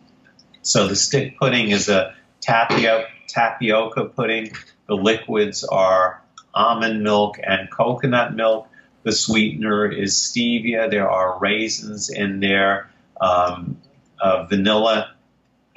So 0.62 0.88
the 0.88 0.96
stick 0.96 1.38
pudding 1.38 1.72
is 1.72 1.90
a 1.90 2.16
tapioca 2.42 3.08
tapioca 3.28 4.06
pudding. 4.06 4.52
The 4.88 4.96
liquids 4.96 5.64
are 5.64 6.22
almond 6.54 7.04
milk 7.04 7.38
and 7.44 7.70
coconut 7.70 8.34
milk. 8.34 8.68
The 9.04 9.12
sweetener 9.12 9.92
is 9.92 10.16
stevia. 10.16 10.90
There 10.90 11.10
are 11.10 11.40
raisins 11.40 12.10
in 12.10 12.40
there, 12.40 12.90
um, 13.22 13.78
uh, 14.20 14.46
vanilla, 14.46 15.14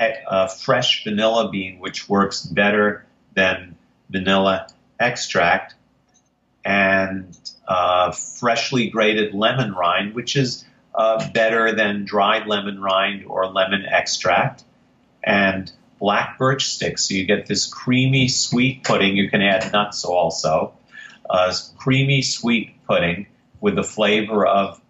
uh, 0.00 0.46
fresh 0.48 1.04
vanilla 1.04 1.50
bean, 1.50 1.78
which 1.80 2.08
works 2.08 2.44
better 2.44 3.04
than 3.34 3.76
vanilla 4.08 4.68
extract 4.98 5.74
and 6.64 7.38
uh, 7.66 8.12
freshly 8.12 8.90
grated 8.90 9.34
lemon 9.34 9.72
rind, 9.72 10.14
which 10.14 10.36
is 10.36 10.64
uh, 10.94 11.30
better 11.30 11.72
than 11.74 12.04
dried 12.04 12.46
lemon 12.46 12.80
rind 12.80 13.24
or 13.24 13.46
lemon 13.46 13.84
extract, 13.84 14.64
and 15.22 15.72
black 15.98 16.38
birch 16.38 16.66
sticks. 16.66 17.04
So 17.04 17.14
you 17.14 17.24
get 17.26 17.46
this 17.46 17.66
creamy 17.66 18.28
sweet 18.28 18.84
pudding. 18.84 19.16
You 19.16 19.30
can 19.30 19.42
add 19.42 19.72
nuts 19.72 20.04
also. 20.04 20.74
Uh, 21.28 21.54
creamy 21.78 22.22
sweet 22.22 22.74
pudding 22.86 23.26
with 23.60 23.76
the 23.76 23.84
flavor 23.84 24.46
of 24.46 24.80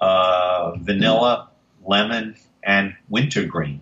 uh, 0.00 0.76
vanilla, 0.76 1.48
lemon, 1.84 2.36
and 2.62 2.94
wintergreen. 3.08 3.80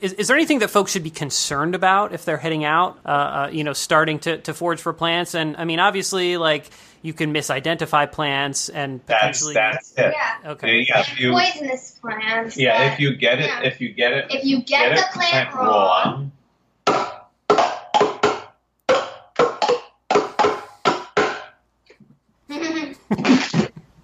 Is, 0.00 0.14
is 0.14 0.28
there 0.28 0.36
anything 0.36 0.60
that 0.60 0.68
folks 0.68 0.92
should 0.92 1.02
be 1.02 1.10
concerned 1.10 1.74
about 1.74 2.14
if 2.14 2.24
they're 2.24 2.38
heading 2.38 2.64
out, 2.64 2.98
uh, 3.04 3.08
uh, 3.08 3.50
you 3.52 3.64
know, 3.64 3.74
starting 3.74 4.18
to, 4.20 4.38
to 4.38 4.54
forage 4.54 4.80
for 4.80 4.94
plants? 4.94 5.34
And 5.34 5.56
I 5.58 5.64
mean, 5.64 5.78
obviously, 5.78 6.38
like 6.38 6.70
you 7.02 7.12
can 7.12 7.34
misidentify 7.34 8.10
plants 8.10 8.70
and 8.70 9.00
That's 9.06 9.40
potentially. 9.40 9.54
that's 9.54 9.92
it. 9.98 10.14
Yeah. 10.16 10.50
okay. 10.52 10.86
Yeah, 10.88 11.00
if 11.00 11.20
you 11.20 11.32
Poisonous 11.32 11.98
plants. 12.00 12.56
yeah, 12.56 12.78
but 12.78 12.94
if 12.94 13.00
you 13.00 13.14
get 13.14 13.40
it, 13.40 13.46
yeah. 13.46 13.62
if 13.62 13.80
you 13.80 13.92
get 13.92 14.12
it, 14.12 14.26
if 14.30 14.44
you 14.44 14.62
get, 14.62 14.92
it 14.92 14.96
the 14.96 15.04
plant 15.12 15.54
wrong, 15.54 16.32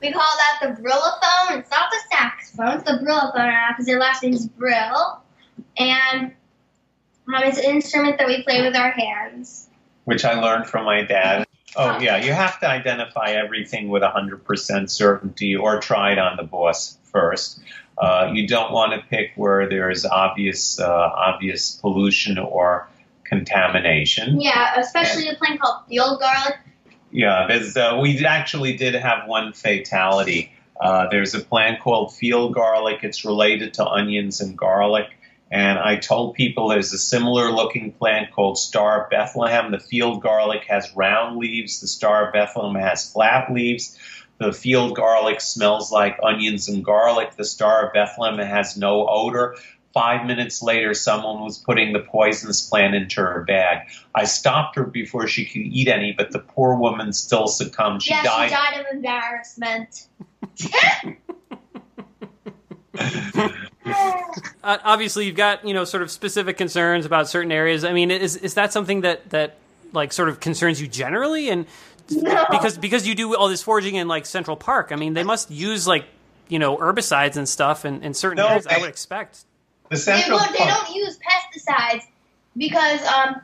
we 0.03 0.13
call 0.13 0.33
that 0.37 0.61
the 0.61 0.83
brillophone. 0.83 1.59
It's 1.59 1.71
not 1.71 1.91
the 1.91 2.01
saxophone, 2.11 2.81
it's 2.81 2.85
the 2.85 2.99
brillophone 3.03 3.69
because 3.71 3.87
their 3.87 3.99
last 3.99 4.23
name's 4.23 4.47
Brill. 4.47 5.23
And 5.77 6.33
um, 7.29 7.43
it's 7.43 7.59
an 7.59 7.65
instrument 7.65 8.19
that 8.19 8.27
we 8.27 8.43
play 8.43 8.63
with 8.63 8.77
our 8.77 8.91
hands. 8.91 9.69
which 10.05 10.25
I 10.25 10.41
learned 10.41 10.67
from 10.67 10.85
my 10.85 11.03
dad. 11.03 11.47
Oh, 11.77 11.99
yeah, 11.99 12.17
you 12.17 12.33
have 12.33 12.59
to 12.61 12.69
identify 12.69 13.33
everything 13.33 13.89
with 13.89 14.03
100% 14.03 14.89
certainty 14.91 15.55
or 15.57 15.79
try 15.81 16.13
it 16.13 16.19
on 16.19 16.37
the 16.37 16.43
boss 16.43 16.97
first. 17.05 17.61
Uh, 17.99 18.31
you 18.33 18.47
don't 18.47 18.73
want 18.73 18.93
to 18.93 19.07
pick 19.09 19.33
where 19.37 19.69
there's 19.69 20.07
obvious, 20.07 20.79
uh, 20.81 20.87
obvious 20.87 21.73
pollution 21.77 22.39
or 22.39 22.89
contamination. 23.25 24.41
Yeah, 24.41 24.79
especially 24.79 25.29
a 25.29 25.35
plant 25.35 25.61
called 25.61 25.83
field 25.89 26.21
garlic. 26.21 26.57
Yeah, 27.11 27.47
there's, 27.49 27.77
uh, 27.77 27.99
we 28.01 28.25
actually 28.25 28.77
did 28.77 28.95
have 28.95 29.27
one 29.27 29.53
fatality. 29.53 30.53
Uh, 30.81 31.09
there's 31.11 31.35
a 31.35 31.41
plant 31.41 31.81
called 31.81 32.15
field 32.15 32.55
garlic. 32.55 33.01
It's 33.03 33.25
related 33.25 33.75
to 33.75 33.87
onions 33.87 34.41
and 34.41 34.57
garlic. 34.57 35.09
And 35.51 35.79
I 35.79 35.97
told 35.97 36.35
people 36.35 36.69
there's 36.69 36.93
a 36.93 36.99
similar 36.99 37.51
looking 37.51 37.93
plant 37.93 38.33
called 38.33 38.59
Star 38.59 39.05
of 39.05 39.11
Bethlehem. 39.11 39.71
The 39.71 39.79
field 39.79 40.21
garlic 40.21 40.65
has 40.69 40.91
round 40.97 41.39
leaves. 41.39 41.81
The 41.81 41.87
Star 41.87 42.27
of 42.27 42.33
Bethlehem 42.33 42.81
has 42.81 43.11
flat 43.11 43.53
leaves. 43.53 43.97
The 44.39 44.53
field 44.53 44.97
garlic 44.97 45.41
smells 45.41 45.93
like 45.93 46.19
onions 46.23 46.69
and 46.69 46.85
garlic. 46.85 47.37
The 47.37 47.45
Star 47.45 47.87
of 47.87 47.93
Bethlehem 47.93 48.39
has 48.39 48.77
no 48.77 49.07
odor. 49.09 49.57
Five 49.95 50.27
minutes 50.27 50.63
later, 50.63 50.93
someone 50.93 51.43
was 51.43 51.57
putting 51.57 51.95
the 51.95 52.01
poisonous 52.01 52.69
plant 52.69 52.95
into 52.95 53.23
her 53.23 53.45
bag. 53.45 53.89
I 54.15 54.25
stopped 54.25 54.77
her 54.77 54.85
before 54.85 55.27
she 55.27 55.47
could 55.47 55.63
eat 55.63 55.89
any, 55.89 56.13
but 56.13 56.33
the 56.33 56.41
poor 56.41 56.77
woman 56.77 57.15
still 57.15 57.47
succumbed. 57.47 58.03
She 58.03 58.11
yeah, 58.11 58.25
died. 58.25 58.51
she 58.51 58.55
died 58.55 58.81
of 58.81 58.87
embarrassment. 58.93 60.09
Uh, 64.67 64.79
obviously, 64.83 65.27
you've 65.27 65.37
got 65.37 65.65
you 65.65 65.73
know 65.73 65.85
sort 65.85 66.03
of 66.03 66.11
specific 66.11 66.57
concerns 66.57 67.07
about 67.07 67.29
certain 67.29 67.53
areas. 67.53 67.85
I 67.85 67.93
mean, 67.93 68.11
is 68.11 68.35
is 68.37 68.55
that 68.55 68.73
something 68.73 69.03
that 69.03 69.31
that 69.31 69.59
like 69.93 70.13
sort 70.13 70.29
of 70.29 70.41
concerns 70.41 70.81
you 70.81 70.89
generally? 70.89 71.49
And 71.51 71.67
No. 72.11 72.45
because 72.51 72.77
because 72.77 73.07
you 73.07 73.15
do 73.15 73.37
all 73.37 73.49
this 73.49 73.63
foraging 73.63 73.95
in 73.95 74.09
like 74.09 74.27
Central 74.27 74.57
Park, 74.57 74.89
I 74.91 74.97
mean, 74.97 75.15
they 75.15 75.23
must 75.23 75.53
use 75.53 75.87
like 75.87 76.05
you 76.49 76.59
know 76.59 76.77
herbicides 76.79 77.37
and 77.37 77.49
stuff 77.49 77.85
in, 77.85 78.03
in 78.03 78.13
certain 78.13 78.39
No, 78.39 78.49
areas. 78.49 78.67
I 78.67 78.79
would 78.79 78.89
expect. 78.89 79.45
The 79.89 79.97
They, 79.97 80.03
Central 80.03 80.39
won't, 80.39 80.51
they 80.53 80.65
don't 80.67 80.91
use 80.93 81.17
pesticides 81.19 82.03
because 82.57 83.01
um, 83.07 83.41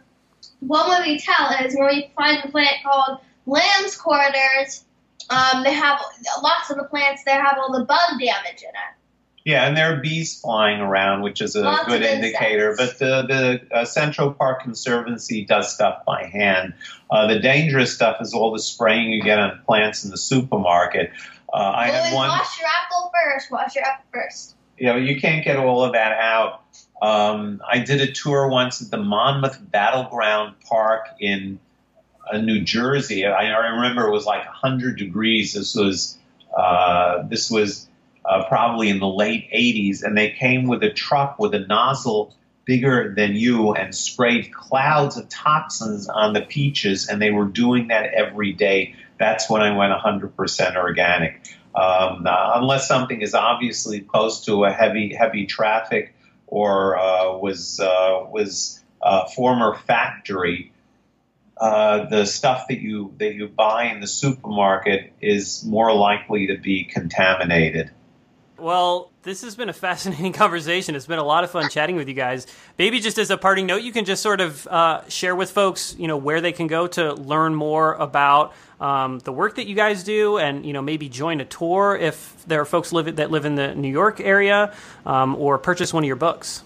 one 0.58 0.90
way 0.90 1.12
we 1.12 1.18
tell 1.20 1.50
is 1.64 1.76
when 1.76 1.86
we 1.86 2.10
find 2.16 2.44
a 2.44 2.48
plant 2.48 2.82
called 2.82 3.20
lamb's 3.46 3.96
quarters. 3.96 4.84
Um, 5.30 5.62
they 5.62 5.72
have 5.72 6.00
lots 6.42 6.68
of 6.70 6.78
the 6.78 6.84
plants 6.84 7.22
there 7.24 7.40
have 7.40 7.56
all 7.58 7.72
the 7.72 7.84
bug 7.84 8.18
damage 8.18 8.62
in 8.62 8.68
it. 8.70 8.92
Yeah, 9.44 9.66
and 9.66 9.76
there 9.76 9.92
are 9.92 10.00
bees 10.00 10.40
flying 10.40 10.80
around, 10.80 11.22
which 11.22 11.40
is 11.40 11.56
a 11.56 11.62
Lots 11.62 11.88
good 11.88 12.02
indicator. 12.02 12.74
But 12.76 12.98
the 12.98 13.22
the 13.70 13.76
uh, 13.76 13.84
Central 13.84 14.32
Park 14.32 14.62
Conservancy 14.62 15.44
does 15.44 15.74
stuff 15.74 16.04
by 16.04 16.26
hand. 16.26 16.74
Uh, 17.10 17.26
the 17.26 17.40
dangerous 17.40 17.92
stuff 17.92 18.18
is 18.20 18.34
all 18.34 18.52
the 18.52 18.60
spraying 18.60 19.10
you 19.10 19.22
get 19.22 19.38
on 19.38 19.60
plants 19.66 20.04
in 20.04 20.10
the 20.10 20.16
supermarket. 20.16 21.10
Uh, 21.52 21.56
I 21.56 21.88
Always 21.88 22.04
had 22.04 22.14
one. 22.14 22.28
wash 22.28 22.60
your 22.60 22.68
apple 22.68 23.12
first. 23.12 23.50
Wash 23.50 23.74
your 23.74 23.84
apple 23.84 24.04
first. 24.12 24.54
You 24.78 24.86
know, 24.86 24.96
you 24.96 25.20
can't 25.20 25.44
get 25.44 25.56
all 25.56 25.84
of 25.84 25.92
that 25.92 26.12
out. 26.12 26.62
Um, 27.02 27.60
I 27.68 27.80
did 27.80 28.00
a 28.00 28.12
tour 28.12 28.48
once 28.48 28.80
at 28.80 28.90
the 28.90 28.96
Monmouth 28.96 29.58
Battleground 29.60 30.54
Park 30.60 31.08
in 31.18 31.58
uh, 32.32 32.38
New 32.38 32.60
Jersey. 32.60 33.26
I, 33.26 33.46
I 33.50 33.68
remember 33.74 34.06
it 34.06 34.12
was 34.12 34.24
like 34.24 34.44
100 34.46 34.96
degrees. 34.98 35.52
This 35.54 35.74
was 35.74 36.16
uh, 36.56 37.22
this 37.28 37.50
was 37.50 37.88
uh, 38.32 38.48
probably 38.48 38.88
in 38.88 38.98
the 38.98 39.06
late 39.06 39.50
80s, 39.50 40.02
and 40.02 40.16
they 40.16 40.30
came 40.30 40.66
with 40.66 40.82
a 40.82 40.90
truck 40.90 41.38
with 41.38 41.54
a 41.54 41.60
nozzle 41.60 42.34
bigger 42.64 43.12
than 43.14 43.34
you 43.34 43.74
and 43.74 43.94
sprayed 43.94 44.52
clouds 44.54 45.16
of 45.16 45.28
toxins 45.28 46.08
on 46.08 46.32
the 46.32 46.40
peaches, 46.40 47.08
and 47.08 47.20
they 47.20 47.30
were 47.30 47.44
doing 47.44 47.88
that 47.88 48.14
every 48.14 48.52
day. 48.52 48.94
That's 49.18 49.50
when 49.50 49.60
I 49.60 49.76
went 49.76 49.92
100% 49.92 50.76
organic. 50.76 51.46
Um, 51.74 52.26
uh, 52.26 52.52
unless 52.54 52.88
something 52.88 53.20
is 53.20 53.34
obviously 53.34 54.00
close 54.00 54.44
to 54.44 54.64
a 54.64 54.72
heavy 54.72 55.14
heavy 55.14 55.46
traffic 55.46 56.14
or 56.46 56.98
uh, 56.98 57.36
was 57.38 57.80
uh, 57.80 58.26
was 58.30 58.82
a 59.02 59.28
former 59.28 59.74
factory, 59.74 60.72
uh, 61.58 62.08
the 62.10 62.26
stuff 62.26 62.68
that 62.68 62.80
you 62.80 63.14
that 63.18 63.34
you 63.34 63.48
buy 63.48 63.84
in 63.84 64.00
the 64.00 64.06
supermarket 64.06 65.12
is 65.20 65.64
more 65.64 65.94
likely 65.94 66.48
to 66.48 66.58
be 66.58 66.84
contaminated. 66.84 67.90
Well, 68.62 69.10
this 69.24 69.42
has 69.42 69.56
been 69.56 69.68
a 69.68 69.72
fascinating 69.72 70.32
conversation. 70.44 70.94
It's 70.94 71.06
been 71.06 71.18
a 71.18 71.24
lot 71.24 71.42
of 71.42 71.50
fun 71.50 71.68
chatting 71.68 71.96
with 71.96 72.06
you 72.06 72.14
guys. 72.14 72.46
Maybe 72.78 73.00
just 73.00 73.18
as 73.18 73.28
a 73.30 73.36
parting 73.36 73.66
note, 73.66 73.82
you 73.82 73.90
can 73.90 74.04
just 74.04 74.22
sort 74.22 74.40
of 74.40 74.68
uh, 74.68 75.08
share 75.08 75.34
with 75.34 75.50
folks, 75.50 75.96
you 75.98 76.06
know, 76.06 76.16
where 76.16 76.40
they 76.40 76.52
can 76.52 76.68
go 76.68 76.86
to 76.86 77.14
learn 77.14 77.56
more 77.56 77.94
about 77.94 78.54
um, 78.80 79.18
the 79.18 79.32
work 79.32 79.56
that 79.56 79.66
you 79.66 79.74
guys 79.74 80.04
do, 80.04 80.38
and 80.38 80.64
you 80.64 80.72
know, 80.72 80.80
maybe 80.80 81.08
join 81.08 81.40
a 81.40 81.44
tour 81.44 81.96
if 82.00 82.36
there 82.46 82.60
are 82.60 82.64
folks 82.64 82.92
live, 82.92 83.16
that 83.16 83.32
live 83.32 83.46
in 83.46 83.56
the 83.56 83.74
New 83.74 83.90
York 83.90 84.20
area, 84.20 84.72
um, 85.06 85.34
or 85.34 85.58
purchase 85.58 85.92
one 85.92 86.04
of 86.04 86.06
your 86.06 86.14
books. 86.14 86.62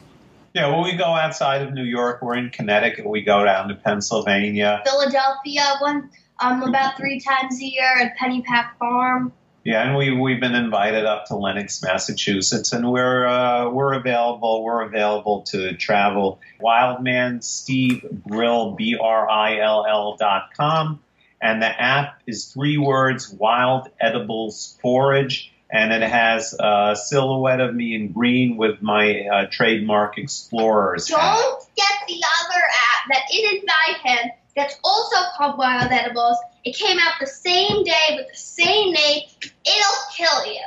Yeah, 0.53 0.69
when 0.69 0.85
we 0.85 0.97
go 0.97 1.05
outside 1.05 1.63
of 1.63 1.73
New 1.73 1.85
York, 1.85 2.21
we're 2.21 2.37
in 2.37 2.51
Connecticut. 2.51 3.07
We 3.07 3.23
go 3.23 3.43
down 3.45 3.69
to 3.69 3.75
Pennsylvania. 3.75 4.83
Philadelphia 4.85 5.77
one 5.81 6.11
um, 6.41 6.63
about 6.63 6.99
three 6.99 7.21
times 7.21 7.59
a 7.59 7.65
year 7.65 7.97
at 7.99 8.19
Pennypack 8.19 8.77
Farm. 8.79 9.33
Yeah, 9.67 9.83
and 9.83 9.97
we 9.97 10.13
we've 10.13 10.39
been 10.39 10.55
invited 10.55 11.07
up 11.07 11.25
to 11.25 11.35
Lenox, 11.35 11.83
Massachusetts, 11.83 12.73
and 12.73 12.89
we're 12.89 13.27
uh, 13.27 13.69
we're 13.69 13.95
available. 13.95 14.63
We're 14.63 14.83
available 14.83 15.43
to 15.49 15.75
travel. 15.77 16.39
Wildman 16.61 17.43
Steve 17.43 18.07
Brill 18.13 18.77
B 18.77 18.97
R 18.97 19.29
I 19.29 19.59
L 19.59 19.85
L 19.85 20.17
dot 20.21 20.51
com, 20.57 21.01
and 21.43 21.61
the 21.61 21.67
app 21.67 22.23
is 22.29 22.45
three 22.45 22.79
words: 22.79 23.29
Wild 23.29 23.89
Edibles 24.01 24.79
Forage, 24.83 25.53
and 25.69 25.93
it 25.93 26.03
has 26.09 26.55
a 26.61 26.95
silhouette 26.95 27.59
of 27.59 27.75
me 27.75 27.97
in 27.97 28.13
green 28.13 28.57
with 28.57 28.81
my 28.81 29.27
uh, 29.27 29.47
trademark 29.51 30.17
Explorers. 30.17 31.07
Don't 31.07 31.65
get 31.75 32.07
the 32.07 32.23
other 32.23 32.63
app 32.63 33.09
that 33.09 33.23
it 33.33 33.57
is 33.57 33.65
by 33.65 34.11
him 34.11 34.31
that's 34.57 34.77
also 34.83 35.17
called 35.37 35.59
Wild 35.59 35.93
Edibles. 35.93 36.39
It 36.65 36.75
came 36.75 36.99
out 36.99 37.13
the 37.21 37.27
same 37.27 37.85
day 37.85 38.17
with 38.17 38.27
the 38.33 38.39
same 38.39 38.93
name. 38.93 39.23
It'll 39.43 40.03
kill 40.17 40.47
you. 40.47 40.63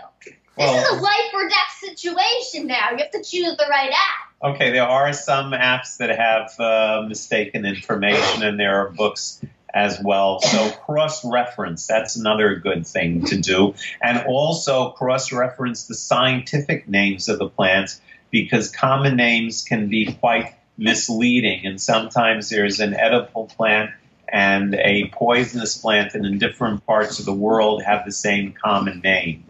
This 0.57 0.71
is 0.71 0.99
a 0.99 1.01
life 1.01 1.33
or 1.33 1.47
death 1.47 1.95
situation 1.97 2.67
now. 2.67 2.91
You 2.91 2.97
have 2.97 3.11
to 3.11 3.23
choose 3.23 3.55
the 3.57 3.65
right 3.69 3.91
app. 3.91 4.51
Okay, 4.55 4.71
there 4.71 4.83
are 4.83 5.11
some 5.13 5.51
apps 5.51 5.97
that 5.97 6.17
have 6.17 6.59
uh, 6.59 7.05
mistaken 7.07 7.65
information, 7.65 8.43
and 8.43 8.59
there 8.59 8.81
are 8.81 8.89
books 8.89 9.41
as 9.73 9.99
well. 10.03 10.41
So 10.41 10.69
cross 10.69 11.23
reference, 11.23 11.87
that's 11.87 12.15
another 12.15 12.55
good 12.55 12.85
thing 12.85 13.25
to 13.25 13.37
do. 13.39 13.73
And 14.01 14.25
also 14.27 14.91
cross 14.91 15.31
reference 15.31 15.85
the 15.85 15.95
scientific 15.95 16.87
names 16.87 17.29
of 17.29 17.39
the 17.39 17.49
plants 17.49 18.01
because 18.31 18.69
common 18.69 19.15
names 19.15 19.63
can 19.63 19.89
be 19.89 20.13
quite 20.13 20.53
misleading. 20.79 21.65
And 21.65 21.79
sometimes 21.79 22.49
there's 22.49 22.79
an 22.79 22.93
edible 22.93 23.45
plant 23.45 23.91
and 24.27 24.75
a 24.75 25.09
poisonous 25.13 25.77
plant, 25.77 26.13
and 26.13 26.25
in 26.25 26.37
different 26.37 26.85
parts 26.85 27.19
of 27.19 27.25
the 27.25 27.33
world 27.33 27.83
have 27.83 28.05
the 28.05 28.11
same 28.11 28.53
common 28.53 28.99
name. 28.99 29.43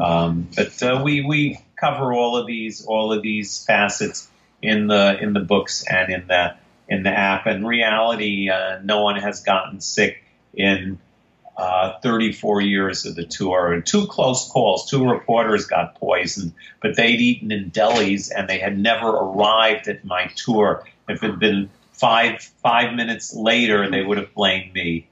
Um, 0.00 0.48
but 0.56 0.82
uh, 0.82 1.00
we, 1.04 1.24
we 1.24 1.58
cover 1.76 2.12
all 2.12 2.36
of 2.36 2.46
these 2.46 2.84
all 2.84 3.12
of 3.12 3.22
these 3.22 3.64
facets 3.64 4.28
in 4.62 4.86
the 4.86 5.18
in 5.20 5.32
the 5.32 5.40
books 5.40 5.84
and 5.88 6.12
in 6.12 6.26
the 6.28 6.54
in 6.88 7.02
the 7.02 7.10
app. 7.10 7.46
And 7.46 7.66
reality, 7.66 8.50
uh, 8.50 8.78
no 8.82 9.02
one 9.02 9.16
has 9.16 9.42
gotten 9.42 9.80
sick 9.80 10.22
in 10.54 10.98
uh, 11.56 11.98
34 12.02 12.60
years 12.62 13.04
of 13.06 13.14
the 13.16 13.24
tour. 13.24 13.72
and 13.72 13.84
Two 13.84 14.06
close 14.06 14.48
calls. 14.48 14.88
Two 14.90 15.08
reporters 15.10 15.66
got 15.66 15.94
poisoned, 15.96 16.52
but 16.80 16.96
they'd 16.96 17.20
eaten 17.20 17.52
in 17.52 17.70
delis 17.70 18.30
and 18.34 18.48
they 18.48 18.58
had 18.58 18.78
never 18.78 19.08
arrived 19.08 19.88
at 19.88 20.04
my 20.04 20.26
tour. 20.36 20.84
If 21.08 21.22
it 21.22 21.30
had 21.30 21.38
been 21.40 21.68
five 21.92 22.40
five 22.62 22.94
minutes 22.94 23.34
later, 23.34 23.90
they 23.90 24.02
would 24.02 24.16
have 24.18 24.32
blamed 24.34 24.72
me. 24.72 25.06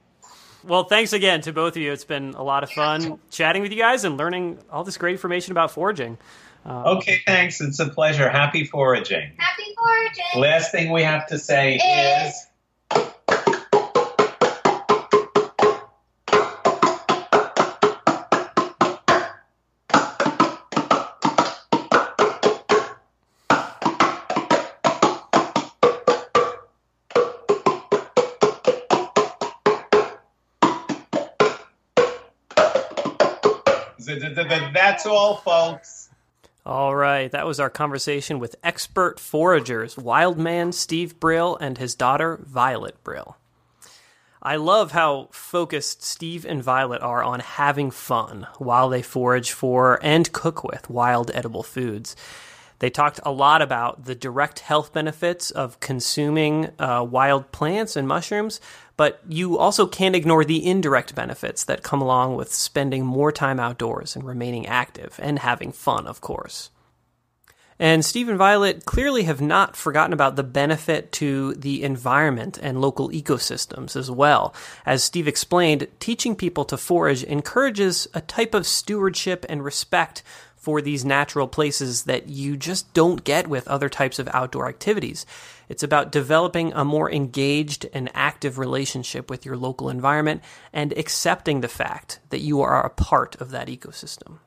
Well, 0.63 0.83
thanks 0.83 1.13
again 1.13 1.41
to 1.41 1.53
both 1.53 1.75
of 1.75 1.81
you. 1.81 1.91
It's 1.93 2.03
been 2.03 2.33
a 2.33 2.43
lot 2.43 2.63
of 2.63 2.71
fun 2.71 3.19
chatting 3.29 3.61
with 3.61 3.71
you 3.71 3.77
guys 3.77 4.03
and 4.03 4.17
learning 4.17 4.59
all 4.71 4.83
this 4.83 4.97
great 4.97 5.13
information 5.13 5.51
about 5.51 5.71
foraging. 5.71 6.17
Um, 6.65 6.85
Okay, 6.97 7.21
thanks. 7.25 7.61
It's 7.61 7.79
a 7.79 7.87
pleasure. 7.87 8.29
Happy 8.29 8.65
foraging. 8.65 9.31
Happy 9.37 9.73
foraging. 9.77 10.41
Last 10.41 10.71
thing 10.71 10.91
we 10.91 11.03
have 11.03 11.27
to 11.27 11.37
say 11.39 11.75
Is- 11.75 12.33
is 12.33 12.47
That's 34.73 35.05
all, 35.05 35.37
folks. 35.37 36.09
All 36.65 36.95
right, 36.95 37.31
that 37.31 37.47
was 37.47 37.59
our 37.59 37.69
conversation 37.69 38.37
with 38.37 38.55
expert 38.63 39.19
foragers, 39.19 39.97
Wildman 39.97 40.71
Steve 40.73 41.19
Brill 41.19 41.57
and 41.57 41.77
his 41.77 41.95
daughter 41.95 42.39
Violet 42.45 43.03
Brill. 43.03 43.37
I 44.41 44.55
love 44.55 44.91
how 44.91 45.29
focused 45.31 46.03
Steve 46.03 46.45
and 46.45 46.63
Violet 46.63 47.01
are 47.01 47.23
on 47.23 47.39
having 47.39 47.91
fun 47.91 48.47
while 48.57 48.87
they 48.87 49.01
forage 49.01 49.51
for 49.51 49.99
and 50.01 50.31
cook 50.31 50.63
with 50.63 50.89
wild 50.89 51.31
edible 51.33 51.63
foods. 51.63 52.15
They 52.79 52.89
talked 52.89 53.19
a 53.23 53.31
lot 53.31 53.61
about 53.61 54.05
the 54.05 54.15
direct 54.15 54.59
health 54.59 54.93
benefits 54.93 55.51
of 55.51 55.79
consuming 55.79 56.69
uh, 56.79 57.05
wild 57.09 57.51
plants 57.51 57.95
and 57.95 58.07
mushrooms, 58.07 58.59
but 58.97 59.21
you 59.27 59.57
also 59.57 59.85
can't 59.85 60.15
ignore 60.15 60.43
the 60.43 60.65
indirect 60.65 61.13
benefits 61.13 61.63
that 61.65 61.83
come 61.83 62.01
along 62.01 62.35
with 62.35 62.53
spending 62.53 63.05
more 63.05 63.31
time 63.31 63.59
outdoors 63.59 64.15
and 64.15 64.25
remaining 64.25 64.65
active 64.65 65.19
and 65.21 65.39
having 65.39 65.71
fun, 65.71 66.07
of 66.07 66.21
course. 66.21 66.69
And 67.81 68.03
Steve 68.03 68.27
and 68.27 68.37
Violet 68.37 68.83
clearly 68.83 69.23
have 69.23 69.39
not 69.39 69.77
forgotten 69.77 70.11
about 70.11 70.35
the 70.35 70.43
benefit 70.43 71.13
to 71.13 71.53
the 71.53 71.81
environment 71.81 72.59
and 72.61 72.81
local 72.81 73.09
ecosystems 73.09 73.95
as 73.95 74.11
well. 74.11 74.53
As 74.85 75.01
Steve 75.01 75.29
explained, 75.29 75.87
teaching 76.01 76.35
people 76.35 76.65
to 76.65 76.75
forage 76.75 77.23
encourages 77.23 78.05
a 78.13 78.19
type 78.19 78.53
of 78.53 78.67
stewardship 78.67 79.45
and 79.47 79.63
respect 79.63 80.23
for 80.69 80.83
these 80.83 81.03
natural 81.03 81.47
places 81.47 82.03
that 82.03 82.29
you 82.29 82.55
just 82.55 82.93
don't 82.93 83.23
get 83.23 83.47
with 83.47 83.67
other 83.67 83.89
types 83.89 84.19
of 84.19 84.29
outdoor 84.33 84.69
activities. 84.69 85.25
It's 85.67 85.81
about 85.81 86.11
developing 86.11 86.73
a 86.73 86.85
more 86.85 87.11
engaged 87.11 87.87
and 87.91 88.07
active 88.13 88.59
relationship 88.59 89.31
with 89.31 89.47
your 89.47 89.57
local 89.57 89.89
environment 89.89 90.43
and 90.71 90.95
accepting 90.95 91.61
the 91.61 91.67
fact 91.67 92.19
that 92.29 92.41
you 92.41 92.61
are 92.61 92.85
a 92.85 92.91
part 92.91 93.35
of 93.41 93.49
that 93.49 93.67
ecosystem. 93.67 94.37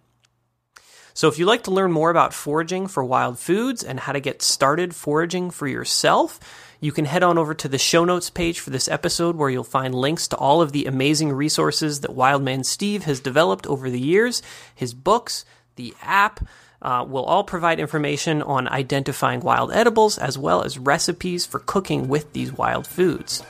So, 1.13 1.27
if 1.27 1.41
you'd 1.41 1.47
like 1.47 1.65
to 1.65 1.73
learn 1.73 1.91
more 1.91 2.11
about 2.11 2.33
foraging 2.33 2.87
for 2.87 3.05
wild 3.05 3.37
foods 3.41 3.83
and 3.83 3.99
how 3.99 4.13
to 4.13 4.21
get 4.21 4.41
started 4.41 4.95
foraging 4.95 5.51
for 5.51 5.67
yourself, 5.67 6.39
you 6.81 6.93
can 6.93 7.05
head 7.05 7.25
on 7.25 7.37
over 7.37 7.53
to 7.53 7.69
the 7.69 7.79
show 7.79 8.05
notes 8.05 8.31
page 8.31 8.61
for 8.61 8.71
this 8.71 8.87
episode 8.87 9.35
where 9.35 9.51
you'll 9.51 9.65
find 9.65 9.93
links 9.93 10.29
to 10.29 10.37
all 10.37 10.63
of 10.63 10.71
the 10.71 10.87
amazing 10.87 11.33
resources 11.33 12.01
that 12.01 12.15
Wildman 12.15 12.63
Steve 12.63 13.07
has 13.07 13.19
developed 13.19 13.67
over 13.67 13.91
the 13.91 14.01
years, 14.01 14.41
his 14.73 14.95
books, 14.95 15.45
the 15.77 15.95
app 16.03 16.45
uh, 16.83 17.05
will 17.09 17.25
all 17.25 17.45
provide 17.45 17.81
information 17.81 18.43
on 18.43 18.69
identifying 18.69 19.41
wild 19.41 19.73
edibles 19.73 20.19
as 20.19 20.37
well 20.37 20.63
as 20.63 20.79
recipes 20.79 21.47
for 21.47 21.61
cooking 21.61 22.09
with 22.09 22.31
these 22.33 22.53
wild 22.53 22.85
foods. 22.87 23.43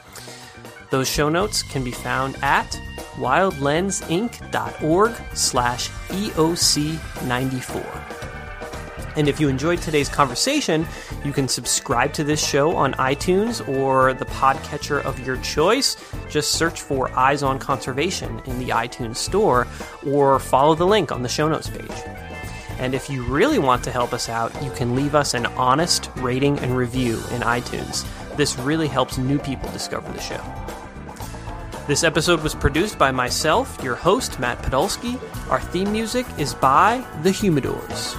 Those 0.90 1.08
show 1.08 1.30
notes 1.30 1.62
can 1.62 1.84
be 1.84 1.90
found 1.90 2.36
at 2.42 2.78
wildlensinc.org 3.14 5.14
slash 5.34 5.88
EOC94. 5.88 8.21
And 9.16 9.28
if 9.28 9.38
you 9.38 9.48
enjoyed 9.48 9.80
today's 9.82 10.08
conversation, 10.08 10.86
you 11.24 11.32
can 11.32 11.48
subscribe 11.48 12.12
to 12.14 12.24
this 12.24 12.44
show 12.44 12.74
on 12.74 12.94
iTunes 12.94 13.66
or 13.68 14.14
the 14.14 14.24
podcatcher 14.24 15.04
of 15.04 15.24
your 15.26 15.36
choice. 15.38 15.96
Just 16.30 16.52
search 16.52 16.80
for 16.80 17.10
Eyes 17.18 17.42
on 17.42 17.58
Conservation 17.58 18.40
in 18.46 18.58
the 18.58 18.68
iTunes 18.68 19.16
store 19.16 19.66
or 20.06 20.38
follow 20.38 20.74
the 20.74 20.86
link 20.86 21.12
on 21.12 21.22
the 21.22 21.28
show 21.28 21.48
notes 21.48 21.68
page. 21.68 21.90
And 22.78 22.94
if 22.94 23.10
you 23.10 23.22
really 23.24 23.58
want 23.58 23.84
to 23.84 23.90
help 23.90 24.12
us 24.12 24.28
out, 24.28 24.50
you 24.62 24.70
can 24.70 24.96
leave 24.96 25.14
us 25.14 25.34
an 25.34 25.46
honest 25.46 26.10
rating 26.16 26.58
and 26.60 26.76
review 26.76 27.16
in 27.30 27.42
iTunes. 27.42 28.06
This 28.36 28.58
really 28.58 28.88
helps 28.88 29.18
new 29.18 29.38
people 29.38 29.70
discover 29.72 30.10
the 30.10 30.20
show. 30.20 30.42
This 31.88 32.04
episode 32.04 32.44
was 32.44 32.54
produced 32.54 32.96
by 32.96 33.10
myself, 33.10 33.76
your 33.82 33.96
host, 33.96 34.38
Matt 34.38 34.62
Podolsky. 34.62 35.20
Our 35.50 35.60
theme 35.60 35.90
music 35.90 36.26
is 36.38 36.54
by 36.54 37.04
The 37.22 37.30
Humidors. 37.30 38.16